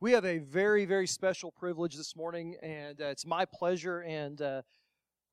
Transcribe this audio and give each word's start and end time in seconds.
We 0.00 0.12
have 0.12 0.24
a 0.24 0.38
very, 0.38 0.84
very 0.84 1.08
special 1.08 1.50
privilege 1.50 1.96
this 1.96 2.14
morning, 2.14 2.54
and 2.62 3.00
uh, 3.00 3.06
it's 3.06 3.26
my 3.26 3.44
pleasure. 3.44 4.02
And 4.02 4.40
uh, 4.40 4.62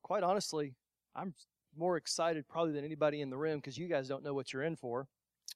quite 0.02 0.24
honestly, 0.24 0.74
I'm 1.14 1.34
more 1.78 1.96
excited 1.96 2.48
probably 2.48 2.72
than 2.72 2.84
anybody 2.84 3.20
in 3.20 3.30
the 3.30 3.36
room 3.36 3.58
because 3.58 3.78
you 3.78 3.86
guys 3.86 4.08
don't 4.08 4.24
know 4.24 4.34
what 4.34 4.52
you're 4.52 4.64
in 4.64 4.74
for. 4.74 5.06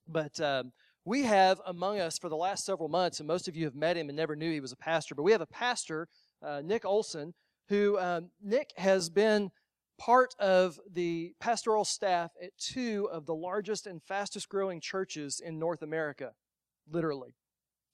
But 0.06 0.40
um, 0.40 0.70
we 1.04 1.24
have 1.24 1.60
among 1.66 1.98
us 1.98 2.18
for 2.18 2.28
the 2.28 2.36
last 2.36 2.64
several 2.64 2.88
months, 2.88 3.18
and 3.18 3.26
most 3.26 3.48
of 3.48 3.56
you 3.56 3.64
have 3.64 3.74
met 3.74 3.96
him 3.96 4.08
and 4.10 4.16
never 4.16 4.36
knew 4.36 4.52
he 4.52 4.60
was 4.60 4.70
a 4.70 4.76
pastor, 4.76 5.16
but 5.16 5.24
we 5.24 5.32
have 5.32 5.40
a 5.40 5.46
pastor, 5.46 6.06
uh, 6.40 6.62
Nick 6.64 6.84
Olson, 6.84 7.34
who 7.68 7.98
um, 7.98 8.30
Nick 8.40 8.70
has 8.76 9.10
been 9.10 9.50
part 9.98 10.36
of 10.38 10.78
the 10.88 11.34
pastoral 11.40 11.84
staff 11.84 12.30
at 12.40 12.56
two 12.58 13.08
of 13.10 13.26
the 13.26 13.34
largest 13.34 13.88
and 13.88 14.00
fastest 14.04 14.48
growing 14.48 14.80
churches 14.80 15.40
in 15.44 15.58
North 15.58 15.82
America, 15.82 16.30
literally. 16.88 17.34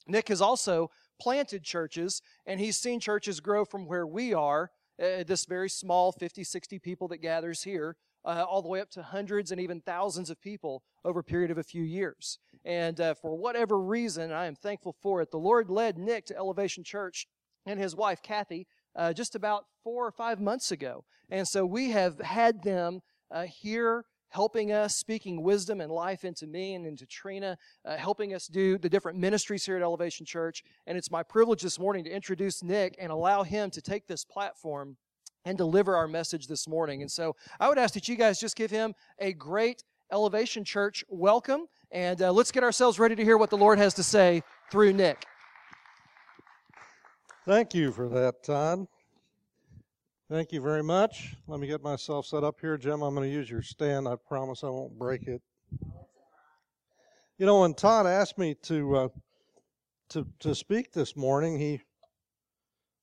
Nick 0.07 0.29
has 0.29 0.41
also 0.41 0.91
planted 1.19 1.63
churches, 1.63 2.23
and 2.47 2.61
he's 2.61 2.77
seen 2.77 3.01
churches 3.01 3.41
grow 3.41 3.65
from 3.65 3.87
where 3.87 4.07
we 4.07 4.33
are, 4.35 4.71
uh, 5.01 5.25
this 5.27 5.45
very 5.45 5.69
small 5.69 6.13
50, 6.13 6.45
60 6.45 6.79
people 6.79 7.09
that 7.09 7.19
gathers 7.19 7.63
here, 7.63 7.97
uh, 8.25 8.45
all 8.49 8.63
the 8.63 8.69
way 8.69 8.81
up 8.81 8.91
to 8.91 9.03
hundreds 9.03 9.53
and 9.53 9.61
even 9.61 9.81
thousands 9.81 10.31
of 10.31 10.41
people 10.41 10.83
over 11.05 11.21
a 11.21 11.25
period 11.25 11.51
of 11.51 11.59
a 11.59 11.63
few 11.63 11.83
years. 11.83 12.39
And 12.65 13.01
uh, 13.01 13.15
for 13.15 13.37
whatever 13.37 13.79
reason, 13.79 14.33
I 14.33 14.47
am 14.47 14.57
thankful 14.57 14.97
for 15.01 15.23
it, 15.23 15.31
the 15.31 15.39
Lord 15.39 15.71
led 15.71 15.97
Nick 15.99 16.27
to 16.27 16.37
Elevation 16.37 16.83
Church 16.83 17.27
and 17.65 17.79
his 17.79 17.95
wife, 17.95 18.23
Kathy, 18.23 18.67
uh, 18.97 19.13
just 19.13 19.35
about 19.35 19.65
four 19.85 20.07
or 20.07 20.13
five 20.13 20.41
months 20.41 20.73
ago. 20.73 21.05
And 21.31 21.47
so 21.47 21.65
we 21.67 21.91
have 21.91 22.21
had 22.21 22.63
them 22.63 23.01
uh, 23.31 23.45
here 23.45 24.05
helping 24.31 24.73
us, 24.73 24.97
speaking 24.97 25.43
wisdom 25.43 25.81
and 25.81 25.91
life 25.91 26.25
into 26.25 26.47
me 26.47 26.75
and 26.75 26.87
into 26.87 27.07
Trina, 27.07 27.57
uh, 27.85 27.97
helping 27.97 28.35
us 28.35 28.47
do 28.47 28.79
the 28.79 28.89
different 28.89 29.19
ministries 29.19 29.65
here 29.65 29.77
at 29.77 29.83
Elevation 29.83 30.27
Church. 30.27 30.63
And 30.87 30.99
it's 30.99 31.11
my 31.11 31.23
privilege 31.23 31.63
this 31.63 31.79
morning 31.79 32.05
to 32.05 32.11
introduce 32.11 32.63
Nick 32.63 32.97
and 32.99 33.11
allow 33.11 33.43
him 33.43 33.71
to 33.71 33.81
take 33.81 34.07
this 34.07 34.25
platform 34.25 34.97
and 35.45 35.57
deliver 35.57 35.97
our 35.97 36.09
message 36.09 36.49
this 36.49 36.69
morning. 36.69 37.03
And 37.03 37.11
so 37.11 37.37
I 37.61 37.69
would 37.69 37.79
ask 37.79 37.95
that 37.95 38.09
you 38.09 38.17
guys 38.17 38.41
just 38.41 38.57
give 38.57 38.71
him 38.71 38.95
a 39.19 39.33
great 39.33 39.85
Elevation 40.13 40.65
Church 40.65 41.05
welcome. 41.09 41.67
And 41.91 42.21
uh, 42.21 42.33
let's 42.33 42.51
get 42.51 42.65
ourselves 42.65 42.99
ready 42.99 43.15
to 43.15 43.25
hear 43.25 43.39
what 43.39 43.51
the 43.51 43.57
Lord 43.57 43.79
has 43.79 43.95
to 43.95 44.03
say 44.03 44.43
through 44.71 44.93
Nick. 44.93 45.25
Thank 47.45 47.75
you 47.75 47.93
for 47.93 48.09
that, 48.09 48.43
Todd. 48.43 48.87
Thank 50.29 50.51
you 50.51 50.61
very 50.61 50.83
much. 50.83 51.37
Let 51.47 51.61
me 51.61 51.69
get 51.69 51.85
myself 51.85 52.27
set 52.27 52.43
up 52.43 52.61
here. 52.61 52.77
Jim, 52.77 53.01
I'm 53.01 53.15
going 53.15 53.29
to 53.29 53.33
use 53.33 53.49
your 53.49 53.63
stand. 53.63 54.09
I 54.09 54.17
promise 54.17 54.65
I 54.65 54.69
won't 54.71 54.99
break 54.99 55.29
it. 55.29 55.41
You 57.39 57.47
know, 57.47 57.61
when 57.61 57.75
Todd 57.75 58.07
asked 58.07 58.37
me 58.37 58.57
to 58.63 58.97
uh, 58.97 59.09
to 60.09 60.27
to 60.41 60.53
speak 60.57 60.91
this 60.91 61.17
morning, 61.17 61.61
he 61.61 61.81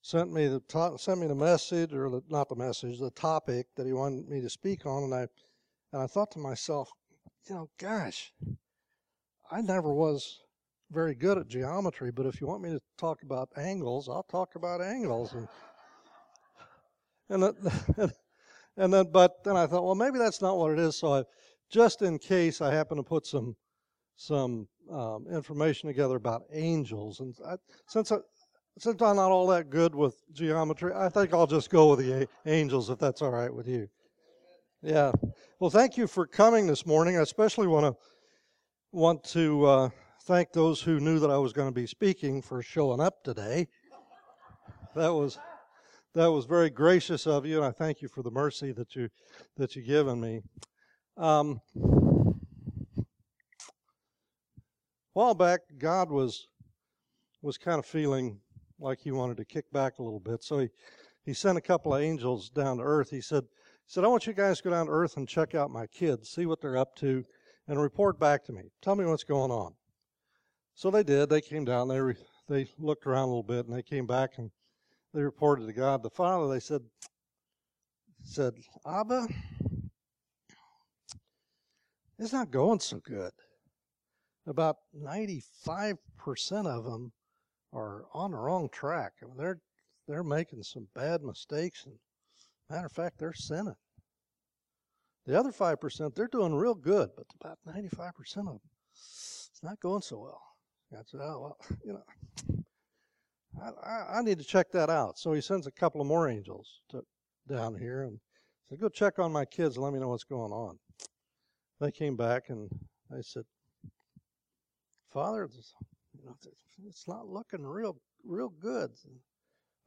sent 0.02 0.34
me 0.34 0.48
the 0.48 0.60
to- 0.68 0.98
sent 0.98 1.22
me 1.22 1.28
the 1.28 1.36
message, 1.36 1.94
or 1.94 2.10
the, 2.10 2.22
not 2.28 2.50
the 2.50 2.58
message, 2.58 3.00
the 3.00 3.12
topic 3.12 3.68
that 3.78 3.86
he 3.86 3.94
wanted 3.94 4.28
me 4.28 4.42
to 4.42 4.50
speak 4.50 4.86
on, 4.86 5.04
and 5.04 5.16
I 5.16 5.28
and 5.94 6.02
I 6.02 6.08
thought 6.08 6.32
to 6.32 6.40
myself, 6.40 6.92
you 7.48 7.56
know, 7.56 7.70
gosh, 7.78 8.34
I 9.50 9.62
never 9.62 9.94
was 9.94 10.42
very 10.92 11.16
good 11.16 11.38
at 11.38 11.48
geometry, 11.48 12.12
but 12.12 12.26
if 12.26 12.42
you 12.42 12.48
want 12.48 12.64
me 12.64 12.72
to 12.72 12.82
talk 12.98 13.24
about 13.24 13.48
angles, 13.56 14.10
I'll 14.10 14.24
talk 14.24 14.56
about 14.56 14.82
angles 14.82 15.32
and 15.32 15.48
and 17.30 17.44
then, 17.44 17.54
and 18.78 18.94
then, 18.94 19.06
but 19.12 19.44
then 19.44 19.56
I 19.56 19.68
thought, 19.68 19.84
well, 19.84 19.96
maybe 19.96 20.18
that's 20.18 20.42
not 20.42 20.58
what 20.58 20.72
it 20.72 20.80
is. 20.80 20.98
So 20.98 21.14
I, 21.14 21.24
just 21.72 22.02
in 22.02 22.20
case, 22.20 22.62
I 22.62 22.74
happen 22.74 22.98
to 22.98 23.04
put 23.04 23.26
some 23.26 23.56
some 24.16 24.68
um, 24.92 25.26
information 25.32 25.88
together 25.88 26.16
about 26.16 26.44
angels. 26.54 27.20
And 27.20 27.36
I, 27.46 27.56
since 27.88 28.12
I, 28.12 28.18
since 28.78 29.02
I'm 29.02 29.16
not 29.16 29.32
all 29.32 29.48
that 29.48 29.70
good 29.70 29.96
with 29.96 30.16
geometry, 30.34 30.94
I 30.96 31.10
think 31.10 31.34
I'll 31.34 31.48
just 31.48 31.70
go 31.70 31.92
with 31.92 32.00
the 32.00 32.28
angels 32.46 32.90
if 32.90 33.00
that's 33.00 33.22
all 33.22 33.32
right 33.32 33.54
with 33.54 33.68
you. 33.68 33.88
Yeah. 34.82 35.12
Well, 35.60 35.70
thank 35.70 35.98
you 35.98 36.08
for 36.08 36.28
coming 36.28 36.68
this 36.68 36.86
morning. 36.86 37.18
I 37.18 37.22
especially 37.22 37.68
want 37.68 37.86
to 37.86 37.96
want 38.92 39.24
to 39.24 39.66
uh, 39.66 39.90
thank 40.26 40.52
those 40.52 40.82
who 40.82 41.00
knew 41.00 41.20
that 41.20 41.32
I 41.32 41.38
was 41.38 41.54
going 41.54 41.68
to 41.68 41.74
be 41.74 41.88
speaking 41.88 42.42
for 42.42 42.62
showing 42.62 43.00
up 43.00 43.24
today. 43.24 43.68
That 44.96 45.14
was 45.14 45.40
that 46.14 46.32
was 46.32 46.46
very 46.46 46.70
gracious 46.70 47.26
of 47.26 47.46
you, 47.46 47.58
and 47.58 47.66
I 47.66 47.72
thank 47.72 48.02
you 48.02 48.08
for 48.08 48.22
the 48.22 48.32
mercy 48.32 48.72
that 48.74 48.96
you 48.96 49.10
that 49.58 49.76
you've 49.76 49.88
given 49.88 50.22
me. 50.22 50.42
Um, 51.18 51.60
a 51.76 53.04
while 55.14 55.34
back, 55.34 55.62
God 55.78 56.12
was 56.12 56.48
was 57.42 57.58
kind 57.58 57.80
of 57.80 57.86
feeling 57.86 58.40
like 58.80 59.00
He 59.00 59.12
wanted 59.12 59.38
to 59.38 59.46
kick 59.46 59.72
back 59.72 60.00
a 60.00 60.04
little 60.04 60.20
bit, 60.20 60.44
so 60.44 60.60
He 60.60 60.70
He 61.24 61.34
sent 61.34 61.58
a 61.58 61.62
couple 61.62 61.94
of 61.94 62.02
angels 62.02 62.50
down 62.50 62.78
to 62.78 62.84
earth. 62.84 63.10
He 63.10 63.22
said 63.22 63.44
He 63.44 63.92
said, 63.92 64.04
"I 64.04 64.08
want 64.08 64.28
you 64.28 64.34
guys 64.34 64.58
to 64.58 64.64
go 64.64 64.70
down 64.70 64.86
to 64.86 64.92
earth 64.92 65.18
and 65.18 65.28
check 65.28 65.56
out 65.56 65.72
my 65.72 65.88
kids, 65.88 66.30
see 66.30 66.46
what 66.46 66.62
they're 66.62 66.78
up 66.78 66.96
to, 66.98 67.24
and 67.68 67.82
report 67.82 68.20
back 68.20 68.44
to 68.46 68.54
me. 68.54 68.72
Tell 68.82 68.96
me 68.96 69.06
what's 69.06 69.24
going 69.24 69.52
on." 69.52 69.74
So 70.76 70.92
they 70.92 71.04
did. 71.04 71.30
They 71.30 71.42
came 71.42 71.66
down. 71.66 71.88
They 71.88 72.00
re, 72.00 72.16
they 72.48 72.68
looked 72.78 73.08
around 73.08 73.24
a 73.24 73.28
little 73.28 73.44
bit, 73.44 73.66
and 73.66 73.76
they 73.76 73.84
came 73.84 74.06
back 74.06 74.38
and 74.38 74.52
they 75.14 75.22
reported 75.22 75.68
to 75.68 75.74
God 75.74 76.02
the 76.02 76.10
Father. 76.10 76.52
They 76.52 76.60
said, 76.60 76.82
said, 78.24 78.54
Abba, 78.88 79.28
it's 82.20 82.34
not 82.34 82.52
going 82.52 82.80
so 82.80 83.00
good. 83.00 83.32
About 84.48 84.78
95% 85.00 85.98
of 86.66 86.84
them 86.84 87.12
are 87.72 88.06
on 88.14 88.32
the 88.32 88.38
wrong 88.38 88.70
track. 88.72 89.14
I 89.22 89.26
mean, 89.26 89.38
they're 89.38 89.60
they're 90.08 90.24
making 90.24 90.64
some 90.64 90.88
bad 90.94 91.24
mistakes, 91.24 91.86
and 91.86 91.96
matter 92.70 92.88
of 92.88 92.92
fact, 92.92 93.18
they're 93.18 93.34
sinning. 93.34 93.76
The 95.26 95.40
other 95.40 95.54
five 95.54 95.80
percent, 95.80 96.14
they're 96.14 96.28
doing 96.28 96.54
real 96.54 96.76
good, 96.76 97.12
but 97.16 97.26
about 97.40 97.58
95% 97.66 98.12
of 98.40 98.46
them, 98.46 98.60
it's 98.94 99.62
not 99.64 99.80
going 99.80 100.02
so 100.02 100.20
well. 100.20 100.42
I 100.94 101.02
said, 101.06 101.22
oh 101.24 101.40
well, 101.40 101.58
you 101.86 101.94
know, 101.94 102.64
I, 103.62 104.18
I, 104.18 104.22
need 104.22 104.40
to 104.40 104.46
check 104.46 104.72
that 104.72 104.90
out. 104.90 105.18
So 105.18 105.34
he 105.34 105.42
sends 105.42 105.68
a 105.68 105.72
couple 105.72 106.02
of 106.02 106.08
more 106.08 106.28
angels 106.28 106.82
to, 106.90 107.04
down 107.48 107.76
here 107.78 108.04
and 108.04 108.20
said, 108.68 108.80
Go 108.80 108.90
check 108.90 109.20
on 109.20 109.32
my 109.32 109.46
kids 109.46 109.76
and 109.76 109.84
let 109.84 109.94
me 109.94 110.00
know 110.00 110.10
what's 110.10 110.24
going 110.24 110.52
on. 110.52 110.78
They 111.80 111.92
came 111.92 112.16
back 112.16 112.44
and 112.50 112.70
they 113.10 113.22
said, 113.22 113.44
Father, 115.12 115.48
it's 116.88 117.08
not 117.08 117.28
looking 117.28 117.64
real 117.64 117.98
real 118.26 118.50
good. 118.50 118.92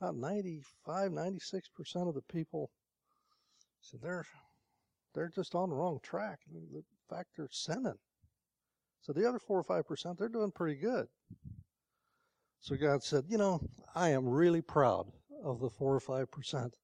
About 0.00 0.16
95, 0.16 1.12
96 1.12 1.68
percent 1.70 2.08
of 2.08 2.14
the 2.14 2.22
people 2.22 2.70
said 3.80 4.00
they're 4.02 4.24
they're 5.14 5.32
just 5.34 5.54
on 5.54 5.70
the 5.70 5.76
wrong 5.76 5.98
track. 6.02 6.38
In 6.54 6.84
fact, 7.08 7.30
they're 7.36 7.48
sinning. 7.50 7.98
So 9.00 9.12
the 9.12 9.26
other 9.26 9.38
four 9.38 9.58
or 9.58 9.64
five 9.64 9.86
percent, 9.86 10.18
they're 10.18 10.28
doing 10.28 10.52
pretty 10.52 10.78
good. 10.78 11.06
So 12.60 12.76
God 12.76 13.02
said, 13.02 13.24
You 13.28 13.38
know, 13.38 13.60
I 13.94 14.10
am 14.10 14.28
really 14.28 14.62
proud 14.62 15.06
of 15.44 15.60
the 15.60 15.70
four 15.70 15.94
or 15.94 16.00
five 16.00 16.30
percent 16.30 16.74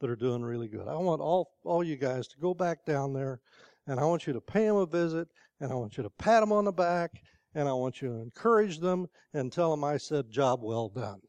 that 0.00 0.10
are 0.10 0.16
doing 0.16 0.42
really 0.42 0.68
good. 0.68 0.88
I 0.88 0.96
want 0.96 1.20
all, 1.20 1.52
all 1.64 1.84
you 1.84 1.96
guys 1.96 2.26
to 2.28 2.38
go 2.38 2.54
back 2.54 2.84
down 2.86 3.12
there 3.12 3.40
and 3.86 4.00
I 4.00 4.04
want 4.04 4.26
you 4.26 4.32
to 4.32 4.40
pay 4.40 4.64
them 4.66 4.76
a 4.76 4.86
visit 4.86 5.28
and 5.60 5.70
I 5.70 5.74
want 5.74 5.96
you 5.96 6.02
to 6.02 6.10
pat 6.10 6.40
them 6.40 6.52
on 6.52 6.64
the 6.64 6.72
back 6.72 7.22
and 7.54 7.68
I 7.68 7.72
want 7.72 8.00
you 8.00 8.08
to 8.08 8.14
encourage 8.14 8.78
them 8.78 9.08
and 9.34 9.52
tell 9.52 9.70
them 9.70 9.84
I 9.84 9.98
said, 9.98 10.30
Job 10.30 10.60
well 10.62 10.88
done. 10.88 11.20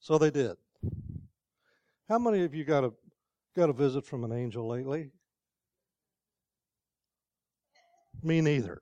So 0.00 0.18
they 0.18 0.30
did. 0.30 0.56
How 2.08 2.18
many 2.18 2.44
of 2.44 2.54
you 2.54 2.64
got 2.64 2.84
a 2.84 2.92
got 3.56 3.70
a 3.70 3.72
visit 3.72 4.04
from 4.04 4.24
an 4.24 4.32
angel 4.32 4.68
lately? 4.68 5.10
Me 8.22 8.40
neither. 8.40 8.80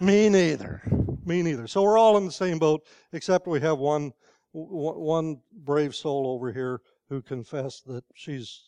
Me 0.00 0.28
neither. 0.28 0.82
Me 1.24 1.42
neither. 1.42 1.66
So 1.66 1.82
we're 1.82 1.98
all 1.98 2.16
in 2.18 2.26
the 2.26 2.32
same 2.32 2.58
boat, 2.58 2.86
except 3.12 3.46
we 3.46 3.60
have 3.60 3.78
one 3.78 4.12
one 4.52 5.40
brave 5.52 5.94
soul 5.94 6.28
over 6.28 6.52
here 6.52 6.80
who 7.08 7.20
confessed 7.20 7.86
that 7.88 8.04
she's 8.14 8.62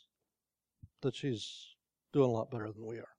that 1.03 1.14
she's 1.14 1.75
doing 2.12 2.31
a 2.31 2.32
lot 2.32 2.50
better 2.50 2.73
than 2.73 2.87
we 2.87 2.99
are. 2.99 3.14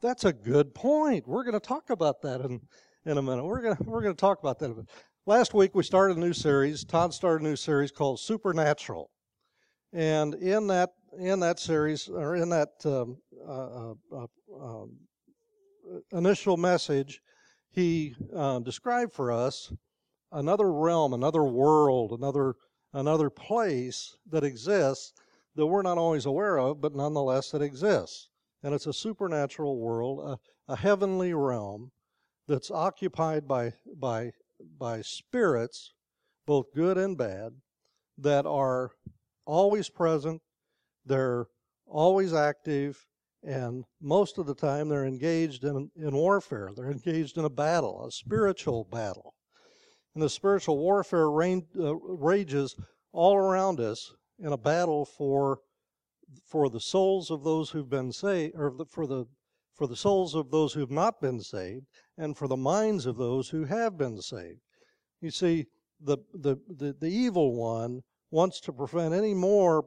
That's 0.00 0.24
a 0.24 0.32
good 0.32 0.74
point. 0.74 1.26
We're 1.26 1.44
going 1.44 1.54
to 1.54 1.60
talk 1.60 1.90
about 1.90 2.22
that 2.22 2.40
in 2.40 2.60
in 3.06 3.18
a 3.18 3.22
minute. 3.22 3.44
We're 3.44 3.62
going 3.62 3.76
to, 3.76 3.82
we're 3.84 4.02
going 4.02 4.14
to 4.14 4.20
talk 4.20 4.40
about 4.40 4.58
that. 4.58 4.70
a 4.70 4.74
bit. 4.74 4.90
Last 5.26 5.54
week 5.54 5.74
we 5.74 5.82
started 5.82 6.16
a 6.16 6.20
new 6.20 6.32
series. 6.32 6.84
Todd 6.84 7.14
started 7.14 7.44
a 7.44 7.48
new 7.48 7.56
series 7.56 7.90
called 7.90 8.20
Supernatural, 8.20 9.10
and 9.92 10.34
in 10.34 10.66
that 10.66 10.90
in 11.18 11.40
that 11.40 11.58
series 11.58 12.08
or 12.08 12.36
in 12.36 12.48
that 12.50 12.70
um, 12.84 13.18
uh, 13.46 13.90
uh, 13.90 13.94
uh 14.14 14.26
um, 14.64 14.96
initial 16.12 16.56
message, 16.56 17.20
he 17.70 18.14
uh, 18.34 18.58
described 18.60 19.12
for 19.12 19.32
us 19.32 19.72
another 20.30 20.72
realm, 20.72 21.12
another 21.12 21.44
world, 21.44 22.12
another 22.12 22.54
another 22.94 23.30
place 23.30 24.16
that 24.30 24.44
exists 24.44 25.12
that 25.54 25.66
we're 25.66 25.82
not 25.82 25.98
always 25.98 26.26
aware 26.26 26.58
of, 26.58 26.80
but 26.80 26.94
nonetheless 26.94 27.54
it 27.54 27.62
exists. 27.62 28.28
And 28.62 28.74
it's 28.74 28.86
a 28.86 28.92
supernatural 28.92 29.78
world, 29.78 30.38
a, 30.68 30.72
a 30.72 30.76
heavenly 30.76 31.34
realm 31.34 31.90
that's 32.48 32.70
occupied 32.70 33.46
by 33.48 33.72
by 33.96 34.32
by 34.78 35.02
spirits, 35.02 35.92
both 36.46 36.72
good 36.74 36.96
and 36.96 37.16
bad, 37.16 37.52
that 38.18 38.46
are 38.46 38.92
always 39.44 39.88
present, 39.88 40.40
they're 41.04 41.46
always 41.86 42.32
active, 42.32 42.96
and 43.42 43.84
most 44.00 44.38
of 44.38 44.46
the 44.46 44.54
time 44.54 44.88
they're 44.88 45.06
engaged 45.06 45.64
in, 45.64 45.90
in 45.96 46.14
warfare. 46.14 46.70
They're 46.74 46.90
engaged 46.90 47.36
in 47.36 47.44
a 47.44 47.50
battle, 47.50 48.06
a 48.06 48.10
spiritual 48.10 48.84
battle. 48.90 49.34
And 50.14 50.22
the 50.22 50.30
spiritual 50.30 50.78
warfare 50.78 51.30
rain, 51.30 51.66
uh, 51.78 51.96
rages 51.96 52.76
all 53.12 53.36
around 53.36 53.80
us 53.80 54.12
in 54.38 54.52
a 54.52 54.58
battle 54.58 55.04
for 55.04 55.58
for 56.46 56.70
the 56.70 56.80
souls 56.80 57.30
of 57.30 57.44
those 57.44 57.70
who've 57.70 57.90
been 57.90 58.10
saved, 58.10 58.54
or 58.56 58.72
for 58.90 59.06
the 59.06 59.26
for 59.74 59.86
the 59.86 59.96
souls 59.96 60.34
of 60.34 60.50
those 60.50 60.72
who've 60.72 60.90
not 60.90 61.20
been 61.20 61.40
saved, 61.40 61.86
and 62.16 62.36
for 62.36 62.48
the 62.48 62.56
minds 62.56 63.06
of 63.06 63.16
those 63.16 63.50
who 63.50 63.64
have 63.64 63.96
been 63.98 64.20
saved. 64.20 64.60
You 65.20 65.30
see, 65.30 65.66
the 66.00 66.18
the 66.32 66.56
the, 66.68 66.94
the 66.98 67.10
evil 67.10 67.54
one 67.54 68.00
wants 68.30 68.60
to 68.60 68.72
prevent 68.72 69.14
any 69.14 69.34
more 69.34 69.84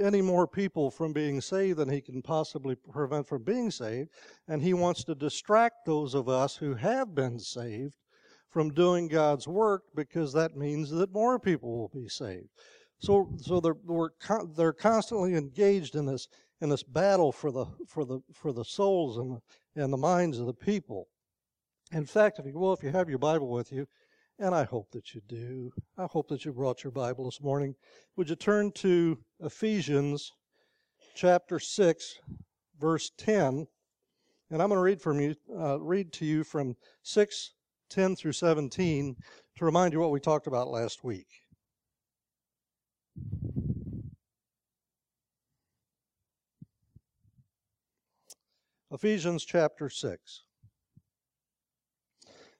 any 0.00 0.22
more 0.22 0.46
people 0.46 0.90
from 0.90 1.12
being 1.12 1.40
saved 1.40 1.78
than 1.78 1.88
he 1.88 2.00
can 2.00 2.22
possibly 2.22 2.74
prevent 2.74 3.26
from 3.28 3.42
being 3.42 3.70
saved, 3.70 4.10
and 4.48 4.62
he 4.62 4.74
wants 4.74 5.04
to 5.04 5.14
distract 5.14 5.84
those 5.86 6.14
of 6.14 6.28
us 6.28 6.56
who 6.56 6.74
have 6.74 7.14
been 7.14 7.38
saved 7.38 7.96
from 8.48 8.74
doing 8.74 9.08
God's 9.08 9.46
work 9.46 9.84
because 9.94 10.32
that 10.32 10.56
means 10.56 10.90
that 10.90 11.12
more 11.12 11.38
people 11.38 11.76
will 11.76 11.90
be 12.02 12.08
saved. 12.08 12.48
So, 12.98 13.30
so 13.38 13.60
they're 13.60 13.76
they're 14.56 14.72
constantly 14.72 15.34
engaged 15.34 15.94
in 15.94 16.04
this 16.04 16.28
in 16.60 16.68
this 16.68 16.82
battle 16.82 17.32
for 17.32 17.50
the 17.50 17.66
for 17.86 18.04
the 18.04 18.20
for 18.32 18.52
the 18.52 18.64
souls 18.64 19.16
and 19.16 19.36
the, 19.36 19.82
and 19.82 19.92
the 19.92 19.96
minds 19.96 20.38
of 20.38 20.46
the 20.46 20.54
people. 20.54 21.08
In 21.92 22.04
fact, 22.04 22.38
if 22.38 22.46
you 22.46 22.58
well, 22.58 22.72
if 22.72 22.82
you 22.82 22.90
have 22.90 23.08
your 23.08 23.18
Bible 23.18 23.48
with 23.48 23.72
you, 23.72 23.86
and 24.40 24.54
I 24.54 24.64
hope 24.64 24.90
that 24.92 25.14
you 25.14 25.20
do, 25.28 25.70
I 25.98 26.06
hope 26.06 26.28
that 26.28 26.44
you 26.44 26.52
brought 26.52 26.82
your 26.82 26.90
Bible 26.90 27.26
this 27.26 27.40
morning. 27.40 27.74
Would 28.16 28.30
you 28.30 28.36
turn 28.36 28.72
to 28.72 29.18
Ephesians 29.40 30.32
chapter 31.14 31.58
six, 31.58 32.18
verse 32.80 33.12
ten? 33.16 33.66
And 34.50 34.60
I'm 34.60 34.68
going 34.68 34.78
to 34.78 34.82
read 34.82 35.00
from 35.00 35.20
you, 35.20 35.36
uh, 35.56 35.78
read 35.78 36.12
to 36.14 36.24
you 36.24 36.42
from 36.42 36.74
six 37.02 37.52
10 37.90 38.16
through 38.16 38.32
17 38.32 39.16
to 39.56 39.64
remind 39.64 39.92
you 39.92 40.00
what 40.00 40.12
we 40.12 40.20
talked 40.20 40.46
about 40.46 40.68
last 40.68 41.04
week. 41.04 41.26
Ephesians 48.92 49.44
chapter 49.44 49.88
6. 49.88 50.42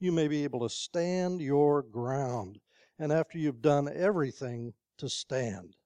you 0.00 0.12
may 0.12 0.28
be 0.28 0.44
able 0.44 0.60
to 0.60 0.68
stand 0.68 1.40
your 1.40 1.82
ground, 1.82 2.60
and 2.98 3.12
after 3.12 3.38
you've 3.38 3.62
done 3.62 3.88
everything, 3.92 4.72
to 4.96 5.08
stand. 5.08 5.76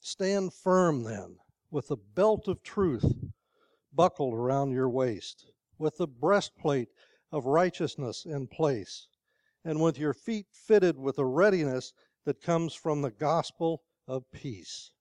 Stand 0.00 0.52
firm 0.52 1.02
then 1.02 1.36
with 1.70 1.88
the 1.88 1.96
belt 1.96 2.48
of 2.48 2.62
truth 2.62 3.04
buckled 3.92 4.34
around 4.34 4.70
your 4.70 4.88
waist, 4.88 5.50
with 5.78 5.96
the 5.96 6.06
breastplate 6.06 6.88
of 7.32 7.46
righteousness 7.46 8.24
in 8.24 8.46
place, 8.46 9.08
and 9.64 9.80
with 9.80 9.98
your 9.98 10.14
feet 10.14 10.46
fitted 10.52 10.98
with 10.98 11.18
a 11.18 11.24
readiness 11.24 11.92
that 12.24 12.42
comes 12.42 12.74
from 12.74 13.02
the 13.02 13.10
gospel 13.10 13.82
of 14.06 14.30
peace. 14.32 14.92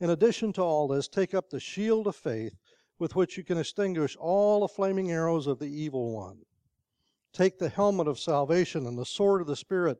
In 0.00 0.10
addition 0.10 0.52
to 0.54 0.62
all 0.62 0.86
this, 0.86 1.08
take 1.08 1.34
up 1.34 1.50
the 1.50 1.60
shield 1.60 2.06
of 2.06 2.16
faith 2.16 2.56
with 2.98 3.16
which 3.16 3.36
you 3.36 3.44
can 3.44 3.58
extinguish 3.58 4.16
all 4.16 4.60
the 4.60 4.68
flaming 4.68 5.10
arrows 5.10 5.46
of 5.46 5.58
the 5.58 5.66
evil 5.66 6.14
one. 6.14 6.38
Take 7.34 7.58
the 7.58 7.68
helmet 7.68 8.06
of 8.06 8.20
salvation 8.20 8.86
and 8.86 8.96
the 8.96 9.04
sword 9.04 9.40
of 9.40 9.48
the 9.48 9.56
Spirit, 9.56 9.98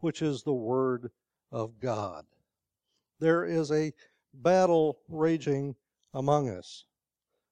which 0.00 0.20
is 0.20 0.42
the 0.42 0.52
Word 0.52 1.10
of 1.50 1.80
God. 1.80 2.26
There 3.20 3.46
is 3.46 3.72
a 3.72 3.92
battle 4.34 4.98
raging 5.08 5.76
among 6.12 6.50
us, 6.50 6.84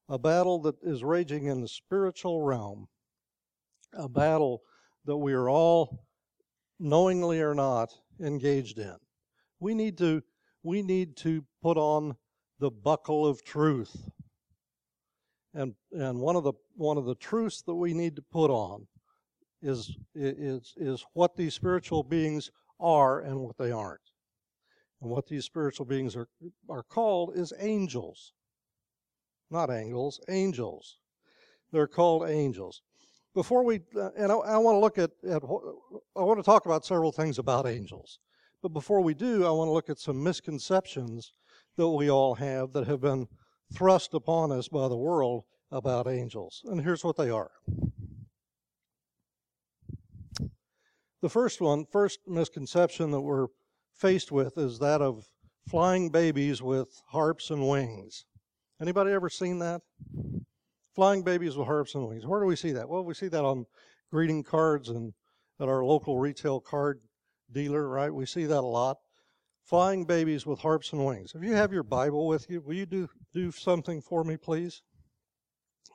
a 0.07 0.19
battle 0.19 0.61
that 0.63 0.75
is 0.83 1.03
raging 1.03 1.47
in 1.47 1.63
the 1.63 1.69
spiritual 1.69 2.43
realm, 2.43 2.89
a 3.95 4.07
battle 4.07 4.63
that 5.07 5.17
we 5.17 5.33
are 5.33 5.49
all, 5.49 6.05
knowingly 6.79 7.41
or 7.41 7.55
not, 7.55 7.95
engaged 8.21 8.79
in. 8.79 8.97
We 9.61 9.73
need 9.73 9.97
to 9.99 10.23
we 10.63 10.83
need 10.83 11.17
to 11.17 11.45
put 11.63 11.79
on 11.79 12.17
the 12.59 12.71
buckle 12.71 13.27
of 13.27 13.43
truth. 13.43 14.11
And 15.55 15.75
and 15.91 16.21
one 16.21 16.37
of 16.37 16.45
the 16.45 16.53
one 16.75 16.99
of 16.99 17.07
the 17.07 17.15
truths 17.15 17.63
that 17.63 17.75
we 17.75 17.95
need 17.95 18.17
to 18.17 18.23
put 18.23 18.51
on 18.51 18.87
is 19.63 19.97
is 20.15 20.75
is 20.77 21.05
what 21.15 21.37
these 21.37 21.55
spiritual 21.55 22.03
beings 22.03 22.51
are 22.81 23.21
and 23.21 23.41
what 23.41 23.57
they 23.57 23.71
aren't. 23.71 24.01
And 25.01 25.11
what 25.11 25.27
these 25.27 25.45
spiritual 25.45 25.87
beings 25.87 26.15
are, 26.15 26.29
are 26.69 26.85
called 26.85 27.33
is 27.37 27.53
angels. 27.59 28.33
Not 29.51 29.71
angels, 29.71 30.21
angels. 30.29 30.99
They're 31.73 31.89
called 31.89 32.29
angels. 32.29 32.83
Before 33.35 33.65
we, 33.65 33.81
uh, 33.97 34.11
and 34.17 34.31
I, 34.31 34.37
I 34.37 34.57
want 34.59 34.77
to 34.77 34.79
look 34.79 34.99
at, 34.99 35.11
at, 35.29 35.43
I 35.43 36.23
want 36.23 36.39
to 36.39 36.45
talk 36.45 36.67
about 36.67 36.85
several 36.85 37.13
things 37.13 37.39
about 37.39 37.67
angels. 37.67 38.19
But 38.63 38.71
before 38.71 39.01
we 39.01 39.15
do, 39.15 39.45
I 39.45 39.51
want 39.51 39.69
to 39.69 39.73
look 39.73 39.91
at 39.91 39.99
some 39.99 40.23
misconceptions 40.23 41.33
that 41.77 41.89
we 41.89 42.11
all 42.11 42.35
have 42.37 42.73
that 42.73 42.87
have 42.87 43.01
been 43.01 43.27
thrust 43.75 44.15
upon 44.15 44.53
us 44.53 44.69
by 44.69 44.87
the 44.89 44.97
world 44.97 45.45
about 45.71 46.07
angels. 46.07 46.63
And 46.67 46.81
here's 46.81 47.03
what 47.03 47.17
they 47.17 47.31
are. 47.31 47.51
The 51.23 51.29
first 51.29 51.61
one, 51.61 51.87
first 51.87 52.19
misconception 52.27 53.13
that 53.13 53.21
we're 53.21 53.47
faced 53.95 54.33
with 54.33 54.59
is 54.59 54.81
that 54.81 55.01
of 55.01 55.25
flying 55.69 56.11
babies 56.11 56.61
with 56.61 56.89
harps 57.11 57.49
and 57.49 57.69
wings. 57.69 58.25
Anybody 58.81 59.13
ever 59.13 59.31
seen 59.31 59.61
that? 59.61 59.83
Flying 60.97 61.23
babies 61.23 61.57
with 61.57 61.69
harps 61.69 61.95
and 61.95 62.09
wings. 62.09 62.27
Where 62.27 62.41
do 62.41 62.47
we 62.47 62.57
see 62.57 62.73
that? 62.73 62.89
Well, 62.89 63.05
we 63.05 63.15
see 63.15 63.29
that 63.29 63.45
on 63.45 63.67
greeting 64.11 64.43
cards 64.43 64.89
and 64.89 65.13
at 65.61 65.69
our 65.69 65.85
local 65.85 66.19
retail 66.19 66.61
card 66.61 67.01
dealer, 67.53 67.89
right? 67.89 68.13
We 68.13 68.27
see 68.27 68.45
that 68.47 68.59
a 68.59 68.61
lot. 68.61 68.97
Flying 69.65 70.05
babies 70.05 70.45
with 70.45 70.59
harps 70.59 70.93
and 70.93 71.07
wings. 71.07 71.35
If 71.37 71.45
you 71.45 71.53
have 71.53 71.73
your 71.73 71.85
Bible 71.85 72.27
with 72.27 72.51
you, 72.51 72.61
will 72.61 72.75
you 72.75 72.85
do, 72.85 73.09
do 73.33 73.53
something 73.53 74.03
for 74.03 74.25
me, 74.25 74.37
please? 74.37 74.83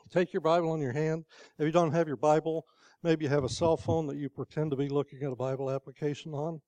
Take 0.10 0.32
your 0.32 0.42
Bible 0.42 0.74
in 0.74 0.80
your 0.80 0.94
hand. 0.94 1.26
If 1.60 1.66
you 1.66 1.72
don't 1.74 1.92
have 1.92 2.08
your 2.08 2.16
Bible, 2.16 2.64
maybe 3.08 3.24
you 3.24 3.30
have 3.30 3.46
a 3.46 3.50
cell 3.50 3.78
phone 3.78 4.06
that 4.08 4.18
you 4.18 4.30
pretend 4.30 4.70
to 4.72 4.78
be 4.78 4.90
looking 4.90 5.24
at 5.24 5.32
a 5.32 5.36
Bible 5.36 5.72
application 5.72 6.34
on 6.34 6.60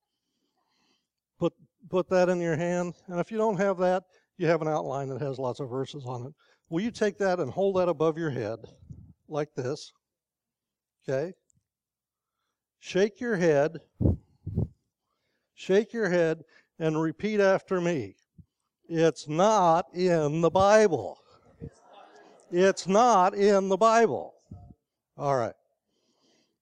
put 1.40 1.54
put 1.90 2.10
that 2.10 2.30
in 2.30 2.40
your 2.40 2.56
hand. 2.56 2.94
And 3.08 3.20
if 3.20 3.32
you 3.32 3.38
don't 3.38 3.58
have 3.58 3.78
that, 3.80 4.04
you 4.38 4.48
have 4.48 4.62
an 4.62 4.68
outline 4.68 5.10
that 5.10 5.22
has 5.22 5.40
lots 5.40 5.60
of 5.60 5.70
verses 5.70 6.04
on 6.06 6.28
it. 6.28 6.34
Will 6.70 6.82
you 6.82 6.92
take 6.92 7.18
that 7.18 7.40
and 7.40 7.52
hold 7.52 7.78
that 7.78 7.90
above 7.90 8.18
your 8.18 8.30
head 8.30 8.60
like 9.28 9.54
this? 9.56 9.92
Okay? 11.08 11.34
Shake 12.80 13.20
your 13.20 13.36
head. 13.36 13.80
Shake 15.56 15.92
your 15.92 16.10
head 16.10 16.44
and 16.78 17.02
repeat 17.02 17.40
after 17.40 17.82
me. 17.82 18.16
It's 18.88 19.28
not 19.28 19.86
in 19.94 20.42
the 20.42 20.50
Bible. 20.50 21.18
It's 22.52 22.88
not 22.88 23.36
in 23.36 23.68
the 23.68 23.78
Bible. 23.78 24.34
All 25.18 25.36
right. 25.36 25.54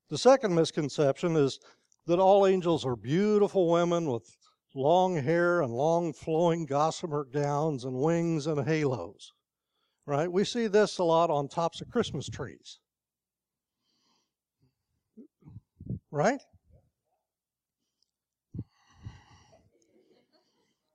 The 0.10 0.18
second 0.18 0.56
misconception 0.56 1.36
is 1.36 1.60
that 2.06 2.20
all 2.20 2.48
angels 2.48 2.86
are 2.86 2.96
beautiful 2.96 3.70
women 3.70 4.10
with 4.10 4.38
long 4.74 5.16
hair 5.16 5.62
and 5.62 5.74
long 5.74 6.14
flowing 6.14 6.66
gossamer 6.66 7.26
gowns 7.26 7.84
and 7.84 7.96
wings 7.96 8.48
and 8.48 8.66
halos. 8.66 9.34
Right? 10.06 10.32
We 10.32 10.46
see 10.46 10.68
this 10.68 10.98
a 11.00 11.04
lot 11.04 11.30
on 11.30 11.50
tops 11.50 11.82
of 11.82 11.90
Christmas 11.90 12.30
trees. 12.30 12.80
Right? 16.12 16.42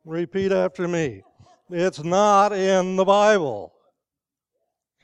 Repeat 0.04 0.52
after 0.52 0.88
me. 0.88 1.22
It's 1.68 2.02
not 2.02 2.52
in 2.52 2.96
the 2.96 3.04
Bible. 3.04 3.72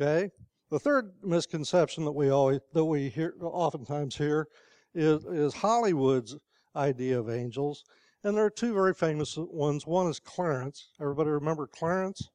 Okay? 0.00 0.30
The 0.70 0.78
third 0.78 1.12
misconception 1.22 2.04
that 2.04 2.12
we 2.12 2.28
always 2.28 2.60
that 2.74 2.84
we 2.84 3.08
hear 3.08 3.34
oftentimes 3.40 4.16
hear 4.16 4.48
is, 4.94 5.24
is 5.24 5.54
Hollywood's 5.54 6.36
idea 6.76 7.18
of 7.18 7.30
angels. 7.30 7.84
And 8.22 8.36
there 8.36 8.44
are 8.44 8.50
two 8.50 8.74
very 8.74 8.94
famous 8.94 9.36
ones. 9.36 9.86
One 9.86 10.08
is 10.08 10.20
Clarence. 10.20 10.90
Everybody 11.00 11.30
remember 11.30 11.66
Clarence? 11.66 12.28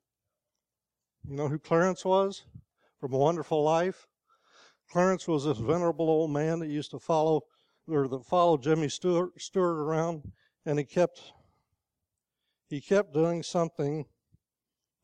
You 1.27 1.35
know 1.35 1.47
who 1.47 1.59
Clarence 1.59 2.03
was? 2.03 2.45
From 2.99 3.13
A 3.13 3.17
Wonderful 3.17 3.63
Life? 3.63 4.07
Clarence 4.89 5.27
was 5.27 5.45
this 5.45 5.57
venerable 5.57 6.09
old 6.09 6.31
man 6.31 6.59
that 6.59 6.67
used 6.67 6.91
to 6.91 6.99
follow 6.99 7.41
or 7.87 8.07
that 8.07 8.25
followed 8.25 8.63
Jimmy 8.63 8.89
Stewart, 8.89 9.29
Stewart 9.39 9.77
around 9.77 10.23
and 10.65 10.79
he 10.79 10.85
kept 10.85 11.21
he 12.69 12.81
kept 12.81 13.13
doing 13.13 13.43
something 13.43 14.05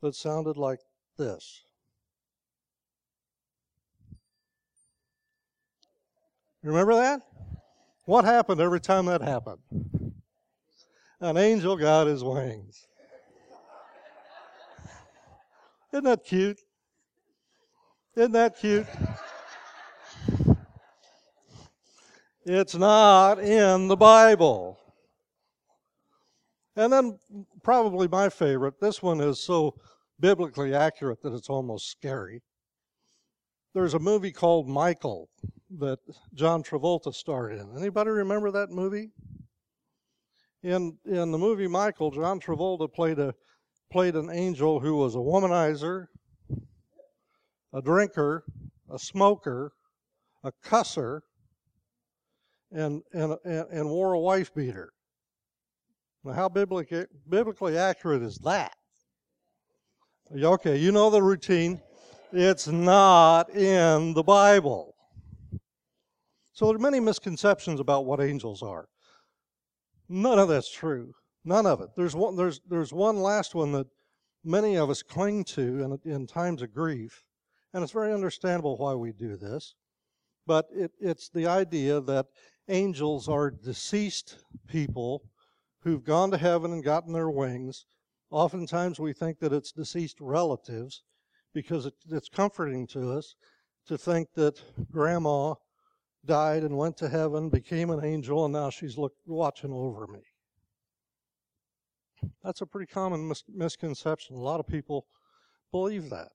that 0.01 0.15
sounded 0.15 0.57
like 0.57 0.79
this. 1.17 1.65
Remember 6.63 6.95
that? 6.95 7.21
What 8.05 8.25
happened 8.25 8.59
every 8.59 8.81
time 8.81 9.05
that 9.05 9.21
happened? 9.21 9.59
An 11.21 11.37
angel 11.37 11.77
got 11.77 12.07
his 12.07 12.23
wings. 12.23 12.87
Isn't 15.93 16.05
that 16.05 16.23
cute? 16.23 16.59
Isn't 18.15 18.31
that 18.33 18.57
cute? 18.57 18.87
It's 22.45 22.75
not 22.75 23.39
in 23.39 23.87
the 23.87 23.95
Bible. 23.95 24.79
And 26.75 26.91
then, 26.91 27.19
probably 27.63 28.07
my 28.07 28.29
favorite, 28.29 28.79
this 28.79 29.03
one 29.03 29.19
is 29.19 29.39
so 29.39 29.75
biblically 30.19 30.73
accurate 30.73 31.21
that 31.21 31.33
it's 31.33 31.49
almost 31.49 31.89
scary. 31.91 32.41
There's 33.73 33.93
a 33.93 33.99
movie 33.99 34.31
called 34.31 34.67
Michael 34.67 35.29
that 35.77 35.99
John 36.33 36.63
Travolta 36.63 37.13
starred 37.13 37.53
in. 37.53 37.77
Anybody 37.77 38.09
remember 38.09 38.49
that 38.51 38.71
movie? 38.71 39.11
In 40.63 40.97
in 41.05 41.31
the 41.31 41.37
movie 41.37 41.67
Michael, 41.67 42.09
John 42.09 42.39
Travolta 42.39 42.91
played 42.91 43.19
a 43.19 43.33
played 43.91 44.15
an 44.15 44.29
angel 44.31 44.79
who 44.79 44.95
was 44.95 45.15
a 45.15 45.19
womanizer, 45.19 46.07
a 47.71 47.81
drinker, 47.81 48.43
a 48.89 48.97
smoker, 48.97 49.71
a 50.43 50.51
cusser, 50.65 51.21
and 52.71 53.03
and 53.13 53.37
and, 53.45 53.65
and 53.71 53.89
wore 53.89 54.13
a 54.13 54.19
wife 54.19 54.53
beater. 54.53 54.91
Now, 56.23 56.33
how 56.33 56.49
biblically 56.49 57.05
biblically 57.29 57.77
accurate 57.77 58.23
is 58.23 58.39
that? 58.39 58.73
Okay, 60.35 60.77
you 60.77 60.91
know 60.91 61.11
the 61.11 61.21
routine. 61.21 61.81
It's 62.31 62.67
not 62.67 63.49
in 63.55 64.13
the 64.13 64.21
Bible. 64.21 64.93
So 66.53 66.67
there 66.67 66.75
are 66.75 66.79
many 66.79 66.99
misconceptions 66.99 67.79
about 67.79 68.05
what 68.05 68.21
angels 68.21 68.61
are. 68.61 68.87
None 70.07 70.37
of 70.37 70.47
that's 70.47 70.71
true. 70.71 71.13
None 71.43 71.65
of 71.65 71.81
it. 71.81 71.89
There's 71.95 72.15
one, 72.15 72.35
there's, 72.35 72.61
there's 72.69 72.93
one 72.93 73.17
last 73.17 73.55
one 73.55 73.71
that 73.71 73.87
many 74.43 74.77
of 74.77 74.91
us 74.91 75.01
cling 75.01 75.43
to 75.45 75.83
in, 75.83 76.11
in 76.11 76.27
times 76.27 76.61
of 76.61 76.73
grief, 76.73 77.23
and 77.73 77.83
it's 77.83 77.93
very 77.93 78.13
understandable 78.13 78.77
why 78.77 78.93
we 78.93 79.11
do 79.11 79.35
this. 79.35 79.73
But 80.45 80.65
it, 80.71 80.91
it's 80.99 81.29
the 81.29 81.47
idea 81.47 81.99
that 82.01 82.27
angels 82.67 83.27
are 83.27 83.49
deceased 83.49 84.43
people 84.67 85.23
who've 85.81 86.03
gone 86.03 86.29
to 86.31 86.37
heaven 86.37 86.73
and 86.73 86.83
gotten 86.83 87.13
their 87.13 87.29
wings. 87.31 87.85
Oftentimes 88.29 88.99
we 88.99 89.13
think 89.13 89.39
that 89.39 89.53
it's 89.53 89.71
deceased 89.71 90.17
relatives 90.19 91.01
because 91.53 91.85
it, 91.85 91.93
it's 92.09 92.29
comforting 92.29 92.87
to 92.87 93.11
us 93.11 93.35
to 93.87 93.97
think 93.97 94.27
that 94.35 94.61
grandma 94.91 95.55
died 96.25 96.63
and 96.63 96.77
went 96.77 96.97
to 96.97 97.09
heaven, 97.09 97.49
became 97.49 97.89
an 97.89 98.03
angel, 98.03 98.45
and 98.45 98.53
now 98.53 98.69
she's 98.69 98.97
look, 98.97 99.13
watching 99.25 99.71
over 99.71 100.07
me. 100.07 100.19
That's 102.43 102.61
a 102.61 102.65
pretty 102.65 102.91
common 102.91 103.27
mis- 103.27 103.43
misconception. 103.47 104.35
A 104.35 104.39
lot 104.39 104.59
of 104.59 104.67
people 104.67 105.07
believe 105.71 106.09
that. 106.09 106.29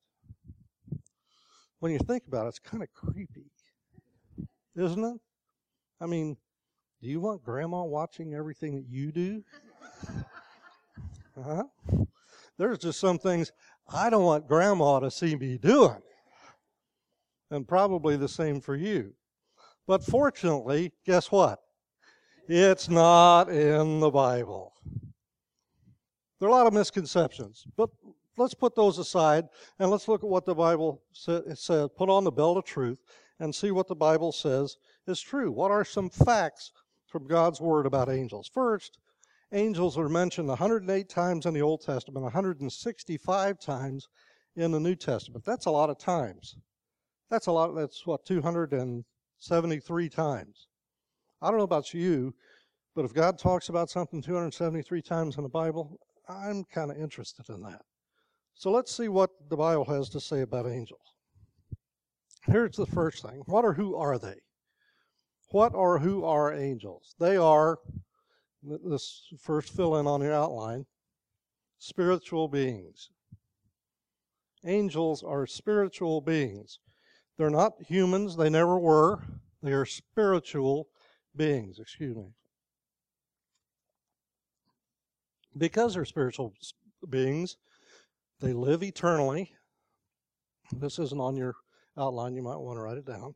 When 1.80 1.92
you 1.92 1.98
think 1.98 2.22
about 2.26 2.46
it, 2.46 2.50
it's 2.50 2.58
kind 2.58 2.82
of 2.82 2.88
creepy, 2.94 3.50
isn't 4.74 5.04
it? 5.04 5.20
I 6.00 6.06
mean, 6.06 6.36
do 7.02 7.08
you 7.08 7.20
want 7.20 7.44
grandma 7.44 7.84
watching 7.84 8.34
everything 8.34 8.76
that 8.76 8.86
you 8.88 9.12
do? 9.12 9.42
huh? 11.44 11.64
There's 12.56 12.78
just 12.78 13.00
some 13.00 13.18
things 13.18 13.52
I 13.92 14.10
don't 14.10 14.24
want 14.24 14.48
grandma 14.48 15.00
to 15.00 15.10
see 15.10 15.36
me 15.36 15.58
doing. 15.58 16.00
And 17.50 17.68
probably 17.68 18.16
the 18.16 18.28
same 18.28 18.60
for 18.60 18.74
you. 18.74 19.12
But 19.86 20.02
fortunately, 20.02 20.92
guess 21.04 21.30
what? 21.30 21.60
It's 22.48 22.88
not 22.88 23.48
in 23.50 24.00
the 24.00 24.10
Bible. 24.10 24.72
There 26.40 26.48
are 26.48 26.52
a 26.52 26.54
lot 26.54 26.66
of 26.66 26.72
misconceptions, 26.72 27.64
but 27.76 27.90
let's 28.36 28.54
put 28.54 28.74
those 28.74 28.98
aside 28.98 29.46
and 29.78 29.90
let's 29.90 30.08
look 30.08 30.24
at 30.24 30.28
what 30.28 30.44
the 30.44 30.54
Bible 30.54 31.02
says. 31.12 31.70
Put 31.96 32.08
on 32.10 32.24
the 32.24 32.32
belt 32.32 32.58
of 32.58 32.64
truth 32.64 33.00
and 33.40 33.54
see 33.54 33.70
what 33.70 33.88
the 33.88 33.94
Bible 33.94 34.32
says 34.32 34.76
is 35.06 35.20
true. 35.20 35.52
What 35.52 35.70
are 35.70 35.84
some 35.84 36.10
facts 36.10 36.72
from 37.06 37.26
God's 37.26 37.60
Word 37.60 37.86
about 37.86 38.10
angels? 38.10 38.50
First, 38.52 38.98
angels 39.54 39.96
are 39.96 40.08
mentioned 40.08 40.48
108 40.48 41.08
times 41.08 41.46
in 41.46 41.54
the 41.54 41.62
Old 41.62 41.80
Testament, 41.80 42.24
165 42.24 43.58
times 43.60 44.08
in 44.56 44.70
the 44.72 44.80
New 44.80 44.94
Testament. 44.94 45.44
That's 45.44 45.66
a 45.66 45.70
lot 45.70 45.90
of 45.90 45.98
times. 45.98 46.56
That's 47.30 47.46
a 47.46 47.52
lot. 47.52 47.74
That's 47.74 48.06
what 48.06 48.26
273 48.26 50.08
times. 50.08 50.66
I 51.40 51.48
don't 51.48 51.58
know 51.58 51.64
about 51.64 51.94
you, 51.94 52.34
but 52.94 53.04
if 53.04 53.14
God 53.14 53.38
talks 53.38 53.68
about 53.68 53.90
something 53.90 54.20
273 54.20 55.02
times 55.02 55.36
in 55.36 55.42
the 55.42 55.48
Bible, 55.48 55.98
I'm 56.28 56.64
kind 56.64 56.90
of 56.90 56.98
interested 56.98 57.48
in 57.48 57.62
that. 57.62 57.82
So 58.54 58.70
let's 58.70 58.94
see 58.94 59.08
what 59.08 59.30
the 59.48 59.56
Bible 59.56 59.84
has 59.86 60.08
to 60.10 60.20
say 60.20 60.42
about 60.42 60.66
angels. 60.66 61.00
Here's 62.46 62.76
the 62.76 62.86
first 62.86 63.22
thing. 63.22 63.42
What 63.46 63.64
or 63.64 63.72
who 63.72 63.96
are 63.96 64.18
they? 64.18 64.36
What 65.50 65.74
or 65.74 65.98
who 65.98 66.24
are 66.24 66.52
angels? 66.52 67.14
They 67.18 67.36
are 67.36 67.78
this 68.64 69.22
first 69.38 69.70
fill 69.70 69.96
in 69.96 70.06
on 70.06 70.20
your 70.20 70.32
outline 70.32 70.86
spiritual 71.78 72.48
beings. 72.48 73.10
Angels 74.64 75.22
are 75.22 75.46
spiritual 75.46 76.20
beings. 76.22 76.78
They're 77.36 77.50
not 77.50 77.74
humans, 77.86 78.36
they 78.36 78.48
never 78.48 78.78
were. 78.78 79.22
They 79.62 79.72
are 79.72 79.84
spiritual 79.84 80.88
beings, 81.36 81.78
excuse 81.78 82.16
me. 82.16 82.32
Because 85.56 85.94
they're 85.94 86.04
spiritual 86.04 86.54
beings, 87.08 87.56
they 88.40 88.52
live 88.52 88.82
eternally. 88.82 89.52
This 90.72 90.98
isn't 90.98 91.20
on 91.20 91.36
your 91.36 91.54
outline, 91.98 92.34
you 92.34 92.42
might 92.42 92.56
want 92.56 92.78
to 92.78 92.82
write 92.82 92.98
it 92.98 93.06
down. 93.06 93.34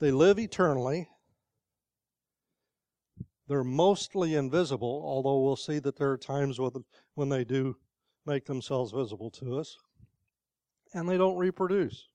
They 0.00 0.10
live 0.10 0.38
eternally. 0.38 1.08
They're 3.48 3.64
mostly 3.64 4.34
invisible, 4.34 5.02
although 5.04 5.42
we'll 5.42 5.56
see 5.56 5.78
that 5.80 5.96
there 5.96 6.10
are 6.10 6.18
times 6.18 6.58
when 7.14 7.28
they 7.28 7.44
do 7.44 7.76
make 8.26 8.46
themselves 8.46 8.92
visible 8.92 9.30
to 9.32 9.58
us. 9.58 9.76
And 10.94 11.08
they 11.08 11.18
don't 11.18 11.36
reproduce. 11.36 12.08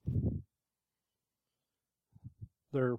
They're 2.72 2.96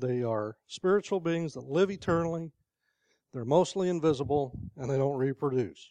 they 0.00 0.22
are 0.22 0.56
spiritual 0.66 1.20
beings 1.20 1.52
that 1.54 1.68
live 1.68 1.90
eternally. 1.90 2.50
They're 3.32 3.44
mostly 3.44 3.90
invisible 3.90 4.58
and 4.76 4.90
they 4.90 4.96
don't 4.96 5.18
reproduce. 5.18 5.90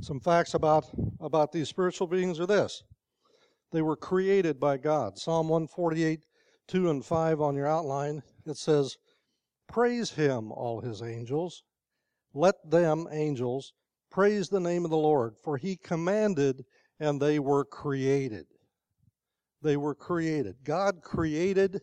Some 0.00 0.20
facts 0.20 0.54
about, 0.54 0.86
about 1.20 1.52
these 1.52 1.68
spiritual 1.68 2.08
beings 2.08 2.40
are 2.40 2.46
this. 2.46 2.82
They 3.70 3.80
were 3.80 3.96
created 3.96 4.58
by 4.58 4.76
God. 4.76 5.18
Psalm 5.18 5.48
148, 5.48 6.24
2 6.66 6.90
and 6.90 7.04
5 7.04 7.40
on 7.40 7.54
your 7.54 7.66
outline, 7.66 8.22
it 8.44 8.56
says, 8.56 8.96
Praise 9.68 10.10
him, 10.10 10.52
all 10.52 10.80
his 10.80 11.02
angels. 11.02 11.62
Let 12.34 12.54
them, 12.68 13.06
angels, 13.10 13.72
praise 14.10 14.48
the 14.48 14.60
name 14.60 14.84
of 14.84 14.90
the 14.90 14.96
Lord, 14.96 15.34
for 15.42 15.56
he 15.56 15.76
commanded 15.76 16.64
and 17.00 17.20
they 17.20 17.38
were 17.38 17.64
created. 17.64 18.46
They 19.62 19.76
were 19.76 19.94
created. 19.94 20.56
God 20.64 21.02
created 21.02 21.80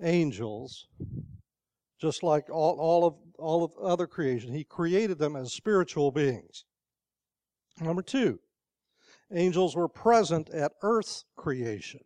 angels 0.00 0.88
just 2.02 2.24
like 2.24 2.50
all, 2.50 2.76
all 2.80 3.06
of 3.06 3.14
all 3.38 3.62
of 3.62 3.72
other 3.80 4.08
creation. 4.08 4.52
He 4.52 4.64
created 4.64 5.18
them 5.18 5.36
as 5.36 5.52
spiritual 5.52 6.10
beings. 6.10 6.64
Number 7.80 8.02
two, 8.02 8.40
angels 9.32 9.76
were 9.76 9.88
present 9.88 10.50
at 10.50 10.72
earth's 10.82 11.24
creation. 11.36 12.00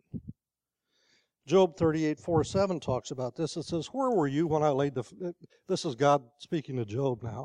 Job 1.47 1.77
38, 1.77 2.19
4, 2.19 2.43
7 2.43 2.79
talks 2.81 3.11
about 3.11 3.37
this. 3.37 3.55
It 3.55 3.63
says, 3.63 3.87
Where 3.87 4.11
were 4.11 4.27
you 4.27 4.47
when 4.47 4.63
I 4.63 4.69
laid 4.69 4.95
the. 4.95 5.05
Uh, 5.25 5.31
this 5.69 5.85
is 5.85 5.95
God 5.95 6.21
speaking 6.39 6.75
to 6.75 6.83
Job 6.83 7.23
now. 7.23 7.43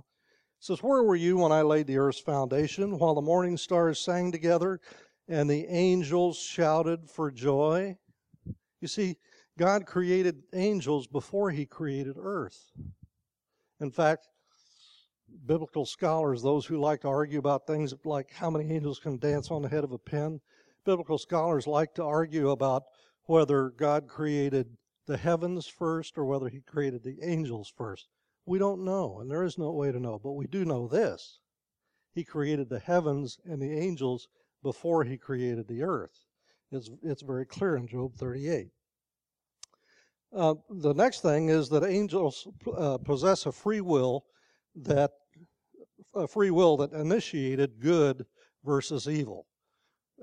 It 0.58 0.64
says, 0.64 0.82
Where 0.82 1.04
were 1.04 1.14
you 1.14 1.36
when 1.36 1.52
I 1.52 1.62
laid 1.62 1.86
the 1.86 1.98
earth's 1.98 2.18
foundation, 2.18 2.98
while 2.98 3.14
the 3.14 3.22
morning 3.22 3.56
stars 3.56 4.04
sang 4.04 4.32
together, 4.32 4.80
and 5.28 5.48
the 5.48 5.66
angels 5.68 6.36
shouted 6.36 7.08
for 7.08 7.30
joy. 7.30 7.96
You 8.80 8.88
see, 8.88 9.18
God 9.56 9.86
created 9.86 10.42
angels 10.52 11.06
before 11.06 11.52
he 11.52 11.64
created 11.64 12.16
earth. 12.18 12.72
In 13.80 13.92
fact, 13.92 14.26
biblical 15.46 15.86
scholars, 15.86 16.42
those 16.42 16.66
who 16.66 16.80
like 16.80 17.02
to 17.02 17.08
argue 17.08 17.38
about 17.38 17.68
things 17.68 17.94
like 18.04 18.32
how 18.32 18.50
many 18.50 18.74
angels 18.74 18.98
can 18.98 19.18
dance 19.18 19.52
on 19.52 19.62
the 19.62 19.68
head 19.68 19.84
of 19.84 19.92
a 19.92 19.98
pin, 19.98 20.40
biblical 20.84 21.18
scholars 21.18 21.68
like 21.68 21.94
to 21.94 22.02
argue 22.02 22.50
about 22.50 22.82
whether 23.26 23.70
God 23.70 24.08
created 24.08 24.76
the 25.06 25.16
heavens 25.16 25.66
first 25.66 26.16
or 26.16 26.24
whether 26.24 26.48
he 26.48 26.60
created 26.60 27.02
the 27.02 27.18
angels 27.22 27.72
first. 27.76 28.08
We 28.46 28.58
don't 28.58 28.84
know, 28.84 29.20
and 29.20 29.30
there 29.30 29.44
is 29.44 29.58
no 29.58 29.70
way 29.70 29.92
to 29.92 30.00
know, 30.00 30.18
but 30.18 30.32
we 30.32 30.46
do 30.46 30.64
know 30.64 30.88
this. 30.88 31.38
He 32.14 32.24
created 32.24 32.68
the 32.68 32.80
heavens 32.80 33.38
and 33.44 33.60
the 33.60 33.72
angels 33.72 34.28
before 34.62 35.04
he 35.04 35.16
created 35.16 35.66
the 35.68 35.82
earth. 35.82 36.24
It's, 36.70 36.90
it's 37.02 37.22
very 37.22 37.46
clear 37.46 37.76
in 37.76 37.86
Job 37.86 38.14
38. 38.16 38.68
Uh, 40.34 40.54
the 40.70 40.94
next 40.94 41.20
thing 41.20 41.50
is 41.50 41.68
that 41.68 41.84
angels 41.84 42.48
uh, 42.76 42.98
possess 42.98 43.44
a 43.46 43.52
free 43.52 43.82
will 43.82 44.24
that 44.74 45.12
a 46.14 46.26
free 46.26 46.50
will 46.50 46.76
that 46.78 46.92
initiated 46.92 47.80
good 47.80 48.24
versus 48.64 49.08
evil. 49.08 49.46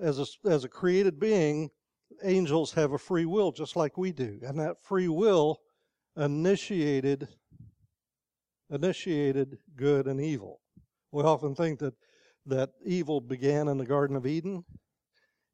As 0.01 0.19
a, 0.19 0.49
as 0.49 0.63
a 0.63 0.69
created 0.69 1.19
being, 1.19 1.69
angels 2.23 2.73
have 2.73 2.91
a 2.91 2.97
free 2.97 3.25
will 3.25 3.51
just 3.51 3.75
like 3.75 3.97
we 3.97 4.11
do, 4.11 4.39
and 4.43 4.59
that 4.59 4.81
free 4.81 5.07
will 5.07 5.59
initiated 6.15 7.27
initiated 8.69 9.57
good 9.75 10.05
and 10.07 10.21
evil. 10.21 10.61
We 11.11 11.23
often 11.23 11.55
think 11.55 11.79
that 11.79 11.95
that 12.45 12.69
evil 12.85 13.21
began 13.21 13.67
in 13.67 13.77
the 13.77 13.85
Garden 13.85 14.15
of 14.15 14.25
Eden. 14.25 14.63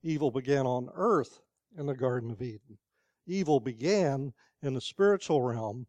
Evil 0.03 0.31
began 0.31 0.65
on 0.65 0.89
earth 0.93 1.39
in 1.77 1.85
the 1.85 1.95
Garden 1.95 2.31
of 2.31 2.41
Eden. 2.41 2.77
Evil 3.25 3.59
began 3.59 4.33
in 4.61 4.73
the 4.73 4.81
spiritual 4.81 5.41
realm 5.41 5.87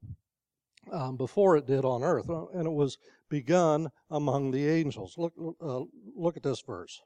um, 0.92 1.16
before 1.16 1.56
it 1.56 1.66
did 1.66 1.84
on 1.84 2.02
earth, 2.02 2.30
uh, 2.30 2.46
and 2.54 2.66
it 2.66 2.72
was 2.72 2.96
begun 3.28 3.88
among 4.10 4.50
the 4.50 4.68
angels. 4.68 5.14
Look, 5.18 5.32
uh, 5.60 5.80
look 6.14 6.36
at 6.36 6.42
this 6.42 6.62
verse. 6.62 7.00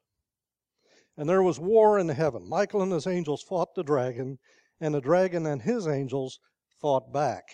And 1.20 1.28
there 1.28 1.42
was 1.42 1.60
war 1.60 1.98
in 1.98 2.08
heaven. 2.08 2.48
Michael 2.48 2.80
and 2.80 2.90
his 2.90 3.06
angels 3.06 3.42
fought 3.42 3.74
the 3.74 3.82
dragon, 3.82 4.38
and 4.80 4.94
the 4.94 5.02
dragon 5.02 5.44
and 5.44 5.60
his 5.60 5.86
angels 5.86 6.40
fought 6.80 7.12
back. 7.12 7.44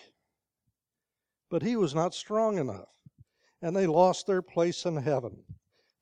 But 1.49 1.63
he 1.63 1.75
was 1.75 1.93
not 1.93 2.13
strong 2.13 2.57
enough, 2.57 2.87
and 3.61 3.75
they 3.75 3.85
lost 3.85 4.25
their 4.25 4.41
place 4.41 4.85
in 4.85 4.95
heaven. 4.95 5.43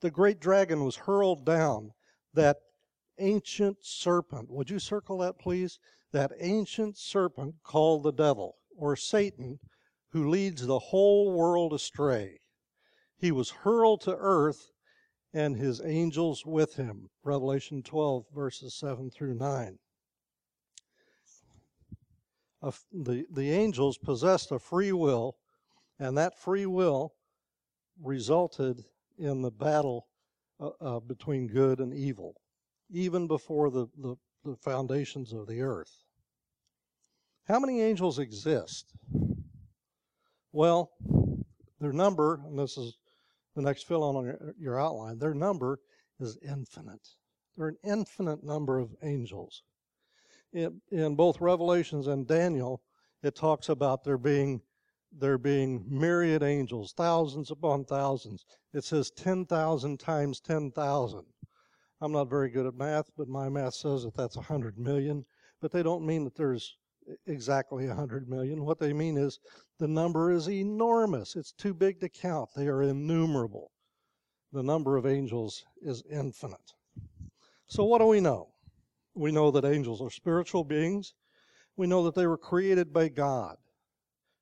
The 0.01 0.11
great 0.11 0.39
dragon 0.39 0.85
was 0.85 0.95
hurled 0.95 1.43
down, 1.43 1.89
that 2.35 2.57
ancient 3.17 3.77
serpent. 3.81 4.51
Would 4.51 4.69
you 4.69 4.77
circle 4.77 5.17
that, 5.17 5.39
please? 5.39 5.79
That 6.11 6.33
ancient 6.39 6.99
serpent 6.99 7.55
called 7.63 8.03
the 8.03 8.13
devil, 8.13 8.57
or 8.77 8.95
Satan, 8.95 9.57
who 10.11 10.29
leads 10.29 10.67
the 10.67 10.77
whole 10.77 11.33
world 11.33 11.73
astray. 11.73 12.37
He 13.17 13.31
was 13.31 13.49
hurled 13.49 14.01
to 14.01 14.15
earth 14.15 14.69
and 15.35 15.57
his 15.57 15.81
angels 15.83 16.45
with 16.45 16.77
him. 16.77 17.09
Revelation 17.23 17.83
12, 17.83 18.25
verses 18.33 18.73
7 18.73 19.11
through 19.11 19.35
9. 19.35 19.77
The, 22.93 23.25
the 23.29 23.51
angels 23.51 23.97
possessed 23.97 24.51
a 24.51 24.57
free 24.57 24.93
will, 24.93 25.35
and 25.99 26.17
that 26.17 26.39
free 26.39 26.65
will 26.65 27.13
resulted 28.01 28.85
in 29.19 29.41
the 29.41 29.51
battle 29.51 30.07
uh, 30.59 30.69
uh, 30.79 30.99
between 31.01 31.47
good 31.47 31.79
and 31.79 31.93
evil, 31.93 32.35
even 32.89 33.27
before 33.27 33.69
the, 33.69 33.87
the, 33.97 34.15
the 34.45 34.55
foundations 34.55 35.33
of 35.33 35.47
the 35.47 35.61
earth. 35.61 36.05
How 37.43 37.59
many 37.59 37.81
angels 37.81 38.19
exist? 38.19 38.93
Well, 40.53 40.91
their 41.81 41.93
number, 41.93 42.41
and 42.47 42.57
this 42.57 42.77
is 42.77 42.97
the 43.55 43.61
next 43.61 43.87
fill 43.87 44.03
on 44.03 44.25
your, 44.25 44.55
your 44.59 44.79
outline, 44.79 45.17
their 45.17 45.33
number 45.33 45.79
is 46.19 46.37
infinite. 46.41 47.07
There 47.57 47.67
are 47.67 47.69
an 47.69 47.77
infinite 47.83 48.43
number 48.43 48.79
of 48.79 48.95
angels. 49.01 49.63
In, 50.53 51.15
both 51.15 51.41
Revelations 51.41 52.07
and 52.07 52.27
Daniel, 52.27 52.81
it 53.23 53.35
talks 53.35 53.69
about 53.69 54.03
there 54.03 54.17
being 54.17 54.61
there 55.17 55.37
being 55.37 55.85
myriad 55.87 56.43
angels, 56.43 56.91
thousands 56.91 57.49
upon 57.49 57.85
thousands. 57.85 58.45
It 58.73 58.83
says 58.83 59.11
10,000 59.11 59.97
times 59.97 60.41
10,000. 60.41 61.23
I'm 62.01 62.11
not 62.11 62.29
very 62.29 62.49
good 62.49 62.65
at 62.65 62.75
math, 62.75 63.09
but 63.17 63.29
my 63.29 63.47
math 63.47 63.75
says 63.75 64.03
that 64.03 64.13
that's 64.13 64.35
a 64.35 64.39
100 64.39 64.77
million. 64.77 65.25
But 65.61 65.71
they 65.71 65.83
don't 65.83 66.05
mean 66.05 66.25
that 66.25 66.35
there's 66.35 66.77
exactly 67.27 67.85
a 67.85 67.89
100 67.89 68.27
million. 68.27 68.65
What 68.65 68.79
they 68.79 68.91
mean 68.91 69.17
is 69.17 69.39
the 69.77 69.87
number 69.87 70.31
is 70.31 70.49
enormous. 70.49 71.35
It's 71.35 71.51
too 71.51 71.73
big 71.73 71.99
to 71.99 72.09
count. 72.09 72.49
They 72.55 72.67
are 72.67 72.81
innumerable. 72.81 73.71
The 74.51 74.63
number 74.63 74.95
of 74.95 75.05
angels 75.05 75.65
is 75.81 76.03
infinite. 76.09 76.73
So, 77.67 77.83
what 77.83 77.99
do 77.99 78.05
we 78.05 78.21
know? 78.21 78.53
We 79.13 79.31
know 79.31 79.51
that 79.51 79.65
angels 79.65 80.01
are 80.01 80.09
spiritual 80.09 80.63
beings. 80.63 81.13
We 81.75 81.87
know 81.87 82.03
that 82.03 82.15
they 82.15 82.27
were 82.27 82.37
created 82.37 82.93
by 82.93 83.09
God. 83.09 83.57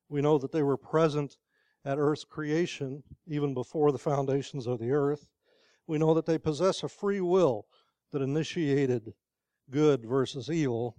We 0.09 0.21
know 0.21 0.37
that 0.37 0.51
they 0.51 0.61
were 0.61 0.77
present 0.77 1.37
at 1.85 1.97
earth's 1.97 2.25
creation 2.25 3.03
even 3.25 3.53
before 3.53 3.91
the 3.91 3.97
foundations 3.97 4.67
of 4.67 4.79
the 4.79 4.91
earth. 4.91 5.29
We 5.87 5.97
know 5.97 6.13
that 6.13 6.25
they 6.25 6.37
possess 6.37 6.83
a 6.83 6.89
free 6.89 7.21
will 7.21 7.65
that 8.11 8.21
initiated 8.21 9.13
good 9.69 10.05
versus 10.05 10.49
evil. 10.49 10.95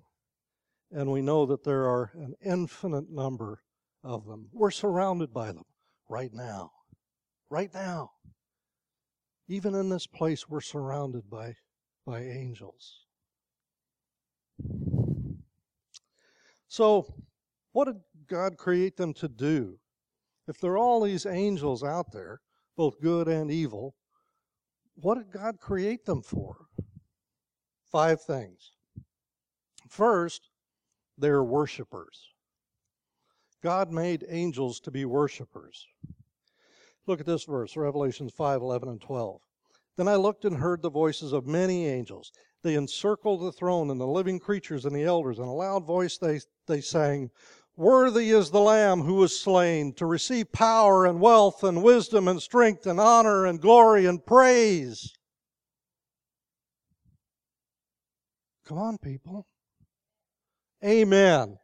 And 0.90 1.10
we 1.12 1.22
know 1.22 1.46
that 1.46 1.64
there 1.64 1.84
are 1.84 2.10
an 2.14 2.34
infinite 2.44 3.10
number 3.10 3.60
of 4.04 4.26
them. 4.26 4.48
We're 4.52 4.70
surrounded 4.70 5.32
by 5.32 5.48
them 5.52 5.64
right 6.08 6.32
now. 6.32 6.70
Right 7.50 7.72
now. 7.72 8.10
Even 9.48 9.74
in 9.74 9.88
this 9.88 10.06
place, 10.06 10.48
we're 10.48 10.60
surrounded 10.60 11.28
by, 11.28 11.54
by 12.06 12.20
angels. 12.20 13.06
So, 16.68 17.14
what 17.72 17.86
did 17.86 18.00
God 18.28 18.56
create 18.56 18.96
them 18.96 19.12
to 19.14 19.28
do? 19.28 19.78
If 20.46 20.58
there 20.58 20.72
are 20.72 20.78
all 20.78 21.02
these 21.02 21.26
angels 21.26 21.82
out 21.82 22.12
there, 22.12 22.40
both 22.76 23.00
good 23.00 23.28
and 23.28 23.50
evil, 23.50 23.94
what 24.96 25.16
did 25.16 25.30
God 25.30 25.58
create 25.60 26.04
them 26.04 26.22
for? 26.22 26.66
Five 27.90 28.22
things. 28.22 28.72
First, 29.88 30.48
they're 31.16 31.44
worshipers. 31.44 32.33
God 33.64 33.90
made 33.90 34.26
angels 34.28 34.78
to 34.80 34.90
be 34.90 35.06
worshipers. 35.06 35.86
Look 37.06 37.18
at 37.18 37.24
this 37.24 37.44
verse, 37.44 37.78
Revelations 37.78 38.30
5 38.30 38.60
11 38.60 38.90
and 38.90 39.00
12. 39.00 39.40
Then 39.96 40.06
I 40.06 40.16
looked 40.16 40.44
and 40.44 40.58
heard 40.58 40.82
the 40.82 40.90
voices 40.90 41.32
of 41.32 41.46
many 41.46 41.86
angels. 41.86 42.30
They 42.62 42.74
encircled 42.74 43.40
the 43.40 43.52
throne 43.52 43.88
and 43.88 43.98
the 43.98 44.06
living 44.06 44.38
creatures 44.38 44.84
and 44.84 44.94
the 44.94 45.04
elders. 45.04 45.38
In 45.38 45.44
a 45.44 45.54
loud 45.54 45.86
voice 45.86 46.18
they, 46.18 46.40
they 46.66 46.82
sang, 46.82 47.30
Worthy 47.74 48.32
is 48.32 48.50
the 48.50 48.60
Lamb 48.60 49.00
who 49.00 49.14
was 49.14 49.40
slain 49.40 49.94
to 49.94 50.04
receive 50.04 50.52
power 50.52 51.06
and 51.06 51.18
wealth 51.18 51.64
and 51.64 51.82
wisdom 51.82 52.28
and 52.28 52.42
strength 52.42 52.86
and 52.86 53.00
honor 53.00 53.46
and 53.46 53.62
glory 53.62 54.04
and 54.04 54.24
praise. 54.26 55.10
Come 58.66 58.76
on, 58.76 58.98
people. 58.98 59.46
Amen. 60.84 61.56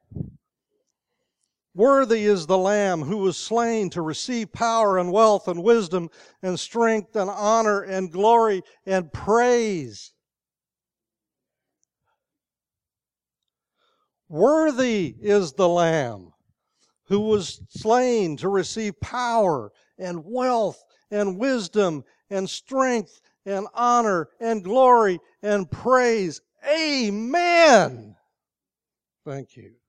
Worthy 1.74 2.24
is 2.24 2.46
the 2.46 2.58
Lamb 2.58 3.02
who 3.02 3.18
was 3.18 3.36
slain 3.36 3.90
to 3.90 4.02
receive 4.02 4.52
power 4.52 4.98
and 4.98 5.12
wealth 5.12 5.46
and 5.46 5.62
wisdom 5.62 6.10
and 6.42 6.58
strength 6.58 7.14
and 7.14 7.30
honor 7.30 7.82
and 7.82 8.10
glory 8.10 8.62
and 8.86 9.12
praise. 9.12 10.12
Worthy 14.28 15.14
is 15.20 15.52
the 15.52 15.68
Lamb 15.68 16.32
who 17.04 17.20
was 17.20 17.60
slain 17.68 18.36
to 18.38 18.48
receive 18.48 19.00
power 19.00 19.72
and 19.98 20.24
wealth 20.24 20.82
and 21.10 21.38
wisdom 21.38 22.04
and 22.30 22.48
strength 22.48 23.20
and 23.46 23.66
honor 23.74 24.28
and 24.40 24.62
glory 24.62 25.20
and 25.42 25.70
praise. 25.70 26.40
Amen. 26.64 28.16
Thank 29.24 29.56
you. 29.56 29.79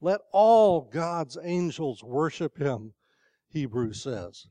Let 0.00 0.20
all 0.32 0.80
God's 0.80 1.36
angels 1.42 2.02
worship 2.02 2.58
him, 2.58 2.94
Hebrews 3.48 4.02
says. 4.02 4.46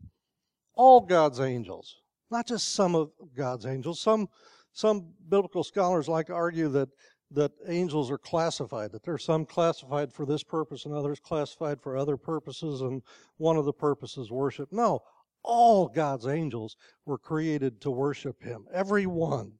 All 0.75 1.01
God's 1.01 1.39
angels, 1.39 1.95
not 2.29 2.47
just 2.47 2.73
some 2.73 2.95
of 2.95 3.11
God's 3.35 3.65
angels. 3.65 3.99
Some, 3.99 4.29
some 4.73 5.07
biblical 5.27 5.63
scholars 5.63 6.07
like 6.07 6.27
to 6.27 6.33
argue 6.33 6.69
that, 6.69 6.89
that 7.31 7.51
angels 7.67 8.11
are 8.11 8.17
classified, 8.17 8.91
that 8.91 9.03
there 9.03 9.15
are 9.15 9.19
some 9.19 9.45
classified 9.45 10.13
for 10.13 10.25
this 10.25 10.43
purpose 10.43 10.85
and 10.85 10.93
others 10.93 11.19
classified 11.19 11.81
for 11.81 11.97
other 11.97 12.17
purposes, 12.17 12.81
and 12.81 13.01
one 13.37 13.57
of 13.57 13.65
the 13.65 13.73
purposes 13.73 14.31
worship. 14.31 14.69
No, 14.71 15.01
all 15.43 15.87
God's 15.87 16.27
angels 16.27 16.75
were 17.05 17.17
created 17.17 17.81
to 17.81 17.91
worship 17.91 18.43
him. 18.43 18.65
Every 18.73 19.05
one. 19.05 19.53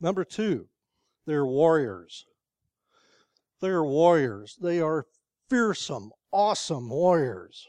Number 0.00 0.24
two, 0.24 0.68
they're 1.26 1.46
warriors. 1.46 2.24
They're 3.60 3.84
warriors. 3.84 4.56
They 4.60 4.80
are 4.80 5.06
fearsome, 5.48 6.12
awesome 6.32 6.88
warriors. 6.88 7.66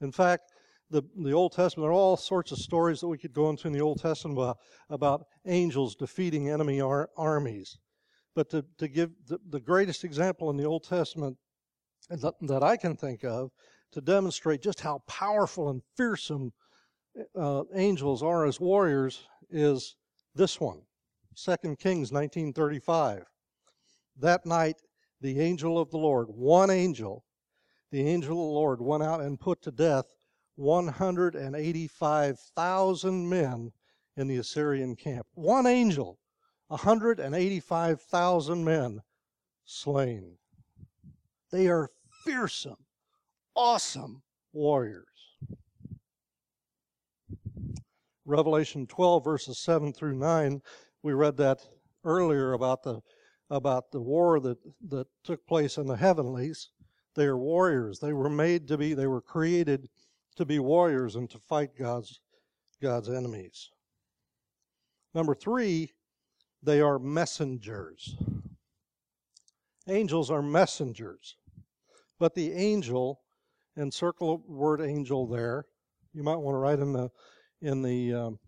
In 0.00 0.12
fact, 0.12 0.52
the, 0.90 1.02
the 1.16 1.32
Old 1.32 1.52
Testament, 1.52 1.84
there 1.84 1.90
are 1.90 1.94
all 1.94 2.16
sorts 2.16 2.52
of 2.52 2.58
stories 2.58 3.00
that 3.00 3.08
we 3.08 3.18
could 3.18 3.32
go 3.32 3.50
into 3.50 3.66
in 3.66 3.72
the 3.72 3.80
Old 3.80 4.00
Testament 4.00 4.38
about, 4.38 4.58
about 4.88 5.26
angels 5.46 5.94
defeating 5.94 6.50
enemy 6.50 6.80
ar- 6.80 7.10
armies. 7.16 7.78
But 8.34 8.50
to, 8.50 8.64
to 8.78 8.88
give 8.88 9.10
the, 9.26 9.38
the 9.48 9.60
greatest 9.60 10.04
example 10.04 10.50
in 10.50 10.56
the 10.56 10.64
Old 10.64 10.84
Testament 10.84 11.36
that, 12.08 12.34
that 12.42 12.62
I 12.62 12.76
can 12.76 12.96
think 12.96 13.24
of 13.24 13.50
to 13.92 14.00
demonstrate 14.00 14.62
just 14.62 14.80
how 14.80 15.02
powerful 15.08 15.70
and 15.70 15.82
fearsome 15.96 16.52
uh, 17.34 17.62
angels 17.74 18.22
are 18.22 18.46
as 18.46 18.60
warriors 18.60 19.26
is 19.50 19.96
this 20.34 20.60
one 20.60 20.82
2 21.36 21.56
Kings 21.76 22.12
1935. 22.12 23.24
That 24.18 24.46
night, 24.46 24.76
the 25.20 25.40
angel 25.40 25.78
of 25.78 25.90
the 25.90 25.98
Lord, 25.98 26.28
one 26.28 26.70
angel, 26.70 27.24
the 27.90 28.06
angel 28.06 28.32
of 28.32 28.36
the 28.36 28.54
Lord 28.54 28.80
went 28.80 29.02
out 29.02 29.20
and 29.20 29.40
put 29.40 29.60
to 29.62 29.70
death 29.70 30.06
185,000 30.56 33.28
men 33.28 33.72
in 34.16 34.26
the 34.26 34.36
Assyrian 34.36 34.96
camp. 34.96 35.26
One 35.34 35.66
angel 35.66 36.18
185,000 36.68 38.64
men 38.64 39.00
slain. 39.64 40.38
They 41.52 41.68
are 41.68 41.90
fearsome, 42.24 42.84
awesome 43.54 44.22
warriors. 44.52 45.04
Revelation 48.24 48.88
12, 48.88 49.22
verses 49.22 49.60
7 49.60 49.92
through 49.92 50.16
9, 50.16 50.60
we 51.02 51.12
read 51.12 51.36
that 51.36 51.60
earlier 52.04 52.54
about 52.54 52.82
the 52.82 53.00
about 53.50 53.90
the 53.92 54.00
war 54.00 54.40
that, 54.40 54.58
that 54.88 55.06
took 55.24 55.46
place 55.46 55.76
in 55.76 55.86
the 55.86 55.96
heavenlies. 55.96 56.70
They 57.14 57.24
are 57.24 57.38
warriors. 57.38 57.98
They 57.98 58.12
were 58.12 58.28
made 58.28 58.68
to 58.68 58.76
be, 58.76 58.94
they 58.94 59.06
were 59.06 59.20
created 59.20 59.88
to 60.36 60.44
be 60.44 60.58
warriors 60.58 61.16
and 61.16 61.30
to 61.30 61.38
fight 61.38 61.70
God's 61.78 62.20
God's 62.80 63.08
enemies. 63.08 63.70
Number 65.14 65.34
three, 65.34 65.92
they 66.62 66.80
are 66.80 66.98
messengers. 66.98 68.16
Angels 69.88 70.30
are 70.30 70.42
messengers. 70.42 71.36
But 72.18 72.34
the 72.34 72.52
angel, 72.52 73.20
and 73.76 73.92
circle 73.92 74.42
word 74.46 74.80
angel 74.80 75.26
there, 75.26 75.66
you 76.12 76.22
might 76.22 76.36
want 76.36 76.54
to 76.54 76.58
write 76.58 76.78
in 76.78 76.92
the 76.92 77.10
in 77.62 77.82
the 77.82 78.12
um, 78.12 78.38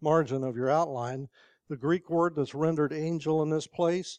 margin 0.00 0.44
of 0.44 0.56
your 0.56 0.70
outline. 0.70 1.28
The 1.72 1.78
Greek 1.78 2.10
word 2.10 2.34
that's 2.36 2.54
rendered 2.54 2.92
angel 2.92 3.42
in 3.42 3.48
this 3.48 3.66
place 3.66 4.18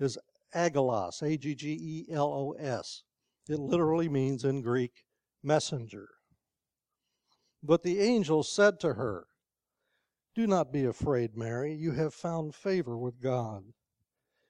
is 0.00 0.16
aggelos, 0.54 1.20
A 1.20 1.36
G 1.36 1.54
G 1.54 1.76
E 1.78 2.06
L 2.10 2.32
O 2.32 2.52
S. 2.52 3.02
It 3.46 3.58
literally 3.58 4.08
means 4.08 4.42
in 4.42 4.62
Greek 4.62 5.04
messenger. 5.42 6.08
But 7.62 7.82
the 7.82 8.00
angel 8.00 8.42
said 8.42 8.80
to 8.80 8.94
her, 8.94 9.26
do 10.34 10.46
not 10.46 10.72
be 10.72 10.86
afraid, 10.86 11.36
Mary. 11.36 11.74
You 11.74 11.92
have 11.92 12.14
found 12.14 12.54
favor 12.54 12.96
with 12.96 13.20
God. 13.20 13.74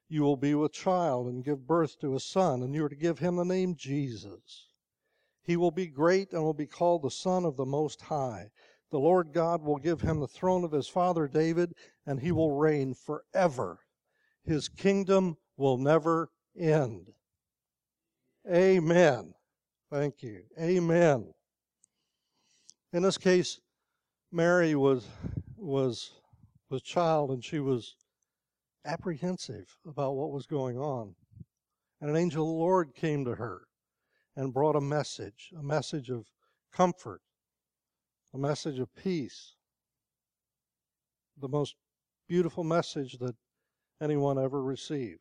You 0.08 0.22
will 0.22 0.36
be 0.36 0.54
with 0.54 0.72
child 0.72 1.26
and 1.26 1.44
give 1.44 1.66
birth 1.66 1.98
to 2.02 2.14
a 2.14 2.20
son, 2.20 2.62
and 2.62 2.72
you 2.72 2.84
are 2.84 2.88
to 2.88 2.94
give 2.94 3.18
him 3.18 3.34
the 3.34 3.44
name 3.44 3.74
Jesus. 3.74 4.68
He 5.42 5.56
will 5.56 5.72
be 5.72 5.88
great 5.88 6.32
and 6.32 6.44
will 6.44 6.54
be 6.54 6.68
called 6.68 7.02
the 7.02 7.10
Son 7.10 7.44
of 7.44 7.56
the 7.56 7.66
Most 7.66 8.02
High. 8.02 8.52
The 8.94 9.00
Lord 9.00 9.32
God 9.32 9.64
will 9.64 9.78
give 9.78 10.02
him 10.02 10.20
the 10.20 10.28
throne 10.28 10.62
of 10.62 10.70
his 10.70 10.86
father 10.86 11.26
David, 11.26 11.74
and 12.06 12.20
he 12.20 12.30
will 12.30 12.52
reign 12.52 12.94
forever. 12.94 13.80
His 14.44 14.68
kingdom 14.68 15.36
will 15.56 15.78
never 15.78 16.30
end. 16.56 17.08
Amen. 18.48 19.34
Thank 19.90 20.22
you. 20.22 20.42
Amen. 20.60 21.34
In 22.92 23.02
this 23.02 23.18
case, 23.18 23.58
Mary 24.30 24.76
was 24.76 25.08
was 25.56 26.12
was 26.70 26.80
child 26.80 27.32
and 27.32 27.44
she 27.44 27.58
was 27.58 27.96
apprehensive 28.84 29.76
about 29.84 30.14
what 30.14 30.30
was 30.30 30.46
going 30.46 30.78
on. 30.78 31.16
And 32.00 32.10
an 32.10 32.16
angel 32.16 32.44
of 32.44 32.48
the 32.48 32.62
Lord 32.62 32.94
came 32.94 33.24
to 33.24 33.34
her 33.34 33.62
and 34.36 34.54
brought 34.54 34.76
a 34.76 34.80
message, 34.80 35.52
a 35.58 35.64
message 35.64 36.10
of 36.10 36.26
comfort, 36.72 37.22
a 38.34 38.38
message 38.38 38.80
of 38.80 38.94
peace. 38.96 39.54
The 41.40 41.48
most 41.48 41.76
beautiful 42.28 42.64
message 42.64 43.18
that 43.18 43.36
anyone 44.02 44.38
ever 44.38 44.62
received. 44.62 45.20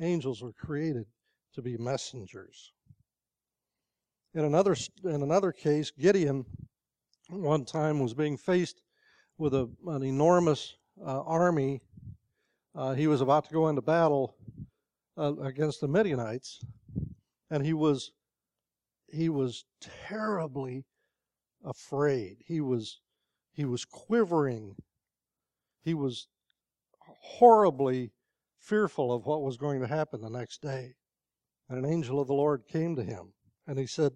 Angels 0.00 0.42
were 0.42 0.52
created 0.52 1.06
to 1.54 1.62
be 1.62 1.76
messengers. 1.76 2.72
In 4.34 4.44
another 4.44 4.76
in 5.04 5.22
another 5.22 5.52
case, 5.52 5.90
Gideon 5.90 6.44
one 7.28 7.64
time 7.64 8.00
was 8.00 8.14
being 8.14 8.36
faced 8.36 8.82
with 9.38 9.54
a, 9.54 9.68
an 9.86 10.02
enormous 10.02 10.76
uh, 11.00 11.22
army. 11.22 11.80
Uh, 12.74 12.94
he 12.94 13.06
was 13.06 13.20
about 13.20 13.44
to 13.46 13.52
go 13.52 13.68
into 13.68 13.82
battle 13.82 14.36
uh, 15.16 15.36
against 15.42 15.80
the 15.80 15.88
Midianites, 15.88 16.60
and 17.50 17.64
he 17.64 17.72
was 17.72 18.12
he 19.08 19.28
was 19.28 19.64
terribly 19.80 20.84
afraid. 21.64 22.38
He 22.46 22.60
was 22.60 23.00
he 23.52 23.64
was 23.64 23.84
quivering. 23.84 24.76
He 25.82 25.94
was 25.94 26.28
horribly 27.00 28.12
fearful 28.58 29.12
of 29.12 29.26
what 29.26 29.42
was 29.42 29.56
going 29.56 29.80
to 29.80 29.86
happen 29.86 30.20
the 30.20 30.30
next 30.30 30.62
day. 30.62 30.94
And 31.68 31.84
an 31.84 31.90
angel 31.90 32.20
of 32.20 32.28
the 32.28 32.34
Lord 32.34 32.62
came 32.68 32.96
to 32.96 33.02
him, 33.02 33.32
and 33.66 33.78
he 33.78 33.86
said, 33.86 34.12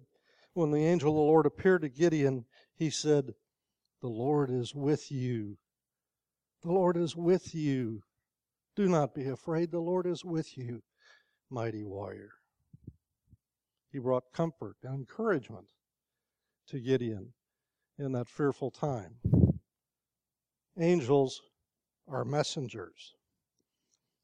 when 0.53 0.71
the 0.71 0.85
angel 0.85 1.09
of 1.09 1.15
the 1.15 1.21
Lord 1.21 1.45
appeared 1.45 1.81
to 1.81 1.89
Gideon, 1.89 2.45
he 2.75 2.89
said, 2.89 3.33
the 4.01 4.07
Lord 4.07 4.49
is 4.49 4.73
with 4.75 5.11
you. 5.11 5.57
The 6.63 6.71
Lord 6.71 6.97
is 6.97 7.15
with 7.15 7.53
you. 7.53 8.03
Do 8.75 8.87
not 8.87 9.13
be 9.13 9.27
afraid. 9.27 9.71
The 9.71 9.79
Lord 9.79 10.05
is 10.05 10.23
with 10.23 10.57
you, 10.57 10.81
mighty 11.49 11.83
warrior. 11.83 12.31
He 13.91 13.99
brought 13.99 14.33
comfort 14.33 14.75
and 14.83 14.95
encouragement 14.95 15.67
to 16.67 16.79
Gideon 16.79 17.33
in 17.97 18.11
that 18.13 18.27
fearful 18.27 18.71
time. 18.71 19.15
Angels 20.79 21.41
are 22.07 22.25
messengers. 22.25 23.13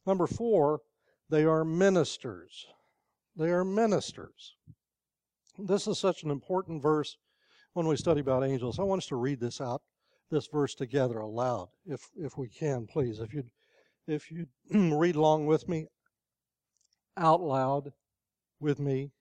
Number 0.06 0.28
four, 0.28 0.82
they 1.30 1.46
are 1.46 1.64
ministers. 1.64 2.66
They 3.36 3.50
are 3.50 3.64
ministers. 3.64 4.56
This 5.58 5.88
is 5.88 6.00
such 6.00 6.24
an 6.24 6.32
important 6.32 6.82
verse 6.82 7.18
when 7.74 7.88
we 7.88 7.96
study 7.96 8.20
about 8.20 8.44
angels. 8.44 8.80
I 8.80 8.84
want 8.84 9.04
us 9.04 9.08
to 9.08 9.16
read 9.16 9.40
this 9.40 9.62
out, 9.62 9.82
this 10.30 10.48
verse 10.48 10.76
together 10.76 11.20
aloud, 11.20 11.70
if 11.86 12.02
if 12.18 12.38
we 12.38 12.50
can, 12.50 12.88
please. 12.88 13.20
If 13.20 13.34
you 13.34 13.44
if 14.08 14.32
you 14.32 14.48
read 14.98 15.16
along 15.16 15.46
with 15.46 15.70
me 15.70 15.88
out 17.18 17.42
loud 17.42 17.94
with 18.60 18.80
me. 18.80 19.12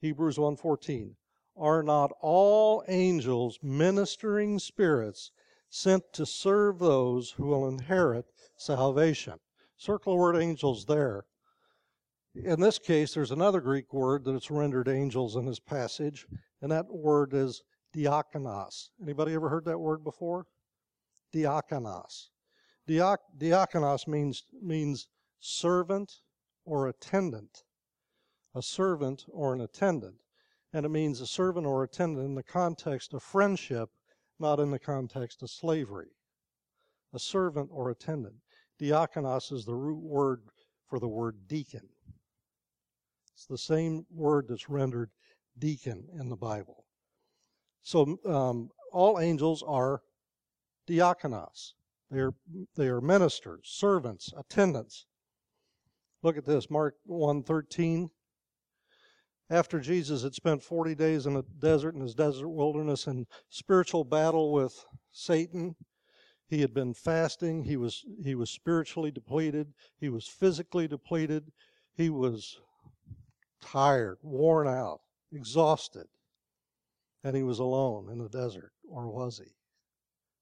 Hebrews 0.00 0.36
1:14 0.36 1.16
Are 1.56 1.82
not 1.82 2.12
all 2.20 2.84
angels 2.86 3.58
ministering 3.62 4.58
spirits 4.58 5.30
sent 5.70 6.12
to 6.12 6.26
serve 6.26 6.78
those 6.78 7.32
who 7.32 7.46
will 7.46 7.66
inherit 7.66 8.26
salvation? 8.56 9.40
Circle 9.76 10.14
the 10.14 10.20
word 10.20 10.36
angels 10.36 10.84
there. 10.84 11.24
In 12.34 12.60
this 12.60 12.78
case, 12.78 13.14
there's 13.14 13.30
another 13.30 13.60
Greek 13.60 13.92
word 13.94 14.24
that's 14.24 14.50
rendered 14.50 14.88
angels 14.88 15.36
in 15.36 15.46
this 15.46 15.60
passage, 15.60 16.26
and 16.60 16.70
that 16.70 16.86
word 16.92 17.32
is 17.32 17.62
diakonos. 17.94 18.90
Anybody 19.00 19.32
ever 19.32 19.48
heard 19.48 19.64
that 19.64 19.78
word 19.78 20.04
before? 20.04 20.46
Diakonos. 21.32 22.28
Diak- 22.86 23.18
diakonos 23.36 24.06
means 24.06 24.44
means 24.60 25.08
servant 25.40 26.20
or 26.64 26.88
attendant. 26.88 27.64
A 28.56 28.62
servant 28.62 29.26
or 29.28 29.52
an 29.52 29.60
attendant. 29.60 30.16
And 30.72 30.86
it 30.86 30.88
means 30.88 31.20
a 31.20 31.26
servant 31.26 31.66
or 31.66 31.84
attendant 31.84 32.24
in 32.24 32.34
the 32.34 32.42
context 32.42 33.12
of 33.12 33.22
friendship, 33.22 33.90
not 34.38 34.58
in 34.60 34.70
the 34.70 34.78
context 34.78 35.42
of 35.42 35.50
slavery. 35.50 36.08
A 37.12 37.18
servant 37.18 37.68
or 37.70 37.90
attendant. 37.90 38.36
Diakonos 38.80 39.52
is 39.52 39.66
the 39.66 39.74
root 39.74 40.02
word 40.02 40.40
for 40.88 40.98
the 40.98 41.06
word 41.06 41.46
deacon. 41.46 41.86
It's 43.34 43.44
the 43.44 43.58
same 43.58 44.06
word 44.10 44.46
that's 44.48 44.70
rendered 44.70 45.10
deacon 45.58 46.08
in 46.18 46.30
the 46.30 46.36
Bible. 46.36 46.86
So 47.82 48.18
um, 48.24 48.70
all 48.90 49.20
angels 49.20 49.62
are 49.66 50.00
diakonos. 50.88 51.74
They 52.10 52.20
are, 52.20 52.34
they 52.74 52.88
are 52.88 53.02
ministers, 53.02 53.66
servants, 53.66 54.32
attendants. 54.34 55.04
Look 56.22 56.38
at 56.38 56.46
this, 56.46 56.70
Mark 56.70 56.94
1.13. 57.06 58.08
After 59.48 59.78
Jesus 59.78 60.22
had 60.22 60.34
spent 60.34 60.62
40 60.62 60.94
days 60.94 61.26
in 61.26 61.34
the 61.34 61.42
desert, 61.42 61.94
in 61.94 62.00
his 62.00 62.14
desert 62.14 62.48
wilderness, 62.48 63.06
in 63.06 63.26
spiritual 63.48 64.04
battle 64.04 64.52
with 64.52 64.84
Satan, 65.12 65.76
He 66.48 66.60
had 66.60 66.72
been 66.72 66.94
fasting. 66.94 67.64
He 67.64 67.76
was 67.76 68.04
he 68.22 68.34
was 68.34 68.50
spiritually 68.50 69.10
depleted. 69.10 69.74
He 69.98 70.08
was 70.08 70.28
physically 70.28 70.86
depleted. 70.86 71.50
He 71.94 72.08
was 72.08 72.60
tired, 73.60 74.18
worn 74.22 74.68
out, 74.68 75.00
exhausted. 75.32 76.06
And 77.24 77.34
he 77.36 77.42
was 77.42 77.58
alone 77.58 78.08
in 78.10 78.18
the 78.18 78.28
desert, 78.28 78.72
or 78.88 79.08
was 79.08 79.38
he? 79.38 79.50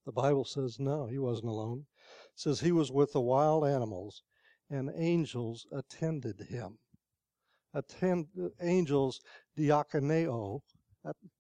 The 0.05 0.13
Bible 0.13 0.45
says 0.45 0.79
no, 0.79 1.07
he 1.07 1.19
wasn't 1.19 1.49
alone. 1.49 1.87
It 2.35 2.41
says 2.41 2.61
he 2.61 2.73
was 2.73 2.93
with 2.93 3.13
the 3.13 3.23
wild 3.23 3.67
animals, 3.67 4.23
and 4.69 4.91
angels 4.95 5.67
attended 5.73 6.41
him. 6.41 6.79
Attend 7.75 8.27
angels 8.63 9.21
diakoneo 9.59 10.61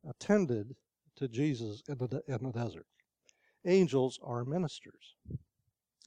attended 0.08 0.74
to 1.16 1.28
Jesus 1.28 1.82
in 1.88 1.96
the, 1.96 2.22
in 2.28 2.42
the 2.42 2.52
desert. 2.52 2.86
Angels 3.64 4.18
are 4.22 4.44
ministers. 4.44 5.14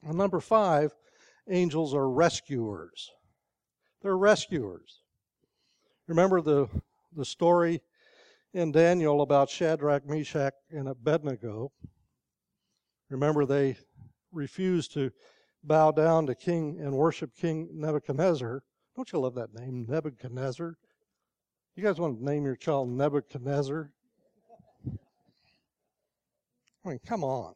And 0.04 0.18
number 0.18 0.40
five, 0.40 0.92
angels 1.50 1.94
are 1.94 2.10
rescuers. 2.10 3.10
They're 4.02 4.18
rescuers. 4.18 5.02
Remember 6.08 6.42
the, 6.42 6.68
the 7.16 7.26
story 7.26 7.82
in 8.54 8.72
Daniel 8.72 9.22
about 9.22 9.50
Shadrach, 9.50 10.08
Meshach, 10.08 10.54
and 10.72 10.88
Abednego. 10.88 11.72
Remember, 13.10 13.46
they 13.46 13.78
refused 14.32 14.94
to 14.94 15.12
bow 15.64 15.92
down 15.92 16.28
to 16.28 16.36
King 16.36 16.80
and 16.80 16.94
worship 16.94 17.32
King 17.36 17.70
Nebuchadnezzar. 17.74 18.64
Don't 18.98 19.14
you 19.14 19.20
love 19.20 19.36
that 19.36 19.54
name, 19.54 19.86
Nebuchadnezzar? 19.88 20.76
You 21.76 21.84
guys 21.84 22.00
want 22.00 22.18
to 22.18 22.26
name 22.26 22.46
your 22.46 22.56
child 22.56 22.90
Nebuchadnezzar? 22.90 23.92
I 26.84 26.90
mean, 26.90 27.00
come 27.06 27.24
on. 27.24 27.54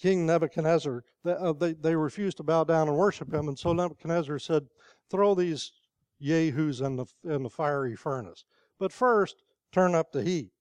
King 0.00 0.26
Nebuchadnezzar, 0.26 1.02
they, 1.24 1.32
uh, 1.32 1.52
they, 1.54 1.72
they 1.72 1.96
refused 1.96 2.36
to 2.36 2.44
bow 2.44 2.62
down 2.62 2.86
and 2.86 2.96
worship 2.96 3.34
him, 3.34 3.48
and 3.48 3.58
so 3.58 3.72
Nebuchadnezzar 3.72 4.38
said, 4.38 4.68
Throw 5.10 5.34
these 5.34 5.72
yahoos 6.20 6.80
in 6.80 6.94
the, 6.94 7.06
in 7.24 7.42
the 7.42 7.50
fiery 7.50 7.96
furnace. 7.96 8.44
But 8.78 8.92
first, 8.92 9.42
turn 9.72 9.96
up 9.96 10.12
the 10.12 10.22
heat. 10.22 10.52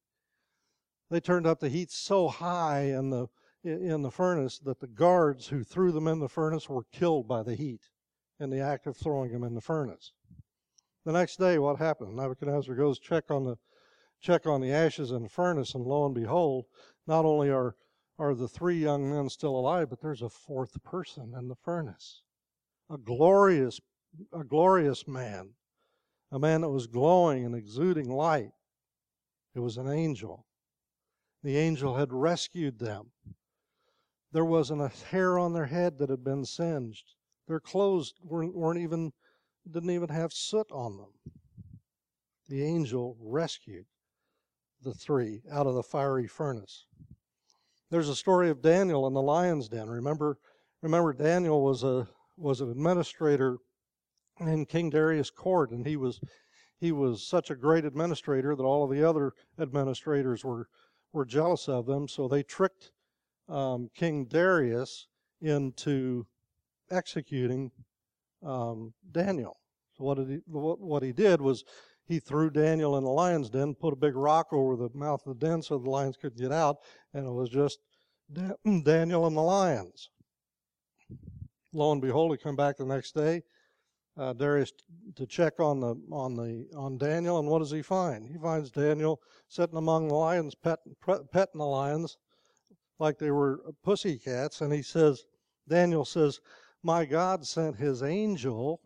They 1.12 1.20
turned 1.20 1.46
up 1.46 1.60
the 1.60 1.70
heat 1.70 1.92
so 1.92 2.30
high 2.30 2.86
in 2.86 3.12
the, 3.12 3.28
in 3.64 4.02
the 4.02 4.10
furnace 4.10 4.58
that 4.66 4.80
the 4.80 4.88
guards 4.88 5.48
who 5.48 5.64
threw 5.64 5.92
them 5.92 6.08
in 6.08 6.18
the 6.18 6.28
furnace 6.28 6.68
were 6.68 6.86
killed 6.92 7.28
by 7.28 7.44
the 7.44 7.54
heat 7.54 7.90
in 8.40 8.50
the 8.50 8.60
act 8.60 8.88
of 8.88 8.98
throwing 8.98 9.32
them 9.32 9.44
in 9.44 9.56
the 9.56 9.62
furnace. 9.62 10.12
The 11.06 11.12
next 11.12 11.38
day, 11.38 11.58
what 11.60 11.78
happened? 11.78 12.16
Nebuchadnezzar 12.16 12.76
goes 12.76 13.00
check 13.00 13.30
on 13.30 13.44
the 13.44 13.58
check 14.22 14.48
on 14.48 14.62
the 14.62 14.72
ashes 14.72 15.12
in 15.12 15.24
the 15.24 15.30
furnace, 15.30 15.76
and 15.76 15.86
lo 15.86 16.06
and 16.06 16.16
behold, 16.16 16.66
not 17.06 17.26
only 17.26 17.50
are 17.50 17.76
are 18.20 18.36
the 18.36 18.48
three 18.48 18.78
young 18.78 19.10
men 19.10 19.28
still 19.28 19.58
alive, 19.58 19.90
but 19.90 20.00
there's 20.00 20.22
a 20.22 20.30
fourth 20.30 20.82
person 20.84 21.34
in 21.38 21.48
the 21.48 21.56
furnace. 21.56 22.22
A 22.90 22.98
glorious, 22.98 23.80
a 24.32 24.44
glorious 24.44 25.08
man, 25.08 25.50
a 26.32 26.40
man 26.40 26.62
that 26.62 26.70
was 26.70 26.88
glowing 26.88 27.44
and 27.44 27.56
exuding 27.56 28.10
light. 28.10 28.52
It 29.56 29.60
was 29.60 29.78
an 29.78 29.90
angel. 29.90 30.46
The 31.44 31.58
angel 31.58 31.96
had 31.96 32.14
rescued 32.14 32.80
them. 32.80 33.12
There 34.32 34.46
wasn't 34.46 34.82
a 34.82 34.92
hair 35.12 35.38
on 35.38 35.54
their 35.54 35.66
head 35.66 35.98
that 35.98 36.10
had 36.10 36.24
been 36.24 36.46
singed. 36.46 37.16
Their 37.48 37.60
clothes 37.60 38.14
weren't, 38.24 38.56
weren't 38.56 38.80
even 38.80 39.12
didn't 39.70 39.92
even 39.92 40.10
have 40.10 40.34
soot 40.34 40.72
on 40.72 40.98
them. 40.98 41.34
The 42.50 42.64
angel 42.64 43.18
rescued 43.22 43.86
the 44.82 44.94
three 44.94 45.42
out 45.50 45.66
of 45.66 45.76
the 45.76 45.84
fiery 45.84 46.28
furnace. 46.28 46.86
There's 47.90 48.10
a 48.10 48.16
story 48.16 48.50
of 48.50 48.62
Daniel 48.62 49.08
in 49.08 49.14
the 49.14 49.22
lion's 49.22 49.70
den. 49.70 49.90
Remember, 49.90 50.38
remember 50.82 51.14
Daniel 51.14 51.64
was 51.64 51.84
a 51.84 52.08
was 52.36 52.62
an 52.62 52.72
administrator 52.72 53.58
in 54.40 54.66
King 54.66 54.90
Darius' 54.90 55.30
court, 55.30 55.72
and 55.72 55.86
he 55.86 55.96
was 55.96 56.20
he 56.80 56.92
was 56.92 57.26
such 57.26 57.50
a 57.50 57.56
great 57.56 57.86
administrator 57.86 58.56
that 58.56 58.64
all 58.64 58.84
of 58.84 58.90
the 58.90 59.08
other 59.08 59.34
administrators 59.60 60.44
were 60.44 60.68
were 61.14 61.26
jealous 61.26 61.70
of 61.70 61.86
them. 61.86 62.08
So 62.08 62.28
they 62.28 62.44
tricked 62.44 62.92
um, 63.48 63.90
King 63.96 64.26
Darius 64.26 65.08
into 65.42 66.26
executing 66.92 67.72
um, 68.46 68.94
Daniel. 69.12 69.58
So 69.98 70.04
what, 70.04 70.18
he, 70.18 70.40
what, 70.48 71.04
he 71.04 71.12
did 71.12 71.40
was 71.42 71.64
he 72.06 72.20
threw 72.20 72.50
Daniel 72.50 72.98
in 72.98 73.04
the 73.04 73.10
lion's 73.10 73.50
den, 73.50 73.76
put 73.76 73.94
a 73.94 73.98
big 73.98 74.16
rock 74.16 74.48
over 74.52 74.76
the 74.76 74.90
mouth 74.94 75.22
of 75.26 75.40
the 75.40 75.46
den 75.46 75.62
so 75.62 75.78
the 75.78 75.90
lions 75.90 76.18
couldn't 76.18 76.42
get 76.42 76.52
out, 76.52 76.78
and 77.14 77.26
it 77.26 77.32
was 77.32 77.50
just 77.50 77.80
Daniel 78.32 79.28
and 79.28 79.38
the 79.38 79.42
lions. 79.42 80.10
Lo 81.74 81.92
and 81.92 82.02
behold, 82.02 82.32
he 82.32 82.38
come 82.38 82.56
back 82.56 82.78
the 82.78 82.86
next 82.86 83.16
day, 83.16 83.42
uh, 84.18 84.34
Darius 84.34 84.72
to 85.16 85.26
check 85.26 85.60
on 85.60 85.80
the 85.80 85.96
on 86.12 86.36
the 86.36 86.68
on 86.76 86.98
Daniel, 86.98 87.40
and 87.40 87.48
what 87.48 87.60
does 87.60 87.72
he 87.72 87.82
find? 87.82 88.28
He 88.28 88.38
finds 88.38 88.70
Daniel 88.70 89.20
sitting 89.48 89.78
among 89.78 90.08
the 90.08 90.16
lions, 90.16 90.56
pet, 90.56 90.80
petting 91.32 91.60
the 91.60 91.66
lions 91.66 92.18
like 93.00 93.18
they 93.18 93.32
were 93.32 93.62
pussy 93.84 94.20
cats, 94.20 94.62
and 94.62 94.72
he 94.72 94.84
says, 94.84 95.24
Daniel 95.68 96.06
says, 96.06 96.40
"My 96.84 97.06
God 97.06 97.48
sent 97.48 97.78
His 97.78 98.04
angel 98.04 98.82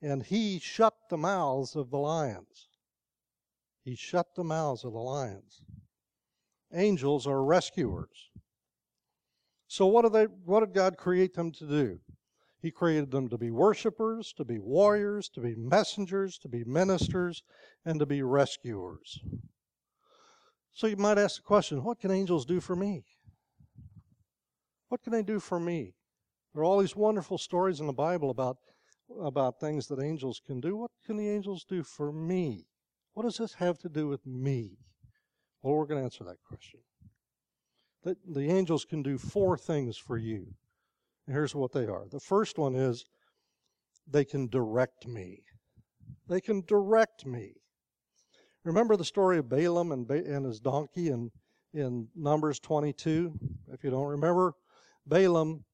and 0.00 0.22
he 0.22 0.58
shut 0.58 0.94
the 1.10 1.16
mouths 1.16 1.74
of 1.74 1.90
the 1.90 1.98
lions. 1.98 2.68
He 3.82 3.96
shut 3.96 4.34
the 4.34 4.44
mouths 4.44 4.84
of 4.84 4.92
the 4.92 4.98
lions. 4.98 5.62
Angels 6.72 7.26
are 7.26 7.42
rescuers. 7.42 8.30
So 9.66 9.86
what 9.86 10.02
did 10.02 10.12
they 10.12 10.24
what 10.24 10.60
did 10.60 10.72
God 10.72 10.96
create 10.96 11.34
them 11.34 11.50
to 11.52 11.66
do? 11.66 12.00
He 12.60 12.70
created 12.70 13.10
them 13.10 13.28
to 13.28 13.38
be 13.38 13.50
worshipers, 13.50 14.32
to 14.36 14.44
be 14.44 14.58
warriors, 14.58 15.28
to 15.30 15.40
be 15.40 15.54
messengers, 15.54 16.38
to 16.38 16.48
be 16.48 16.64
ministers, 16.64 17.42
and 17.84 18.00
to 18.00 18.06
be 18.06 18.22
rescuers. 18.22 19.20
So 20.72 20.86
you 20.86 20.96
might 20.96 21.18
ask 21.18 21.36
the 21.36 21.42
question, 21.42 21.84
what 21.84 22.00
can 22.00 22.10
angels 22.10 22.44
do 22.44 22.60
for 22.60 22.74
me? 22.74 23.04
What 24.88 25.02
can 25.02 25.12
they 25.12 25.22
do 25.22 25.38
for 25.38 25.60
me? 25.60 25.94
There 26.58 26.64
are 26.64 26.66
all 26.72 26.80
these 26.80 26.96
wonderful 26.96 27.38
stories 27.38 27.78
in 27.78 27.86
the 27.86 27.92
Bible 27.92 28.30
about 28.30 28.56
about 29.22 29.60
things 29.60 29.86
that 29.86 30.02
angels 30.02 30.40
can 30.44 30.58
do. 30.58 30.76
What 30.76 30.90
can 31.06 31.16
the 31.16 31.28
angels 31.28 31.64
do 31.64 31.84
for 31.84 32.10
me? 32.10 32.66
What 33.14 33.22
does 33.22 33.36
this 33.36 33.54
have 33.54 33.78
to 33.78 33.88
do 33.88 34.08
with 34.08 34.26
me? 34.26 34.72
Well, 35.62 35.74
we're 35.74 35.86
going 35.86 36.00
to 36.00 36.04
answer 36.04 36.24
that 36.24 36.42
question. 36.48 36.80
The, 38.02 38.16
the 38.28 38.50
angels 38.50 38.84
can 38.84 39.04
do 39.04 39.18
four 39.18 39.56
things 39.56 39.96
for 39.96 40.18
you. 40.18 40.48
And 41.28 41.36
here's 41.36 41.54
what 41.54 41.70
they 41.70 41.86
are. 41.86 42.08
The 42.10 42.18
first 42.18 42.58
one 42.58 42.74
is 42.74 43.04
they 44.10 44.24
can 44.24 44.48
direct 44.48 45.06
me. 45.06 45.44
They 46.26 46.40
can 46.40 46.64
direct 46.66 47.24
me. 47.24 47.52
Remember 48.64 48.96
the 48.96 49.04
story 49.04 49.38
of 49.38 49.48
Balaam 49.48 49.92
and, 49.92 50.08
ba- 50.08 50.26
and 50.26 50.44
his 50.44 50.58
donkey 50.58 51.10
in, 51.10 51.30
in 51.72 52.08
Numbers 52.16 52.58
22? 52.58 53.32
If 53.68 53.84
you 53.84 53.90
don't 53.90 54.08
remember, 54.08 54.54
Balaam, 55.06 55.64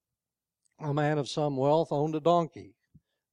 a 0.81 0.93
man 0.93 1.19
of 1.19 1.29
some 1.29 1.57
wealth, 1.57 1.93
owned 1.93 2.15
a 2.15 2.21
donkey 2.21 2.75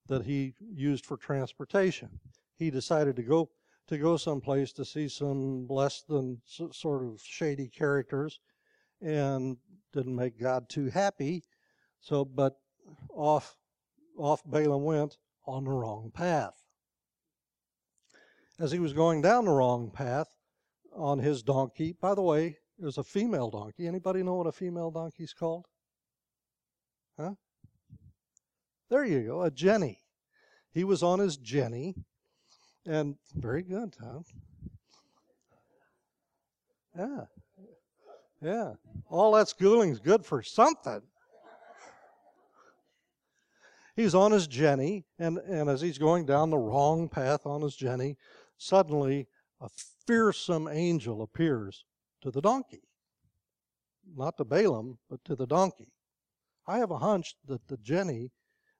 that 0.07 0.25
he 0.25 0.53
used 0.59 1.05
for 1.05 1.17
transportation. 1.17 2.19
He 2.57 2.69
decided 2.69 3.15
to 3.15 3.23
go 3.23 3.49
to 3.87 3.97
go 3.97 4.15
someplace 4.15 4.71
to 4.73 4.85
see 4.85 5.09
some 5.09 5.67
less 5.67 6.03
than 6.07 6.41
sort 6.45 7.03
of 7.03 7.19
shady 7.21 7.67
characters, 7.67 8.39
and 9.01 9.57
didn't 9.93 10.15
make 10.15 10.39
God 10.39 10.69
too 10.69 10.89
happy. 10.89 11.43
So, 11.99 12.23
but 12.23 12.53
off 13.13 13.57
off 14.17 14.41
Balaam 14.45 14.83
went 14.83 15.17
on 15.45 15.65
the 15.65 15.71
wrong 15.71 16.11
path. 16.13 16.53
As 18.59 18.71
he 18.71 18.79
was 18.79 18.93
going 18.93 19.21
down 19.21 19.45
the 19.45 19.51
wrong 19.51 19.89
path 19.89 20.27
on 20.95 21.19
his 21.19 21.41
donkey, 21.41 21.95
by 21.99 22.13
the 22.13 22.21
way, 22.21 22.57
it 22.79 22.85
was 22.85 22.97
a 22.97 23.03
female 23.03 23.49
donkey. 23.49 23.87
Anybody 23.87 24.23
know 24.23 24.35
what 24.35 24.47
a 24.47 24.51
female 24.51 24.91
donkey's 24.91 25.33
called? 25.33 25.65
Huh? 27.19 27.33
There 28.91 29.05
you 29.05 29.21
go, 29.21 29.41
a 29.43 29.49
Jenny. 29.49 29.99
He 30.73 30.83
was 30.83 31.01
on 31.01 31.19
his 31.19 31.37
Jenny, 31.37 31.95
and 32.85 33.15
very 33.33 33.63
good, 33.63 33.93
Tom. 33.97 34.25
Yeah. 36.97 37.21
Yeah. 38.41 38.73
All 39.09 39.31
that 39.31 39.47
schooling's 39.47 39.99
good 39.99 40.25
for 40.25 40.43
something. 40.43 41.01
He's 43.95 44.13
on 44.13 44.33
his 44.33 44.45
Jenny, 44.45 45.05
and, 45.17 45.37
and 45.37 45.69
as 45.69 45.79
he's 45.79 45.97
going 45.97 46.25
down 46.25 46.49
the 46.49 46.57
wrong 46.57 47.07
path 47.07 47.45
on 47.45 47.61
his 47.61 47.77
Jenny, 47.77 48.17
suddenly 48.57 49.29
a 49.61 49.69
fearsome 50.05 50.67
angel 50.67 51.21
appears 51.21 51.85
to 52.23 52.29
the 52.29 52.41
donkey. 52.41 52.83
Not 54.17 54.35
to 54.35 54.43
Balaam, 54.43 54.97
but 55.09 55.23
to 55.23 55.35
the 55.37 55.47
donkey. 55.47 55.93
I 56.67 56.79
have 56.79 56.91
a 56.91 56.97
hunch 56.97 57.35
that 57.47 57.69
the 57.69 57.77
Jenny 57.77 58.31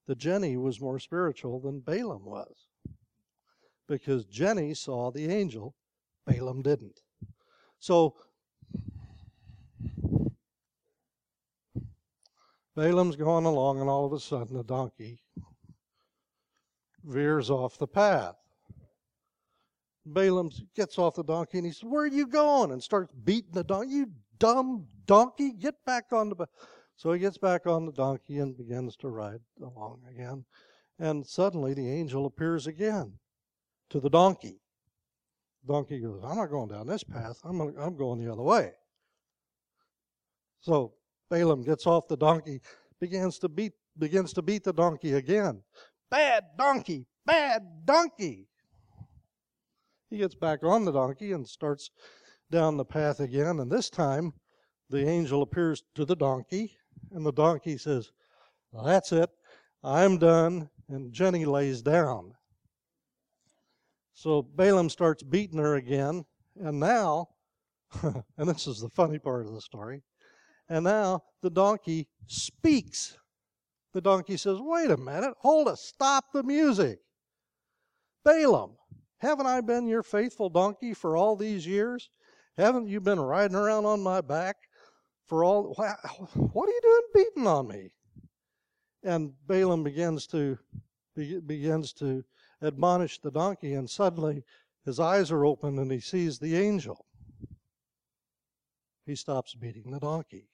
the 0.08 0.16
Jenny 0.16 0.58
was 0.58 0.82
more 0.82 1.00
spiritual 1.00 1.60
than 1.60 1.80
Balaam 1.80 2.26
was. 2.26 2.68
Because 3.88 4.26
Jenny 4.26 4.74
saw 4.74 5.12
the 5.12 5.28
angel, 5.28 5.76
Balaam 6.26 6.62
didn't. 6.62 7.02
So 7.80 8.16
Balaam's 12.76 13.16
going 13.16 13.46
along, 13.46 13.82
and 13.82 13.90
all 13.90 14.06
of 14.06 14.14
a 14.14 14.20
sudden 14.20 14.56
the 14.56 14.64
donkey 14.64 15.22
veers 17.04 17.50
off 17.50 17.78
the 17.78 17.88
path. 17.88 18.36
Balaam 20.06 20.50
gets 20.76 20.98
off 20.98 21.16
the 21.16 21.24
donkey 21.24 21.60
and 21.60 21.68
he 21.68 21.74
says, 21.74 21.84
Where 21.84 22.04
are 22.04 22.08
you 22.08 22.28
going? 22.28 22.72
and 22.72 22.82
starts 22.82 23.14
beating 23.24 23.52
the 23.54 23.64
donkey. 23.64 23.94
You 23.94 24.12
dumb 24.40 24.88
donkey, 25.06 25.52
get 25.52 25.76
back 25.86 26.06
on 26.12 26.30
the. 26.30 26.48
So 27.02 27.12
he 27.14 27.20
gets 27.20 27.40
back 27.40 27.66
on 27.66 27.88
the 27.88 27.92
donkey 27.92 28.38
and 28.38 28.56
begins 28.56 28.96
to 28.98 29.10
ride 29.10 29.40
along 29.60 30.02
again. 30.08 30.46
And 31.00 31.26
suddenly 31.26 31.74
the 31.74 31.90
angel 31.90 32.28
appears 32.28 32.68
again 32.68 33.14
to 33.90 34.00
the 34.00 34.08
donkey. 34.08 34.62
The 35.66 35.74
donkey 35.74 36.00
goes, 36.00 36.22
I'm 36.24 36.38
not 36.38 36.52
going 36.52 36.70
down 36.70 36.86
this 36.86 37.04
path. 37.04 37.40
I'm, 37.44 37.58
gonna, 37.58 37.72
I'm 37.82 37.98
going 37.98 38.24
the 38.24 38.32
other 38.32 38.44
way. 38.44 38.74
So 40.60 40.94
Balaam 41.32 41.64
gets 41.64 41.88
off 41.88 42.08
the 42.08 42.18
donkey, 42.18 42.62
begins 43.00 43.40
to 43.40 43.50
beat 43.50 43.74
begins 43.98 44.32
to 44.34 44.44
beat 44.44 44.64
the 44.64 44.72
donkey 44.72 45.14
again. 45.14 45.64
Bad 46.12 46.44
donkey, 46.56 47.08
bad 47.26 47.64
donkey. 47.84 48.48
He 50.12 50.20
gets 50.20 50.36
back 50.36 50.64
on 50.64 50.86
the 50.86 50.92
donkey 50.92 51.32
and 51.32 51.48
starts 51.48 51.90
down 52.52 52.78
the 52.78 52.86
path 52.86 53.22
again, 53.22 53.60
and 53.60 53.72
this 53.72 53.90
time 53.90 54.34
the 54.92 55.04
angel 55.04 55.42
appears 55.42 55.82
to 55.96 56.06
the 56.06 56.16
donkey, 56.16 56.78
and 57.12 57.26
the 57.26 57.32
donkey 57.32 57.78
says, 57.78 58.12
well, 58.72 58.86
That's 58.86 59.12
it, 59.12 59.30
I'm 59.84 60.18
done, 60.18 60.70
and 60.90 61.12
Jenny 61.12 61.46
lays 61.46 61.82
down. 61.82 62.34
So 64.14 64.42
Balaam 64.42 64.90
starts 64.90 65.24
beating 65.24 65.60
her 65.60 65.76
again, 65.76 66.26
and 66.56 66.80
now, 66.80 67.30
and 68.04 68.50
this 68.50 68.68
is 68.68 68.80
the 68.80 68.90
funny 68.90 69.20
part 69.20 69.46
of 69.46 69.54
the 69.54 69.62
story, 69.62 70.04
and 70.70 70.84
now 70.84 71.24
the 71.42 71.50
donkey 71.50 72.08
speaks. 72.28 73.18
The 73.94 74.02
donkey 74.02 74.38
says, 74.38 74.58
Wait 74.60 74.92
a 74.92 74.98
minute, 74.98 75.34
hold 75.40 75.68
it, 75.68 75.78
stop 75.78 76.26
the 76.34 76.44
music. 76.44 77.00
Balaam, 78.24 78.78
haven't 79.18 79.48
I 79.48 79.62
been 79.62 79.88
your 79.88 80.04
faithful 80.04 80.50
donkey 80.50 80.94
for 80.94 81.18
all 81.18 81.36
these 81.36 81.66
years? 81.66 82.10
Haven't 82.58 82.88
you 82.88 83.02
been 83.02 83.20
riding 83.20 83.56
around 83.56 83.86
on 83.86 84.02
my 84.02 84.22
back 84.22 84.58
for 85.32 85.46
all? 85.46 85.74
What 85.74 86.68
are 86.68 86.72
you 86.72 86.82
doing 86.84 87.26
beating 87.26 87.48
on 87.48 87.70
me? 87.70 87.94
And 89.02 89.32
Balaam 89.48 89.82
begins 89.82 90.28
to 90.28 90.60
begins 91.16 91.94
to 91.94 92.26
admonish 92.62 93.18
the 93.22 93.32
donkey, 93.32 93.76
and 93.76 93.90
suddenly 93.90 94.44
his 94.84 95.00
eyes 95.00 95.32
are 95.32 95.46
open 95.46 95.80
and 95.80 95.90
he 95.90 96.02
sees 96.02 96.38
the 96.38 96.58
angel. 96.58 97.06
He 99.06 99.16
stops 99.16 99.56
beating 99.56 99.92
the 99.92 100.02
donkey 100.02 100.50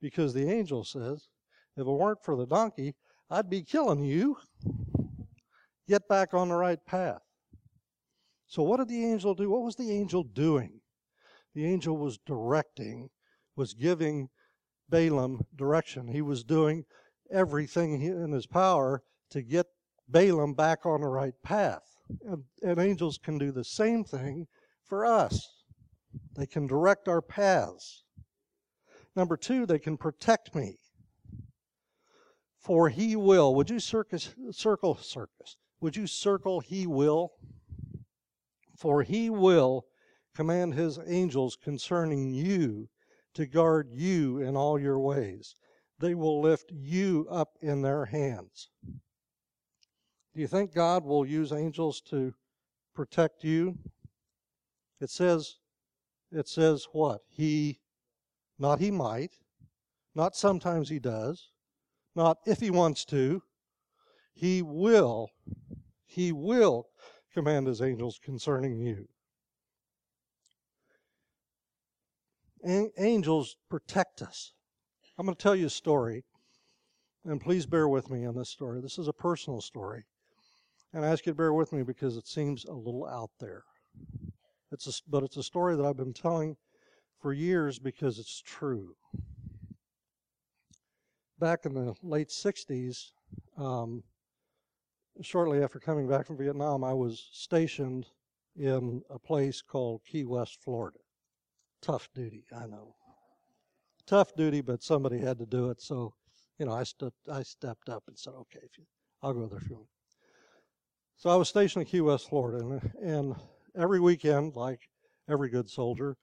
because 0.00 0.32
the 0.32 0.50
angel 0.50 0.82
says, 0.82 1.28
"If 1.76 1.86
it 1.86 1.90
weren't 1.90 2.24
for 2.24 2.36
the 2.36 2.46
donkey, 2.46 2.94
I'd 3.28 3.50
be 3.50 3.62
killing 3.62 4.02
you. 4.02 4.38
Get 5.86 6.08
back 6.08 6.32
on 6.32 6.48
the 6.48 6.56
right 6.56 6.82
path." 6.86 7.22
So, 8.46 8.62
what 8.62 8.78
did 8.78 8.88
the 8.88 9.04
angel 9.04 9.34
do? 9.34 9.50
What 9.50 9.62
was 9.62 9.76
the 9.76 9.90
angel 9.90 10.22
doing? 10.22 10.80
The 11.54 11.66
angel 11.66 11.98
was 11.98 12.16
directing, 12.16 13.10
was 13.58 13.74
giving 13.74 14.28
Balaam 14.88 15.44
direction. 15.54 16.08
He 16.08 16.22
was 16.22 16.44
doing 16.44 16.84
everything 17.30 18.00
in 18.00 18.32
his 18.32 18.46
power 18.46 19.02
to 19.30 19.42
get 19.42 19.66
Balaam 20.08 20.54
back 20.54 20.86
on 20.86 21.02
the 21.02 21.08
right 21.08 21.34
path. 21.42 21.82
And, 22.22 22.44
and 22.62 22.78
angels 22.78 23.18
can 23.18 23.36
do 23.36 23.52
the 23.52 23.64
same 23.64 24.04
thing 24.04 24.46
for 24.84 25.04
us, 25.04 25.46
they 26.34 26.46
can 26.46 26.66
direct 26.66 27.08
our 27.08 27.20
paths. 27.20 28.04
Number 29.14 29.36
two, 29.36 29.66
they 29.66 29.78
can 29.78 29.98
protect 29.98 30.54
me. 30.54 30.76
For 32.58 32.88
he 32.88 33.16
will. 33.16 33.54
Would 33.56 33.68
you 33.68 33.80
circus, 33.80 34.34
circle 34.52 34.96
circus? 34.96 35.56
Would 35.80 35.96
you 35.96 36.06
circle 36.06 36.60
he 36.60 36.86
will? 36.86 37.32
For 38.76 39.02
he 39.02 39.28
will 39.28 39.84
command 40.34 40.74
his 40.74 40.98
angels 41.06 41.58
concerning 41.62 42.32
you 42.32 42.88
to 43.34 43.46
guard 43.46 43.88
you 43.92 44.38
in 44.38 44.56
all 44.56 44.78
your 44.78 44.98
ways. 44.98 45.54
They 46.00 46.14
will 46.14 46.40
lift 46.40 46.70
you 46.72 47.26
up 47.30 47.56
in 47.60 47.82
their 47.82 48.04
hands. 48.04 48.70
Do 50.34 50.40
you 50.40 50.46
think 50.46 50.72
God 50.72 51.04
will 51.04 51.26
use 51.26 51.52
angels 51.52 52.00
to 52.02 52.34
protect 52.94 53.42
you? 53.44 53.76
It 55.00 55.10
says, 55.10 55.56
it 56.30 56.48
says 56.48 56.86
what? 56.92 57.22
He, 57.28 57.80
not 58.58 58.78
he 58.78 58.90
might, 58.90 59.32
not 60.14 60.36
sometimes 60.36 60.88
he 60.88 60.98
does, 60.98 61.50
not 62.14 62.38
if 62.46 62.60
he 62.60 62.70
wants 62.70 63.04
to. 63.06 63.42
He 64.34 64.62
will, 64.62 65.30
he 66.04 66.30
will 66.30 66.88
command 67.32 67.66
his 67.66 67.82
angels 67.82 68.20
concerning 68.22 68.78
you. 68.78 69.08
Angels 72.98 73.56
protect 73.70 74.22
us. 74.22 74.52
I'm 75.18 75.26
going 75.26 75.34
to 75.34 75.42
tell 75.42 75.56
you 75.56 75.66
a 75.66 75.70
story, 75.70 76.24
and 77.24 77.40
please 77.40 77.66
bear 77.66 77.88
with 77.88 78.10
me 78.10 78.26
on 78.26 78.36
this 78.36 78.50
story. 78.50 78.80
This 78.80 78.98
is 78.98 79.08
a 79.08 79.12
personal 79.12 79.60
story, 79.60 80.04
and 80.92 81.04
I 81.04 81.08
ask 81.08 81.26
you 81.26 81.32
to 81.32 81.36
bear 81.36 81.52
with 81.52 81.72
me 81.72 81.82
because 81.82 82.16
it 82.16 82.26
seems 82.26 82.64
a 82.64 82.72
little 82.72 83.06
out 83.06 83.30
there. 83.40 83.62
It's 84.70 84.86
a, 84.86 84.92
but 85.08 85.22
it's 85.22 85.36
a 85.36 85.42
story 85.42 85.76
that 85.76 85.84
I've 85.84 85.96
been 85.96 86.12
telling 86.12 86.56
for 87.20 87.32
years 87.32 87.78
because 87.78 88.18
it's 88.18 88.42
true. 88.44 88.94
Back 91.38 91.60
in 91.64 91.74
the 91.74 91.94
late 92.02 92.28
60s, 92.28 93.12
um, 93.56 94.02
shortly 95.22 95.62
after 95.62 95.80
coming 95.80 96.08
back 96.08 96.26
from 96.26 96.36
Vietnam, 96.36 96.84
I 96.84 96.92
was 96.92 97.28
stationed 97.32 98.06
in 98.56 99.02
a 99.10 99.18
place 99.18 99.62
called 99.62 100.02
Key 100.04 100.24
West, 100.24 100.58
Florida. 100.62 100.98
Tough 101.80 102.08
duty, 102.14 102.44
I 102.54 102.66
know. 102.66 102.94
Tough 104.06 104.34
duty, 104.34 104.60
but 104.60 104.82
somebody 104.82 105.18
had 105.18 105.38
to 105.38 105.46
do 105.46 105.70
it, 105.70 105.80
so 105.80 106.14
you 106.58 106.66
know, 106.66 106.72
I 106.72 106.82
stepped 106.82 107.28
I 107.30 107.42
stepped 107.42 107.88
up 107.88 108.04
and 108.08 108.18
said, 108.18 108.34
"Okay, 108.34 108.68
you, 108.76 108.84
I'll 109.22 109.32
go 109.32 109.46
there 109.46 109.58
if 109.58 109.68
you 109.68 109.76
want." 109.76 109.88
So 111.16 111.30
I 111.30 111.36
was 111.36 111.48
stationed 111.48 111.82
in 111.82 111.90
Key 111.90 112.00
West, 112.00 112.28
Florida, 112.28 112.64
and, 112.64 112.92
and 113.02 113.36
every 113.76 114.00
weekend, 114.00 114.54
like 114.54 114.80
every 115.28 115.50
good 115.50 115.68
soldier, 115.68 116.16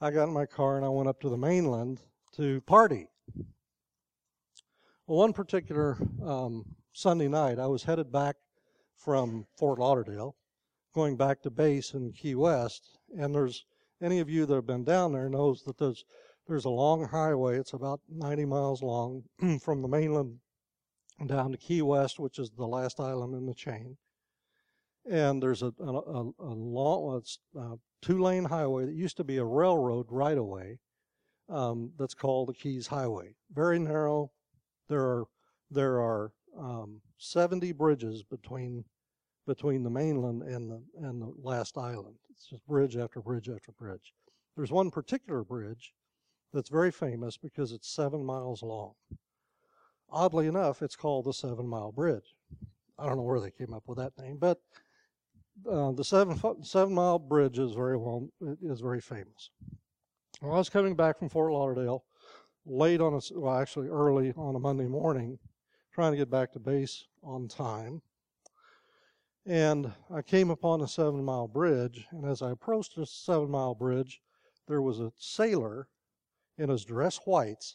I 0.00 0.10
got 0.10 0.28
in 0.28 0.34
my 0.34 0.46
car 0.46 0.76
and 0.76 0.84
I 0.84 0.88
went 0.88 1.08
up 1.08 1.20
to 1.20 1.28
the 1.28 1.36
mainland 1.36 2.00
to 2.36 2.60
party. 2.62 3.08
Well, 5.06 5.18
one 5.18 5.32
particular 5.32 5.98
um, 6.24 6.64
Sunday 6.92 7.28
night, 7.28 7.58
I 7.58 7.66
was 7.66 7.82
headed 7.82 8.10
back 8.10 8.36
from 8.96 9.46
Fort 9.58 9.78
Lauderdale, 9.78 10.36
going 10.94 11.16
back 11.16 11.42
to 11.42 11.50
base 11.50 11.92
in 11.92 12.12
Key 12.12 12.34
West, 12.34 12.98
and 13.18 13.34
there's 13.34 13.66
any 14.02 14.20
of 14.20 14.30
you 14.30 14.46
that 14.46 14.54
have 14.54 14.66
been 14.66 14.84
down 14.84 15.12
there 15.12 15.28
knows 15.28 15.62
that 15.64 15.78
there's 15.78 16.04
there's 16.46 16.64
a 16.64 16.70
long 16.70 17.06
highway. 17.06 17.58
It's 17.58 17.74
about 17.74 18.00
90 18.08 18.44
miles 18.44 18.82
long 18.82 19.22
from 19.62 19.82
the 19.82 19.88
mainland 19.88 20.38
down 21.26 21.52
to 21.52 21.58
Key 21.58 21.82
West, 21.82 22.18
which 22.18 22.38
is 22.38 22.50
the 22.50 22.66
last 22.66 22.98
island 22.98 23.34
in 23.34 23.46
the 23.46 23.54
chain. 23.54 23.96
And 25.08 25.42
there's 25.42 25.62
a, 25.62 25.72
a, 25.78 25.92
a, 25.92 26.30
a 26.40 26.52
long, 26.54 27.22
two-lane 28.02 28.44
highway 28.44 28.86
that 28.86 28.94
used 28.94 29.16
to 29.18 29.24
be 29.24 29.36
a 29.36 29.44
railroad 29.44 30.06
right 30.10 30.36
away. 30.36 30.78
Um, 31.48 31.92
that's 31.98 32.14
called 32.14 32.48
the 32.48 32.54
Keys 32.54 32.86
Highway. 32.86 33.34
Very 33.52 33.78
narrow. 33.78 34.30
There 34.88 35.02
are 35.02 35.24
there 35.70 36.00
are 36.00 36.32
um, 36.58 37.00
70 37.18 37.72
bridges 37.72 38.22
between 38.22 38.84
between 39.46 39.82
the 39.82 39.90
mainland 39.90 40.42
and 40.42 40.70
the 40.70 40.82
and 41.06 41.20
the 41.20 41.32
last 41.42 41.76
island. 41.76 42.16
It's 42.30 42.46
just 42.46 42.66
bridge 42.66 42.96
after 42.96 43.20
bridge 43.20 43.48
after 43.48 43.72
bridge. 43.72 44.12
There's 44.56 44.72
one 44.72 44.90
particular 44.90 45.42
bridge 45.44 45.94
that's 46.52 46.68
very 46.68 46.90
famous 46.90 47.36
because 47.36 47.72
it's 47.72 47.88
seven 47.88 48.24
miles 48.24 48.62
long. 48.62 48.94
Oddly 50.10 50.46
enough, 50.46 50.82
it's 50.82 50.96
called 50.96 51.26
the 51.26 51.32
Seven 51.32 51.68
Mile 51.68 51.92
Bridge. 51.92 52.34
I 52.98 53.06
don't 53.06 53.16
know 53.16 53.22
where 53.22 53.40
they 53.40 53.52
came 53.52 53.72
up 53.72 53.84
with 53.86 53.98
that 53.98 54.12
name, 54.18 54.38
but 54.38 54.60
uh, 55.70 55.92
the 55.92 56.04
seven 56.04 56.38
seven 56.62 56.94
mile 56.94 57.18
bridge 57.18 57.58
is 57.58 57.72
very 57.72 57.96
well 57.96 58.28
is 58.62 58.80
very 58.80 59.00
famous. 59.00 59.50
Well, 60.42 60.54
I 60.54 60.58
was 60.58 60.70
coming 60.70 60.96
back 60.96 61.18
from 61.18 61.28
Fort 61.28 61.52
Lauderdale 61.52 62.04
late 62.66 63.00
on 63.00 63.14
a 63.14 63.20
well 63.38 63.56
actually 63.56 63.88
early 63.88 64.32
on 64.36 64.54
a 64.54 64.58
Monday 64.58 64.86
morning, 64.86 65.38
trying 65.92 66.12
to 66.12 66.18
get 66.18 66.30
back 66.30 66.52
to 66.52 66.58
base 66.58 67.04
on 67.22 67.48
time. 67.48 68.02
And 69.50 69.92
I 70.14 70.22
came 70.22 70.48
upon 70.48 70.80
a 70.80 70.86
seven 70.86 71.24
mile 71.24 71.48
bridge, 71.48 72.06
and 72.12 72.24
as 72.24 72.40
I 72.40 72.52
approached 72.52 72.94
the 72.94 73.04
seven 73.04 73.50
mile 73.50 73.74
bridge, 73.74 74.20
there 74.68 74.80
was 74.80 75.00
a 75.00 75.10
sailor 75.18 75.88
in 76.56 76.68
his 76.68 76.84
dress 76.84 77.18
whites 77.24 77.74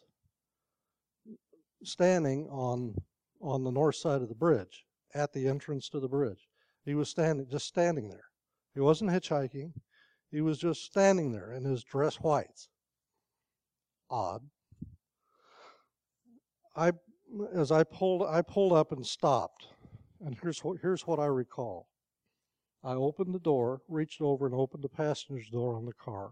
standing 1.84 2.48
on 2.48 2.96
on 3.42 3.66
the 3.66 3.74
north 3.74 3.98
side 3.98 4.22
of 4.22 4.30
the 4.30 4.36
bridge 4.36 4.86
at 5.14 5.34
the 5.34 5.50
entrance 5.50 5.90
to 5.90 6.00
the 6.00 6.08
bridge. 6.08 6.48
He 6.86 6.96
was 6.96 7.10
standing 7.10 7.46
just 7.50 7.68
standing 7.68 8.08
there. 8.08 8.30
He 8.74 8.80
wasn't 8.80 9.12
hitchhiking. 9.12 9.74
He 10.32 10.40
was 10.40 10.58
just 10.58 10.86
standing 10.86 11.34
there 11.34 11.52
in 11.52 11.66
his 11.66 11.84
dress 11.84 12.16
whites. 12.22 12.70
Odd. 14.10 14.44
I 16.74 16.94
as 17.54 17.70
I 17.70 17.84
pulled 17.84 18.24
I 18.24 18.44
pulled 18.44 18.72
up 18.72 18.94
and 18.94 19.06
stopped, 19.06 19.68
and 20.26 20.36
here's 20.42 20.64
what 20.64 20.80
here's 20.82 21.06
what 21.06 21.20
I 21.20 21.28
recall. 21.28 21.88
I 22.84 22.94
opened 22.94 23.34
the 23.34 23.40
door, 23.40 23.82
reached 23.88 24.22
over 24.22 24.46
and 24.46 24.56
opened 24.56 24.84
the 24.84 24.90
passenger's 24.90 25.50
door 25.50 25.76
on 25.76 25.86
the 25.86 25.94
car, 25.94 26.32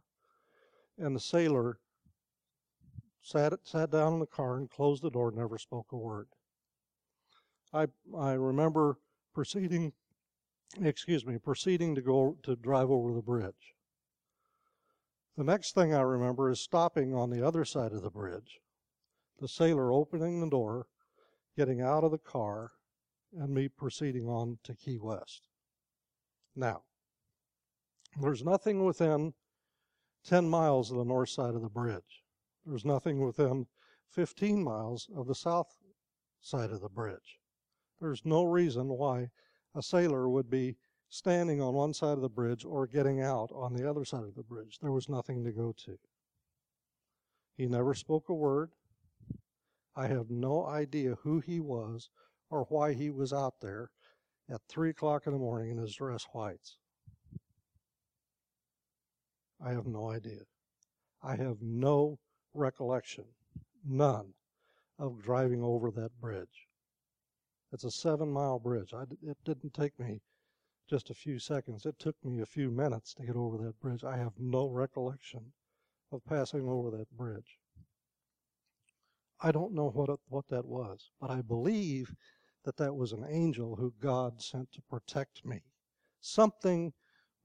and 0.97 1.15
the 1.15 1.19
sailor 1.19 1.77
sat 3.21 3.53
sat 3.63 3.91
down 3.91 4.13
in 4.13 4.19
the 4.19 4.25
car 4.25 4.57
and 4.57 4.69
closed 4.69 5.03
the 5.03 5.11
door, 5.11 5.31
never 5.31 5.57
spoke 5.57 5.91
a 5.91 5.97
word. 5.97 6.27
I 7.71 7.87
I 8.17 8.33
remember 8.33 8.97
proceeding, 9.33 9.93
excuse 10.81 11.25
me, 11.25 11.37
proceeding 11.37 11.93
to 11.95 12.01
go 12.01 12.37
to 12.43 12.55
drive 12.55 12.89
over 12.89 13.13
the 13.13 13.21
bridge. 13.21 13.75
The 15.37 15.43
next 15.43 15.73
thing 15.73 15.93
I 15.93 16.01
remember 16.01 16.49
is 16.49 16.59
stopping 16.59 17.13
on 17.13 17.29
the 17.29 17.45
other 17.45 17.65
side 17.65 17.91
of 17.91 18.01
the 18.01 18.11
bridge, 18.11 18.59
the 19.39 19.47
sailor 19.47 19.91
opening 19.91 20.39
the 20.39 20.49
door, 20.49 20.87
getting 21.55 21.81
out 21.81 22.03
of 22.03 22.11
the 22.11 22.19
car, 22.19 22.71
and 23.39 23.53
me 23.53 23.67
proceeding 23.67 24.27
on 24.27 24.57
to 24.63 24.75
Key 24.75 24.99
West. 24.99 25.47
Now, 26.55 26.83
there's 28.21 28.43
nothing 28.43 28.83
within 28.85 29.33
10 30.25 30.49
miles 30.49 30.91
of 30.91 30.97
the 30.97 31.05
north 31.05 31.29
side 31.29 31.55
of 31.55 31.61
the 31.61 31.69
bridge. 31.69 32.23
There's 32.65 32.85
nothing 32.85 33.19
within 33.19 33.67
15 34.11 34.63
miles 34.63 35.09
of 35.15 35.27
the 35.27 35.35
south 35.35 35.75
side 36.41 36.71
of 36.71 36.81
the 36.81 36.89
bridge. 36.89 37.39
There's 37.99 38.21
no 38.25 38.43
reason 38.43 38.89
why 38.89 39.29
a 39.75 39.81
sailor 39.81 40.29
would 40.29 40.49
be 40.49 40.77
standing 41.09 41.61
on 41.61 41.73
one 41.73 41.93
side 41.93 42.13
of 42.13 42.21
the 42.21 42.29
bridge 42.29 42.65
or 42.65 42.87
getting 42.87 43.21
out 43.21 43.51
on 43.53 43.73
the 43.73 43.89
other 43.89 44.05
side 44.05 44.23
of 44.23 44.35
the 44.35 44.43
bridge. 44.43 44.79
There 44.81 44.91
was 44.91 45.09
nothing 45.09 45.43
to 45.43 45.51
go 45.51 45.73
to. 45.85 45.97
He 47.55 47.67
never 47.67 47.93
spoke 47.93 48.29
a 48.29 48.33
word. 48.33 48.71
I 49.95 50.07
have 50.07 50.29
no 50.29 50.65
idea 50.65 51.15
who 51.21 51.39
he 51.39 51.59
was 51.59 52.09
or 52.53 52.65
why 52.69 52.93
he 52.93 53.09
was 53.09 53.33
out 53.33 53.55
there 53.61 53.89
at 54.47 54.61
3 54.69 54.91
o'clock 54.91 55.25
in 55.25 55.33
the 55.33 55.39
morning 55.39 55.71
in 55.71 55.77
his 55.79 55.95
dress 55.95 56.23
whites. 56.33 56.77
I 59.59 59.71
have 59.71 59.87
no 59.87 60.11
idea. 60.11 60.41
I 61.23 61.35
have 61.35 61.63
no 61.63 62.19
recollection, 62.53 63.25
none, 63.83 64.35
of 64.99 65.23
driving 65.23 65.63
over 65.63 65.89
that 65.91 66.11
bridge. 66.21 66.67
It's 67.71 67.85
a 67.85 67.91
seven 67.91 68.31
mile 68.31 68.59
bridge. 68.59 68.93
I, 68.93 69.05
it 69.23 69.37
didn't 69.43 69.73
take 69.73 69.97
me 69.99 70.21
just 70.87 71.09
a 71.09 71.15
few 71.15 71.39
seconds. 71.39 71.87
It 71.87 71.97
took 71.97 72.23
me 72.23 72.39
a 72.39 72.45
few 72.45 72.69
minutes 72.69 73.15
to 73.15 73.25
get 73.25 73.35
over 73.35 73.57
that 73.65 73.79
bridge. 73.79 74.03
I 74.03 74.17
have 74.17 74.33
no 74.37 74.67
recollection 74.67 75.53
of 76.11 76.23
passing 76.25 76.69
over 76.69 76.91
that 76.91 77.09
bridge. 77.17 77.57
I 79.41 79.51
don't 79.51 79.73
know 79.73 79.89
what, 79.89 80.19
what 80.29 80.47
that 80.49 80.65
was, 80.65 81.09
but 81.19 81.31
I 81.31 81.41
believe 81.41 82.13
that 82.63 82.77
that 82.77 82.95
was 82.95 83.11
an 83.11 83.25
angel 83.29 83.75
who 83.75 83.93
God 84.01 84.41
sent 84.41 84.71
to 84.73 84.81
protect 84.81 85.45
me. 85.45 85.61
Something 86.21 86.93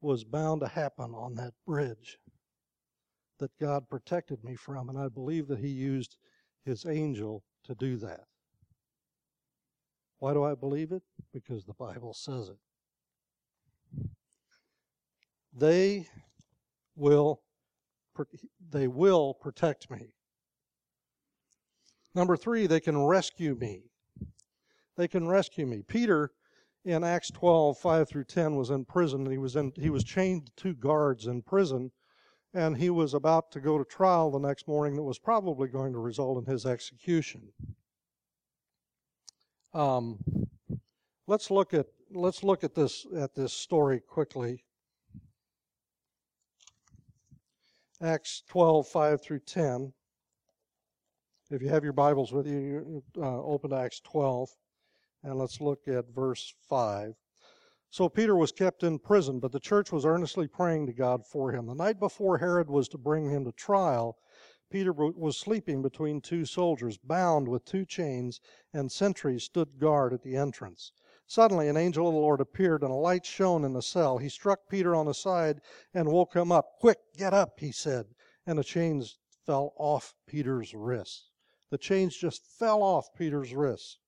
was 0.01 0.25
bound 0.25 0.61
to 0.61 0.69
happen 0.69 1.13
on 1.15 1.35
that 1.35 1.55
bridge 1.67 2.19
that 3.39 3.51
God 3.61 3.89
protected 3.89 4.43
me 4.45 4.55
from, 4.55 4.89
and 4.89 4.99
I 4.99 5.09
believe 5.09 5.49
that 5.49 5.59
He 5.59 5.69
used 5.69 6.17
His 6.65 6.87
angel 6.87 7.45
to 7.65 7.75
do 7.75 7.97
that. 7.99 8.25
Why 10.19 10.33
do 10.33 10.45
I 10.45 10.55
believe 10.55 10.93
it? 10.93 11.03
Because 11.33 11.65
the 11.65 11.75
Bible 11.75 12.13
says 12.15 12.49
it. 12.49 12.57
They 15.53 16.07
will 16.97 17.41
they 18.71 18.89
will 18.89 19.35
protect 19.35 19.91
me. 19.91 20.13
Number 22.15 22.37
3, 22.37 22.67
they 22.67 22.81
can 22.81 23.01
rescue 23.01 23.55
me. 23.55 23.85
They 24.99 25.09
can 25.09 25.29
rescue 25.29 25.65
me. 25.65 25.83
Peter 25.87 26.33
in 26.85 27.05
Acts 27.05 27.31
12, 27.31 27.79
5 27.79 28.09
through 28.09 28.25
10 28.25 28.57
was 28.57 28.71
in 28.71 28.85
prison. 28.85 29.31
He 29.31 29.39
was 29.39 29.55
in 29.55 29.73
he 29.77 29.91
was 29.91 30.03
chained 30.03 30.47
to 30.47 30.53
two 30.57 30.75
guards 30.75 31.27
in 31.27 31.41
prison 31.43 31.93
and 32.53 32.77
he 32.77 32.91
was 32.91 33.15
about 33.15 33.53
to 33.53 33.61
go 33.61 33.79
to 33.79 33.85
trial 33.85 34.33
the 34.33 34.41
next 34.41 34.67
morning 34.67 34.97
that 34.97 35.03
was 35.05 35.19
probably 35.19 35.69
going 35.69 35.93
to 35.93 36.01
result 36.01 36.39
in 36.39 36.53
his 36.53 36.67
execution. 36.67 37.43
Um, 39.73 40.19
let's 41.29 41.49
look 41.49 41.75
at 41.75 41.87
let's 42.11 42.43
look 42.43 42.65
at 42.65 42.75
this 42.75 43.07
at 43.17 43.37
this 43.37 43.53
story 43.53 44.01
quickly. 44.01 44.65
Acts 48.01 48.43
12, 48.49 48.87
5 48.89 49.23
through 49.23 49.41
10. 49.41 49.93
If 51.51 51.63
you 51.63 51.69
have 51.69 51.85
your 51.85 51.93
Bibles 51.93 52.33
with 52.33 52.47
you, 52.47 53.03
uh, 53.17 53.43
open 53.43 53.71
to 53.71 53.77
Acts 53.77 54.01
12, 54.01 54.51
and 55.23 55.39
let's 55.39 55.61
look 55.61 55.89
at 55.89 56.15
verse 56.15 56.55
5. 56.69 57.15
So 57.91 58.09
Peter 58.09 58.37
was 58.37 58.53
kept 58.53 58.83
in 58.83 58.99
prison, 58.99 59.41
but 59.41 59.53
the 59.53 59.61
church 59.61 59.91
was 59.91 60.05
earnestly 60.05 60.47
praying 60.47 60.87
to 60.87 60.93
God 60.93 61.27
for 61.27 61.53
him. 61.53 61.67
The 61.67 61.75
night 61.75 61.99
before 61.99 62.39
Herod 62.39 62.69
was 62.69 62.89
to 62.89 62.99
bring 62.99 63.31
him 63.31 63.45
to 63.45 63.53
trial, 63.53 64.19
Peter 64.71 64.93
was 64.93 65.39
sleeping 65.39 65.81
between 65.81 66.21
two 66.21 66.45
soldiers, 66.45 66.99
bound 66.99 67.49
with 67.49 67.65
two 67.65 67.87
chains, 67.87 68.39
and 68.71 68.93
sentries 68.93 69.45
stood 69.45 69.79
guard 69.79 70.13
at 70.13 70.23
the 70.23 70.37
entrance. 70.37 70.93
Suddenly, 71.27 71.69
an 71.69 71.79
angel 71.79 72.07
of 72.07 72.13
the 72.13 72.21
Lord 72.21 72.43
appeared, 72.43 72.83
and 72.83 72.93
a 72.93 72.95
light 72.95 73.25
shone 73.25 73.65
in 73.65 73.73
the 73.73 73.81
cell. 73.81 74.19
He 74.19 74.29
struck 74.29 74.69
Peter 74.69 74.95
on 74.95 75.07
the 75.07 75.15
side 75.15 75.63
and 75.95 76.13
woke 76.13 76.35
him 76.35 76.53
up. 76.53 76.79
Quick, 76.81 76.99
get 77.17 77.33
up, 77.33 77.61
he 77.61 77.73
said. 77.73 78.15
And 78.47 78.59
the 78.59 78.65
chains 78.65 79.19
fell 79.47 79.73
off 79.79 80.15
Peter's 80.27 80.75
wrists. 80.75 81.31
The 81.71 81.79
chains 81.79 82.15
just 82.15 82.45
fell 82.45 82.83
off 82.83 83.15
Peter's 83.15 83.55
wrists. 83.55 83.99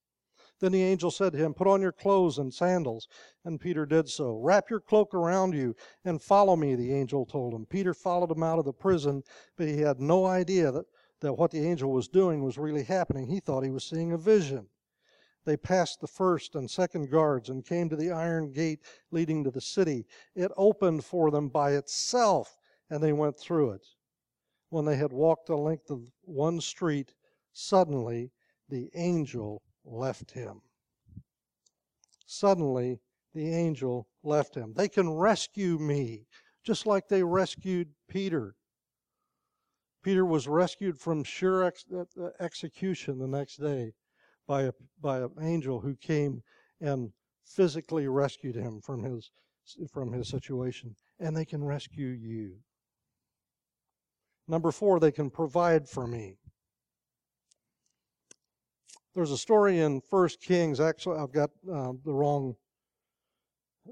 Then 0.60 0.72
the 0.72 0.82
angel 0.82 1.10
said 1.10 1.32
to 1.32 1.38
him, 1.38 1.54
Put 1.54 1.66
on 1.66 1.80
your 1.80 1.92
clothes 1.92 2.38
and 2.38 2.52
sandals. 2.52 3.08
And 3.44 3.58
Peter 3.58 3.86
did 3.86 4.10
so. 4.10 4.36
Wrap 4.36 4.68
your 4.68 4.80
cloak 4.80 5.14
around 5.14 5.54
you 5.54 5.74
and 6.04 6.20
follow 6.20 6.54
me, 6.54 6.74
the 6.74 6.92
angel 6.92 7.24
told 7.24 7.54
him. 7.54 7.64
Peter 7.64 7.94
followed 7.94 8.30
him 8.30 8.42
out 8.42 8.58
of 8.58 8.66
the 8.66 8.72
prison, 8.72 9.22
but 9.56 9.68
he 9.68 9.78
had 9.80 10.00
no 10.00 10.26
idea 10.26 10.70
that, 10.70 10.84
that 11.20 11.32
what 11.32 11.50
the 11.50 11.66
angel 11.66 11.90
was 11.90 12.08
doing 12.08 12.44
was 12.44 12.58
really 12.58 12.84
happening. 12.84 13.26
He 13.26 13.40
thought 13.40 13.64
he 13.64 13.70
was 13.70 13.84
seeing 13.84 14.12
a 14.12 14.18
vision. 14.18 14.68
They 15.46 15.56
passed 15.56 16.00
the 16.00 16.06
first 16.06 16.54
and 16.54 16.70
second 16.70 17.10
guards 17.10 17.48
and 17.48 17.64
came 17.64 17.88
to 17.88 17.96
the 17.96 18.10
iron 18.10 18.52
gate 18.52 18.80
leading 19.10 19.42
to 19.44 19.50
the 19.50 19.62
city. 19.62 20.06
It 20.34 20.52
opened 20.58 21.06
for 21.06 21.30
them 21.30 21.48
by 21.48 21.72
itself, 21.72 22.58
and 22.90 23.02
they 23.02 23.14
went 23.14 23.38
through 23.38 23.70
it. 23.70 23.86
When 24.68 24.84
they 24.84 24.96
had 24.96 25.12
walked 25.12 25.46
the 25.46 25.56
length 25.56 25.90
of 25.90 26.12
one 26.20 26.60
street, 26.60 27.14
suddenly 27.52 28.30
the 28.68 28.90
angel 28.94 29.62
left 29.90 30.30
him. 30.30 30.62
Suddenly, 32.26 33.00
the 33.34 33.52
angel 33.52 34.08
left 34.22 34.54
him. 34.54 34.72
They 34.74 34.88
can 34.88 35.10
rescue 35.10 35.78
me, 35.78 36.26
just 36.64 36.86
like 36.86 37.08
they 37.08 37.22
rescued 37.22 37.88
Peter. 38.08 38.54
Peter 40.02 40.24
was 40.24 40.48
rescued 40.48 40.98
from 40.98 41.24
sure 41.24 41.64
ex- 41.64 41.84
uh, 41.94 42.04
uh, 42.20 42.30
execution 42.40 43.18
the 43.18 43.26
next 43.26 43.56
day 43.56 43.92
by, 44.46 44.62
a, 44.62 44.72
by 45.00 45.18
an 45.18 45.30
angel 45.42 45.80
who 45.80 45.94
came 45.94 46.42
and 46.80 47.12
physically 47.44 48.08
rescued 48.08 48.54
him 48.54 48.80
from 48.80 49.02
his, 49.02 49.30
from 49.92 50.12
his 50.12 50.28
situation. 50.28 50.94
And 51.18 51.36
they 51.36 51.44
can 51.44 51.62
rescue 51.62 52.08
you. 52.08 52.56
Number 54.48 54.72
four, 54.72 54.98
they 54.98 55.12
can 55.12 55.30
provide 55.30 55.88
for 55.88 56.06
me. 56.06 56.38
There's 59.14 59.32
a 59.32 59.38
story 59.38 59.80
in 59.80 60.00
First 60.00 60.40
Kings. 60.40 60.78
Actually, 60.78 61.18
I've 61.18 61.32
got 61.32 61.50
uh, 61.70 61.92
the 62.04 62.12
wrong 62.12 62.54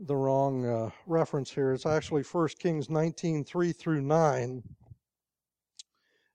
the 0.02 0.14
wrong 0.14 0.64
uh, 0.64 0.90
reference 1.06 1.50
here. 1.50 1.72
It's 1.72 1.86
actually 1.86 2.22
First 2.22 2.60
Kings 2.60 2.88
19, 2.88 3.44
3 3.44 3.72
through 3.72 4.02
9. 4.02 4.62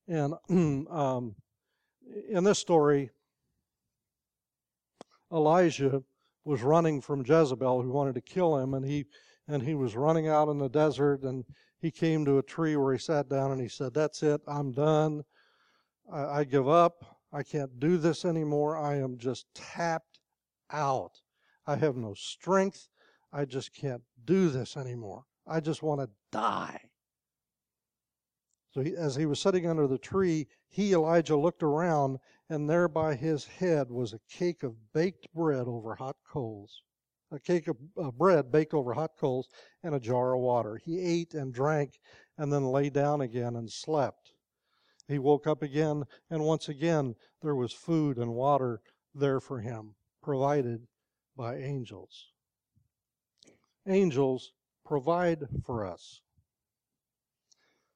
And 0.09 0.33
um, 0.89 1.35
in 2.29 2.43
this 2.43 2.59
story, 2.59 3.09
Elijah 5.31 6.03
was 6.43 6.61
running 6.61 6.99
from 6.99 7.23
Jezebel, 7.25 7.81
who 7.81 7.89
wanted 7.89 8.15
to 8.15 8.21
kill 8.21 8.57
him, 8.57 8.73
and 8.73 8.85
he 8.85 9.05
and 9.47 9.63
he 9.63 9.75
was 9.75 9.95
running 9.95 10.27
out 10.27 10.49
in 10.49 10.57
the 10.57 10.69
desert, 10.69 11.23
and 11.23 11.45
he 11.79 11.89
came 11.89 12.25
to 12.25 12.37
a 12.37 12.43
tree 12.43 12.75
where 12.75 12.93
he 12.93 12.99
sat 12.99 13.29
down 13.29 13.51
and 13.51 13.61
he 13.61 13.69
said, 13.69 13.93
"That's 13.93 14.23
it. 14.23 14.41
I'm 14.45 14.73
done. 14.73 15.23
I, 16.11 16.23
I 16.39 16.43
give 16.43 16.67
up. 16.67 17.22
I 17.33 17.41
can't 17.41 17.79
do 17.79 17.97
this 17.97 18.25
anymore. 18.25 18.77
I 18.77 18.97
am 18.97 19.17
just 19.17 19.47
tapped 19.55 20.19
out. 20.71 21.19
I 21.65 21.75
have 21.77 21.95
no 21.95 22.13
strength. 22.13 22.87
I 23.31 23.45
just 23.45 23.73
can't 23.73 24.03
do 24.23 24.49
this 24.49 24.77
anymore. 24.77 25.25
I 25.47 25.59
just 25.59 25.81
want 25.81 26.01
to 26.01 26.09
die. 26.31 26.79
So 28.71 28.81
he, 28.81 28.95
as 28.95 29.15
he 29.15 29.25
was 29.25 29.39
sitting 29.39 29.67
under 29.67 29.87
the 29.87 29.97
tree, 29.97 30.47
he, 30.69 30.93
Elijah, 30.93 31.35
looked 31.35 31.63
around, 31.63 32.19
and 32.49 32.69
there 32.69 32.87
by 32.87 33.15
his 33.15 33.45
head 33.45 33.89
was 33.89 34.13
a 34.13 34.19
cake 34.29 34.61
of 34.61 34.93
baked 34.93 35.27
bread 35.33 35.67
over 35.67 35.95
hot 35.95 36.17
coals. 36.27 36.81
A 37.31 37.39
cake 37.39 37.67
of 37.67 37.77
uh, 37.99 38.11
bread 38.11 38.51
baked 38.51 38.75
over 38.75 38.93
hot 38.93 39.11
coals 39.19 39.49
and 39.81 39.95
a 39.95 39.99
jar 39.99 40.35
of 40.35 40.41
water. 40.41 40.77
He 40.77 40.99
ate 40.99 41.33
and 41.33 41.51
drank 41.51 41.99
and 42.37 42.53
then 42.53 42.65
lay 42.65 42.91
down 42.91 43.21
again 43.21 43.55
and 43.55 43.71
slept. 43.71 44.32
He 45.07 45.19
woke 45.19 45.47
up 45.47 45.61
again, 45.61 46.03
and 46.29 46.43
once 46.43 46.69
again 46.69 47.15
there 47.41 47.55
was 47.55 47.73
food 47.73 48.17
and 48.17 48.33
water 48.33 48.81
there 49.13 49.39
for 49.39 49.59
him, 49.59 49.95
provided 50.21 50.87
by 51.35 51.57
angels. 51.57 52.27
Angels 53.85 54.53
provide 54.85 55.43
for 55.65 55.85
us. 55.85 56.21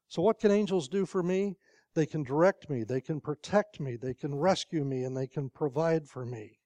So, 0.09 0.21
what 0.21 0.39
can 0.39 0.51
angels 0.51 0.87
do 0.87 1.05
for 1.05 1.23
me? 1.23 1.57
They 1.93 2.05
can 2.05 2.23
direct 2.23 2.69
me, 2.69 2.83
they 2.83 3.01
can 3.01 3.19
protect 3.19 3.79
me, 3.79 3.95
they 3.95 4.13
can 4.13 4.35
rescue 4.35 4.83
me, 4.83 5.03
and 5.03 5.15
they 5.17 5.27
can 5.27 5.49
provide 5.49 6.07
for 6.07 6.25
me. 6.25 6.59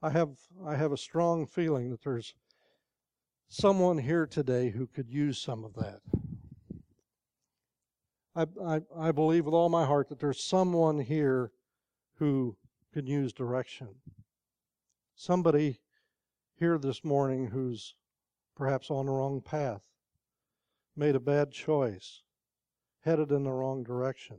I 0.00 0.10
have, 0.10 0.30
I 0.64 0.76
have 0.76 0.92
a 0.92 0.96
strong 0.96 1.46
feeling 1.46 1.90
that 1.90 2.02
there's 2.02 2.34
someone 3.52 3.98
here 3.98 4.26
today 4.26 4.70
who 4.70 4.86
could 4.86 5.10
use 5.10 5.38
some 5.38 5.62
of 5.62 5.74
that. 5.74 6.00
I, 8.34 8.46
I, 8.64 8.80
I 8.96 9.12
believe 9.12 9.44
with 9.44 9.52
all 9.52 9.68
my 9.68 9.84
heart 9.84 10.08
that 10.08 10.18
there's 10.18 10.42
someone 10.42 10.98
here 10.98 11.52
who 12.18 12.56
can 12.94 13.06
use 13.06 13.34
direction. 13.34 13.88
Somebody 15.14 15.80
here 16.58 16.78
this 16.78 17.04
morning 17.04 17.48
who's 17.48 17.94
perhaps 18.56 18.90
on 18.90 19.04
the 19.04 19.12
wrong 19.12 19.42
path, 19.42 19.82
made 20.96 21.14
a 21.14 21.20
bad 21.20 21.52
choice, 21.52 22.22
headed 23.00 23.30
in 23.30 23.44
the 23.44 23.52
wrong 23.52 23.82
direction, 23.84 24.38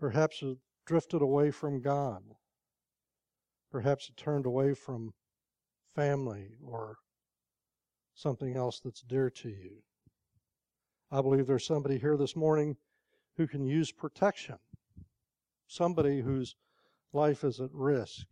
perhaps 0.00 0.42
drifted 0.86 1.20
away 1.20 1.50
from 1.50 1.82
God, 1.82 2.22
perhaps 3.70 4.10
turned 4.16 4.46
away 4.46 4.72
from 4.72 5.12
family 5.94 6.52
or 6.66 6.96
something 8.14 8.56
else 8.56 8.80
that's 8.80 9.02
dear 9.02 9.30
to 9.30 9.48
you. 9.48 9.82
I 11.10 11.20
believe 11.20 11.46
there's 11.46 11.66
somebody 11.66 11.98
here 11.98 12.16
this 12.16 12.36
morning 12.36 12.76
who 13.36 13.46
can 13.46 13.64
use 13.64 13.92
protection. 13.92 14.58
Somebody 15.66 16.20
whose 16.20 16.56
life 17.12 17.44
is 17.44 17.60
at 17.60 17.72
risk. 17.72 18.26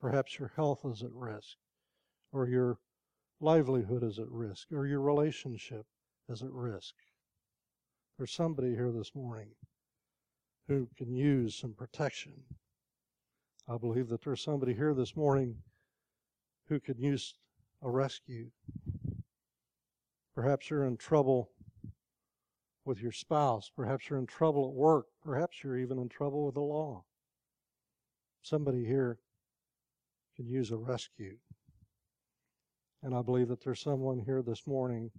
Perhaps 0.00 0.38
your 0.38 0.52
health 0.56 0.80
is 0.84 1.02
at 1.02 1.12
risk, 1.12 1.56
or 2.32 2.48
your 2.48 2.78
livelihood 3.40 4.02
is 4.02 4.18
at 4.18 4.30
risk, 4.30 4.68
or 4.72 4.86
your 4.86 5.00
relationship 5.00 5.86
is 6.28 6.42
at 6.42 6.52
risk. 6.52 6.94
There's 8.16 8.32
somebody 8.32 8.74
here 8.74 8.92
this 8.92 9.14
morning 9.14 9.48
who 10.68 10.88
can 10.96 11.12
use 11.12 11.54
some 11.56 11.74
protection. 11.74 12.32
I 13.68 13.76
believe 13.76 14.08
that 14.08 14.22
there's 14.22 14.42
somebody 14.42 14.74
here 14.74 14.94
this 14.94 15.16
morning 15.16 15.56
who 16.68 16.80
could 16.80 16.98
use 16.98 17.34
a 17.82 17.90
rescue. 17.90 18.50
Perhaps 20.34 20.70
you're 20.70 20.84
in 20.84 20.96
trouble 20.96 21.50
with 22.84 23.00
your 23.00 23.12
spouse. 23.12 23.70
Perhaps 23.74 24.08
you're 24.08 24.18
in 24.18 24.26
trouble 24.26 24.68
at 24.68 24.74
work. 24.74 25.06
Perhaps 25.22 25.62
you're 25.62 25.78
even 25.78 25.98
in 25.98 26.08
trouble 26.08 26.46
with 26.46 26.54
the 26.54 26.60
law. 26.60 27.04
Somebody 28.42 28.84
here 28.84 29.18
can 30.36 30.48
use 30.48 30.70
a 30.70 30.76
rescue. 30.76 31.36
And 33.02 33.14
I 33.14 33.22
believe 33.22 33.48
that 33.48 33.62
there's 33.62 33.80
someone 33.80 34.18
here 34.18 34.42
this 34.42 34.66
morning 34.66 35.10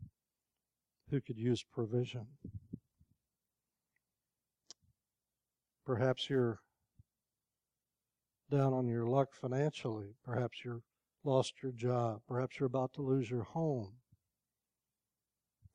who 1.10 1.22
could 1.22 1.38
use 1.38 1.64
provision. 1.64 2.26
Perhaps 5.86 6.30
you're 6.30 6.60
down 8.50 8.74
on 8.74 8.88
your 8.88 9.08
luck 9.08 9.34
financially. 9.34 10.16
Perhaps 10.24 10.60
you're 10.64 10.82
lost 11.24 11.54
your 11.62 11.72
job. 11.72 12.22
Perhaps 12.28 12.60
you're 12.60 12.68
about 12.68 12.94
to 12.94 13.02
lose 13.02 13.30
your 13.30 13.44
home. 13.44 13.94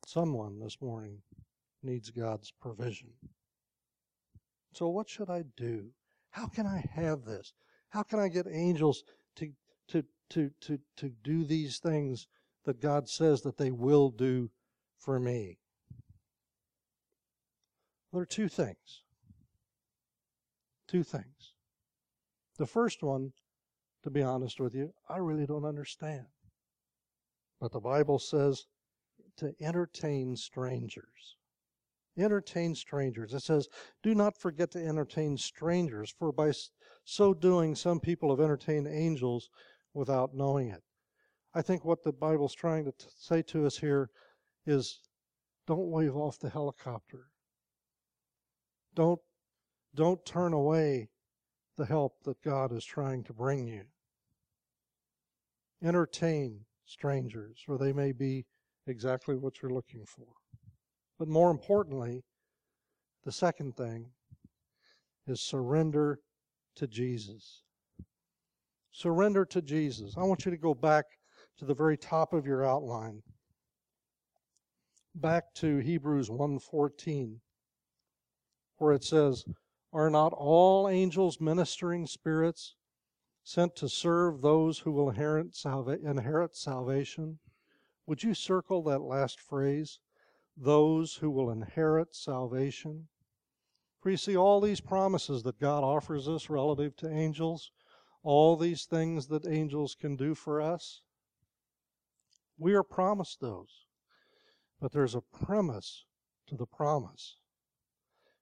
Someone 0.05 0.59
this 0.59 0.77
morning 0.81 1.21
needs 1.83 2.09
God's 2.09 2.51
provision. 2.61 3.09
So, 4.73 4.89
what 4.89 5.09
should 5.09 5.29
I 5.29 5.43
do? 5.55 5.91
How 6.29 6.47
can 6.47 6.65
I 6.65 6.85
have 6.93 7.25
this? 7.25 7.53
How 7.89 8.03
can 8.03 8.19
I 8.19 8.27
get 8.27 8.45
angels 8.47 9.03
to, 9.37 9.51
to, 9.89 10.03
to, 10.29 10.51
to, 10.61 10.79
to 10.97 11.09
do 11.23 11.43
these 11.43 11.79
things 11.79 12.27
that 12.65 12.81
God 12.81 13.09
says 13.09 13.41
that 13.41 13.57
they 13.57 13.71
will 13.71 14.09
do 14.09 14.49
for 14.99 15.19
me? 15.19 15.57
There 18.11 18.21
are 18.21 18.25
two 18.25 18.49
things. 18.49 19.03
Two 20.87 21.03
things. 21.03 21.53
The 22.57 22.65
first 22.65 23.03
one 23.03 23.33
to 24.07 24.11
be 24.11 24.23
honest 24.23 24.61
with 24.61 24.73
you, 24.73 24.93
I 25.09 25.17
really 25.17 25.45
don't 25.45 25.65
understand. 25.65 26.25
But 27.59 27.73
the 27.73 27.81
Bible 27.81 28.19
says 28.19 28.65
to 29.35 29.53
entertain 29.59 30.37
strangers. 30.37 31.35
Entertain 32.17 32.73
strangers. 32.73 33.33
It 33.33 33.41
says, 33.41 33.67
do 34.03 34.15
not 34.15 34.39
forget 34.39 34.71
to 34.71 34.83
entertain 34.83 35.37
strangers, 35.37 36.15
for 36.17 36.31
by 36.31 36.53
so 37.03 37.33
doing, 37.33 37.75
some 37.75 37.99
people 37.99 38.29
have 38.29 38.43
entertained 38.43 38.87
angels 38.87 39.49
without 39.93 40.33
knowing 40.33 40.69
it. 40.69 40.83
I 41.53 41.61
think 41.61 41.83
what 41.83 42.01
the 42.01 42.13
Bible's 42.13 42.55
trying 42.55 42.85
to 42.85 42.91
t- 42.91 43.07
say 43.19 43.41
to 43.41 43.65
us 43.65 43.77
here 43.77 44.09
is 44.65 45.01
don't 45.67 45.91
wave 45.91 46.15
off 46.15 46.39
the 46.39 46.49
helicopter. 46.49 47.25
Don't, 48.95 49.19
don't 49.95 50.25
turn 50.25 50.53
away 50.53 51.09
the 51.77 51.85
help 51.85 52.23
that 52.23 52.41
God 52.41 52.71
is 52.71 52.85
trying 52.85 53.25
to 53.25 53.33
bring 53.33 53.67
you. 53.67 53.83
Entertain 55.83 56.65
strangers, 56.85 57.61
for 57.65 57.77
they 57.77 57.93
may 57.93 58.11
be 58.11 58.45
exactly 58.87 59.35
what 59.35 59.61
you're 59.61 59.73
looking 59.73 60.05
for. 60.05 60.27
But 61.19 61.27
more 61.27 61.51
importantly, 61.51 62.23
the 63.23 63.31
second 63.31 63.75
thing 63.75 64.11
is 65.27 65.41
surrender 65.41 66.19
to 66.75 66.87
Jesus. 66.87 67.63
Surrender 68.91 69.45
to 69.45 69.61
Jesus. 69.61 70.15
I 70.17 70.23
want 70.23 70.45
you 70.45 70.51
to 70.51 70.57
go 70.57 70.73
back 70.73 71.05
to 71.57 71.65
the 71.65 71.75
very 71.75 71.97
top 71.97 72.33
of 72.33 72.45
your 72.45 72.65
outline. 72.65 73.21
Back 75.13 75.53
to 75.55 75.77
Hebrews 75.79 76.29
1:14 76.29 77.41
where 78.77 78.93
it 78.93 79.03
says, 79.03 79.43
"Are 79.91 80.09
not 80.09 80.33
all 80.33 80.87
angels 80.87 81.41
ministering 81.41 82.05
spirits 82.07 82.76
sent 83.47 83.77
to 83.77 83.87
serve 83.87 84.41
those 84.41 84.79
who 84.79 84.91
will 84.91 85.09
inherit, 85.09 85.55
salva- 85.55 85.97
inherit 86.03 86.53
salvation. 86.53 87.39
Would 88.05 88.21
you 88.21 88.33
circle 88.33 88.83
that 88.83 88.99
last 88.99 89.39
phrase? 89.39 90.01
Those 90.57 91.15
who 91.15 91.31
will 91.31 91.49
inherit 91.49 92.13
salvation. 92.13 93.07
For 94.01 94.09
you 94.09 94.17
see, 94.17 94.35
all 94.35 94.59
these 94.59 94.81
promises 94.81 95.43
that 95.43 95.61
God 95.61 95.81
offers 95.81 96.27
us 96.27 96.49
relative 96.49 96.97
to 96.97 97.09
angels, 97.09 97.71
all 98.21 98.57
these 98.57 98.83
things 98.83 99.27
that 99.27 99.47
angels 99.47 99.95
can 99.95 100.17
do 100.17 100.35
for 100.35 100.59
us, 100.59 101.01
we 102.57 102.73
are 102.73 102.83
promised 102.83 103.39
those. 103.39 103.85
But 104.81 104.91
there's 104.91 105.15
a 105.15 105.21
premise 105.21 106.03
to 106.47 106.57
the 106.57 106.67
promise. 106.67 107.37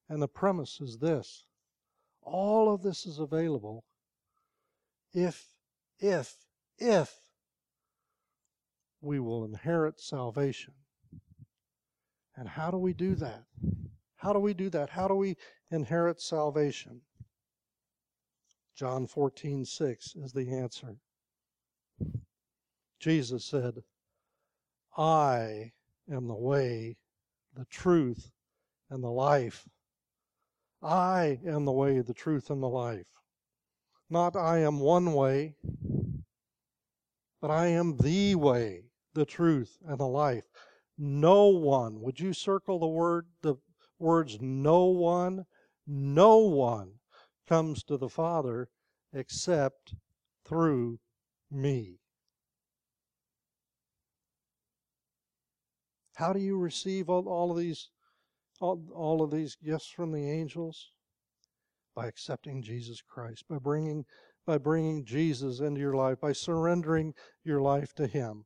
And 0.09 0.19
the 0.19 0.27
premise 0.27 0.81
is 0.81 0.97
this 0.97 1.45
all 2.23 2.73
of 2.73 2.81
this 2.81 3.05
is 3.05 3.19
available 3.19 3.83
if, 5.15 5.47
if, 5.99 6.35
if 6.77 7.13
we 9.01 9.19
will 9.19 9.45
inherit 9.45 9.99
salvation. 9.99 10.73
And 12.35 12.49
how 12.49 12.69
do 12.69 12.77
we 12.77 12.93
do 12.93 13.15
that? 13.15 13.43
How 14.17 14.33
do 14.33 14.39
we 14.39 14.53
do 14.53 14.69
that? 14.71 14.89
How 14.89 15.07
do 15.07 15.15
we 15.15 15.37
inherit 15.71 16.19
salvation? 16.19 17.01
John 18.75 19.07
14, 19.07 19.63
6 19.63 20.15
is 20.15 20.33
the 20.33 20.51
answer. 20.51 20.97
Jesus 22.99 23.45
said, 23.45 23.83
I 24.97 25.71
am 26.11 26.27
the 26.27 26.35
way, 26.35 26.97
the 27.53 27.65
truth, 27.65 28.31
and 28.89 29.01
the 29.03 29.09
life. 29.09 29.65
I 30.81 31.39
am 31.45 31.63
the 31.65 31.71
way, 31.71 32.01
the 32.01 32.13
truth, 32.13 32.49
and 32.49 32.61
the 32.61 32.67
life. 32.67 33.07
Not 34.09 34.35
I 34.35 34.59
am 34.59 34.79
one 34.79 35.13
way, 35.13 35.55
but 37.41 37.49
I 37.49 37.67
am 37.67 37.97
the 37.97 38.35
way, 38.35 38.85
the 39.13 39.25
truth, 39.25 39.77
and 39.85 39.97
the 39.97 40.07
life. 40.07 40.45
No 40.97 41.47
one, 41.47 42.01
would 42.01 42.19
you 42.19 42.31
circle 42.33 42.79
the 42.79 42.87
word, 42.87 43.27
the 43.41 43.55
words 43.99 44.39
no 44.39 44.85
one? 44.85 45.45
No 45.87 46.37
one 46.37 46.99
comes 47.47 47.83
to 47.83 47.97
the 47.97 48.09
Father 48.09 48.69
except 49.11 49.95
through 50.45 50.99
me. 51.51 51.99
How 56.15 56.31
do 56.31 56.39
you 56.39 56.57
receive 56.57 57.09
all, 57.09 57.27
all 57.27 57.51
of 57.51 57.57
these 57.57 57.89
all, 58.61 58.81
all 58.93 59.21
of 59.21 59.31
these 59.31 59.55
gifts 59.55 59.89
from 59.89 60.11
the 60.11 60.29
angels? 60.29 60.91
By 61.95 62.07
accepting 62.07 62.61
Jesus 62.61 63.01
Christ, 63.01 63.45
by 63.47 63.57
bringing 63.57 64.05
by 64.45 64.57
bringing 64.59 65.03
Jesus 65.03 65.59
into 65.59 65.81
your 65.81 65.95
life, 65.95 66.19
by 66.21 66.31
surrendering 66.31 67.13
your 67.43 67.61
life 67.61 67.93
to 67.95 68.05
him. 68.05 68.45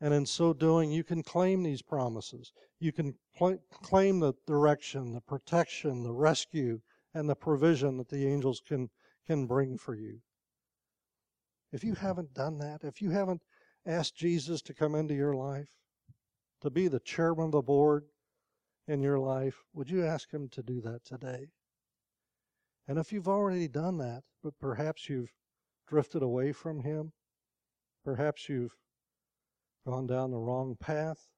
And 0.00 0.12
in 0.12 0.26
so 0.26 0.52
doing, 0.52 0.90
you 0.90 1.04
can 1.04 1.22
claim 1.22 1.62
these 1.62 1.82
promises. 1.82 2.52
You 2.80 2.92
can 2.92 3.14
pl- 3.36 3.62
claim 3.70 4.20
the 4.20 4.34
direction, 4.46 5.12
the 5.12 5.20
protection, 5.20 6.02
the 6.02 6.12
rescue, 6.12 6.80
and 7.14 7.28
the 7.28 7.36
provision 7.36 7.96
that 7.98 8.08
the 8.08 8.26
angels 8.26 8.60
can, 8.66 8.90
can 9.26 9.46
bring 9.46 9.78
for 9.78 9.94
you. 9.94 10.20
If 11.72 11.84
you 11.84 11.94
haven't 11.94 12.34
done 12.34 12.58
that, 12.58 12.82
if 12.82 13.00
you 13.00 13.10
haven't 13.10 13.42
asked 13.86 14.16
Jesus 14.16 14.62
to 14.62 14.74
come 14.74 14.94
into 14.94 15.14
your 15.14 15.34
life, 15.34 15.70
to 16.60 16.70
be 16.70 16.88
the 16.88 17.00
chairman 17.00 17.46
of 17.46 17.52
the 17.52 17.62
board 17.62 18.04
in 18.86 19.00
your 19.00 19.18
life, 19.18 19.62
would 19.72 19.90
you 19.90 20.04
ask 20.04 20.30
him 20.32 20.48
to 20.50 20.62
do 20.62 20.80
that 20.82 21.04
today? 21.04 21.46
And 22.86 22.98
if 22.98 23.12
you've 23.12 23.28
already 23.28 23.68
done 23.68 23.98
that, 23.98 24.22
but 24.42 24.58
perhaps 24.60 25.08
you've 25.08 25.32
drifted 25.88 26.22
away 26.22 26.52
from 26.52 26.80
him, 26.80 27.12
perhaps 28.04 28.48
you've 28.48 28.76
gone 29.86 30.06
down 30.06 30.30
the 30.30 30.38
wrong 30.38 30.76
path, 30.78 31.28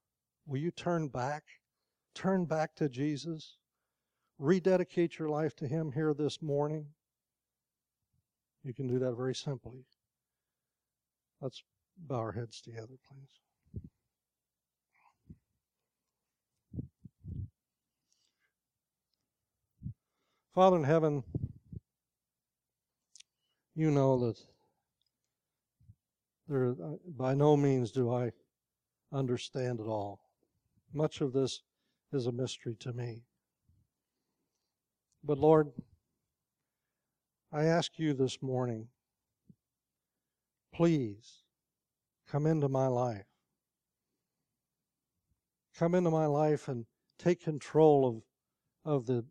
will 0.47 0.59
you 0.59 0.71
turn 0.71 1.09
back? 1.09 1.45
Turn 2.15 2.45
back 2.45 2.75
to 2.77 2.89
Jesus? 2.89 3.59
Rededicate 4.39 5.19
your 5.19 5.29
life 5.29 5.55
to 5.57 5.69
him 5.69 5.93
here 5.93 6.15
this 6.15 6.43
morning? 6.43 6.87
You 8.65 8.75
can 8.75 8.89
do 8.89 8.99
that 8.99 9.15
very 9.15 9.35
simply. 9.35 9.85
Let's 11.41 11.63
bow 11.97 12.17
our 12.17 12.33
heads 12.33 12.61
together, 12.61 12.95
please. 13.09 13.41
Father 20.53 20.79
in 20.79 20.85
heaven, 20.85 21.23
you 23.77 23.91
know 23.91 24.19
that 24.27 24.39
there, 26.49 26.75
by 27.17 27.35
no 27.35 27.57
means 27.57 27.93
do 27.93 28.13
I 28.13 28.33
understand 29.13 29.81
it 29.81 29.87
all. 29.87 30.21
Much 30.95 31.21
of 31.21 31.33
this 31.33 31.63
is 32.13 32.27
a 32.27 32.33
mystery 32.33 32.75
to 32.81 32.93
me. 32.95 33.23
But 35.23 35.39
Lord, 35.39 35.69
I 37.53 37.65
ask 37.65 37.99
you 37.99 38.15
this 38.15 38.41
morning, 38.41 38.89
please 40.73 41.43
come 42.31 42.47
into 42.47 42.69
my 42.69 42.87
life. 42.87 43.27
Come 45.79 45.95
into 45.95 46.11
my 46.11 46.27
life 46.27 46.69
and 46.69 46.87
take 47.19 47.43
control 47.43 48.23
of, 48.85 48.93
of 48.99 49.07
the, 49.07 49.25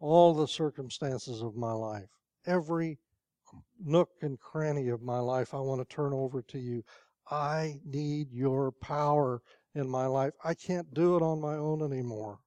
all 0.00 0.34
the 0.34 0.48
circumstances 0.48 1.42
of 1.42 1.54
my 1.54 1.72
life. 1.72 2.08
Every 2.46 2.98
nook 3.84 4.10
and 4.22 4.38
cranny 4.38 4.88
of 4.88 5.02
my 5.02 5.18
life, 5.18 5.54
I 5.54 5.60
want 5.60 5.80
to 5.80 5.94
turn 5.94 6.12
over 6.12 6.42
to 6.42 6.58
you. 6.58 6.84
I 7.30 7.80
need 7.84 8.32
your 8.32 8.72
power 8.72 9.42
in 9.74 9.88
my 9.88 10.06
life. 10.06 10.32
I 10.44 10.54
can't 10.54 10.92
do 10.94 11.16
it 11.16 11.22
on 11.22 11.40
my 11.40 11.54
own 11.54 11.82
anymore. 11.82 12.38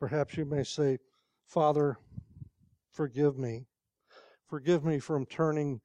Perhaps 0.00 0.36
you 0.36 0.44
may 0.44 0.64
say, 0.64 0.98
Father, 1.46 1.98
forgive 2.90 3.38
me. 3.38 3.66
Forgive 4.48 4.84
me 4.84 4.98
from 4.98 5.26
turning 5.26 5.80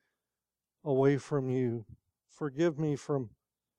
away 0.84 1.18
from 1.18 1.50
you. 1.50 1.86
Forgive 2.30 2.80
me 2.80 2.96
from 2.96 3.30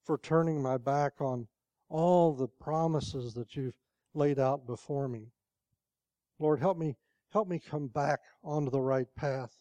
for 0.04 0.18
turning 0.18 0.62
my 0.62 0.78
back 0.78 1.20
on 1.20 1.46
all 1.90 2.32
the 2.32 2.48
promises 2.48 3.34
that 3.34 3.54
you've 3.54 3.76
laid 4.14 4.38
out 4.38 4.66
before 4.66 5.08
me. 5.08 5.26
Lord, 6.38 6.60
help 6.60 6.78
me 6.78 6.96
help 7.32 7.48
me 7.48 7.58
come 7.58 7.88
back 7.88 8.20
onto 8.42 8.70
the 8.70 8.80
right 8.80 9.08
path. 9.16 9.52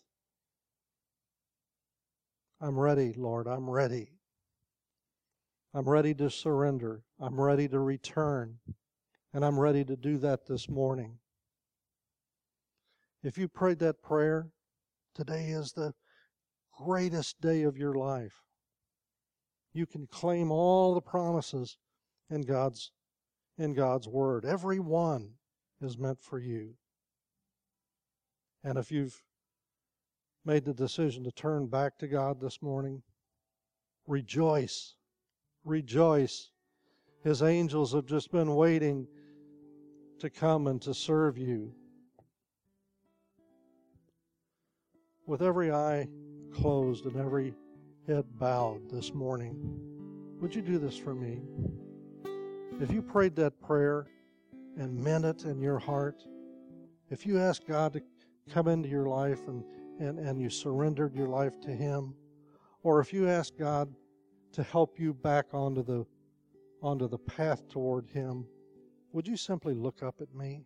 I'm 2.59 2.77
ready, 2.77 3.13
Lord. 3.15 3.47
I'm 3.47 3.69
ready. 3.69 4.13
I'm 5.73 5.87
ready 5.87 6.13
to 6.15 6.29
surrender. 6.29 7.03
I'm 7.19 7.39
ready 7.39 7.67
to 7.67 7.79
return. 7.79 8.57
And 9.33 9.45
I'm 9.45 9.59
ready 9.59 9.85
to 9.85 9.95
do 9.95 10.17
that 10.19 10.47
this 10.47 10.67
morning. 10.67 11.19
If 13.23 13.37
you 13.37 13.47
prayed 13.47 13.79
that 13.79 14.01
prayer, 14.01 14.47
today 15.13 15.49
is 15.49 15.73
the 15.73 15.93
greatest 16.71 17.39
day 17.41 17.63
of 17.63 17.77
your 17.77 17.93
life. 17.93 18.33
You 19.73 19.85
can 19.85 20.07
claim 20.07 20.51
all 20.51 20.95
the 20.95 21.01
promises 21.01 21.77
in 22.29 22.41
God's 22.41 22.91
in 23.57 23.73
God's 23.73 24.07
word. 24.07 24.45
Every 24.45 24.79
one 24.79 25.31
is 25.81 25.97
meant 25.97 26.21
for 26.21 26.39
you. 26.39 26.75
And 28.63 28.77
if 28.77 28.91
you've 28.91 29.21
made 30.45 30.65
the 30.65 30.73
decision 30.73 31.23
to 31.23 31.31
turn 31.31 31.67
back 31.67 31.97
to 31.99 32.07
God 32.07 32.39
this 32.39 32.61
morning, 32.61 33.01
rejoice. 34.07 34.95
Rejoice. 35.63 36.51
His 37.23 37.43
angels 37.43 37.93
have 37.93 38.05
just 38.05 38.31
been 38.31 38.55
waiting 38.55 39.07
to 40.19 40.29
come 40.29 40.67
and 40.67 40.81
to 40.81 40.93
serve 40.93 41.37
you. 41.37 41.73
With 45.25 45.41
every 45.41 45.71
eye 45.71 46.07
closed 46.53 47.05
and 47.05 47.17
every 47.17 47.53
head 48.07 48.25
bowed 48.39 48.89
this 48.89 49.13
morning, 49.13 49.55
would 50.39 50.55
you 50.55 50.61
do 50.61 50.77
this 50.77 50.97
for 50.97 51.13
me? 51.13 51.41
If 52.79 52.91
you 52.91 53.01
prayed 53.01 53.35
that 53.35 53.59
prayer 53.59 54.07
and 54.77 55.03
meant 55.03 55.25
it 55.25 55.43
in 55.43 55.59
your 55.59 55.79
heart, 55.79 56.23
if 57.09 57.25
you 57.25 57.39
asked 57.39 57.67
God 57.67 57.93
to 57.93 58.01
come 58.47 58.67
into 58.67 58.89
your 58.89 59.07
life 59.07 59.47
and, 59.47 59.63
and, 59.99 60.19
and 60.19 60.41
you 60.41 60.49
surrendered 60.49 61.15
your 61.15 61.27
life 61.27 61.59
to 61.61 61.71
Him, 61.71 62.13
or 62.83 62.99
if 62.99 63.13
you 63.13 63.27
asked 63.27 63.57
God 63.57 63.93
to 64.53 64.63
help 64.63 64.99
you 64.99 65.13
back 65.13 65.53
onto 65.53 65.83
the 65.83 66.05
onto 66.81 67.07
the 67.07 67.17
path 67.17 67.67
toward 67.69 68.07
Him, 68.07 68.45
would 69.11 69.27
you 69.27 69.35
simply 69.35 69.73
look 69.73 70.03
up 70.03 70.21
at 70.21 70.33
me? 70.33 70.63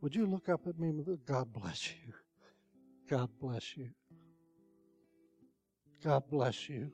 Would 0.00 0.14
you 0.14 0.26
look 0.26 0.48
up 0.48 0.66
at 0.66 0.78
me? 0.78 0.92
God 1.26 1.52
bless 1.52 1.90
you. 1.90 2.12
God 3.08 3.30
bless 3.40 3.76
you. 3.76 3.90
God 6.04 6.24
bless 6.30 6.68
you. 6.68 6.90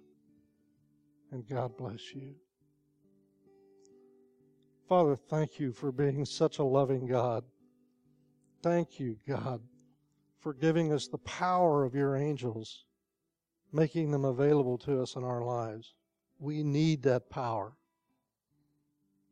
And 1.33 1.47
God 1.49 1.77
bless 1.77 2.15
you. 2.15 2.35
Father, 4.89 5.17
thank 5.17 5.59
you 5.59 5.73
for 5.73 5.91
being 5.91 6.25
such 6.25 6.59
a 6.59 6.65
loving 6.65 7.07
God. 7.07 7.45
Thank 8.65 8.99
you, 8.99 9.19
God, 9.29 9.61
for 10.41 10.55
giving 10.55 10.91
us 10.91 11.07
the 11.07 11.19
power 11.19 11.85
of 11.85 11.95
your 11.95 12.17
angels, 12.17 12.87
making 13.75 14.11
them 14.11 14.25
available 14.25 14.79
to 14.79 15.03
us 15.03 15.17
in 15.17 15.23
our 15.23 15.45
lives. 15.45 15.93
We 16.39 16.63
need 16.63 17.03
that 17.03 17.29
power. 17.29 17.75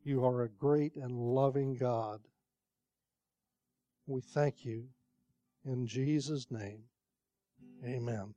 You 0.03 0.23
are 0.23 0.43
a 0.43 0.49
great 0.49 0.95
and 0.97 1.17
loving 1.17 1.75
God. 1.75 2.19
We 4.05 4.21
thank 4.21 4.63
you. 4.65 4.83
In 5.65 5.87
Jesus' 5.87 6.51
name, 6.51 6.83
amen. 7.83 8.35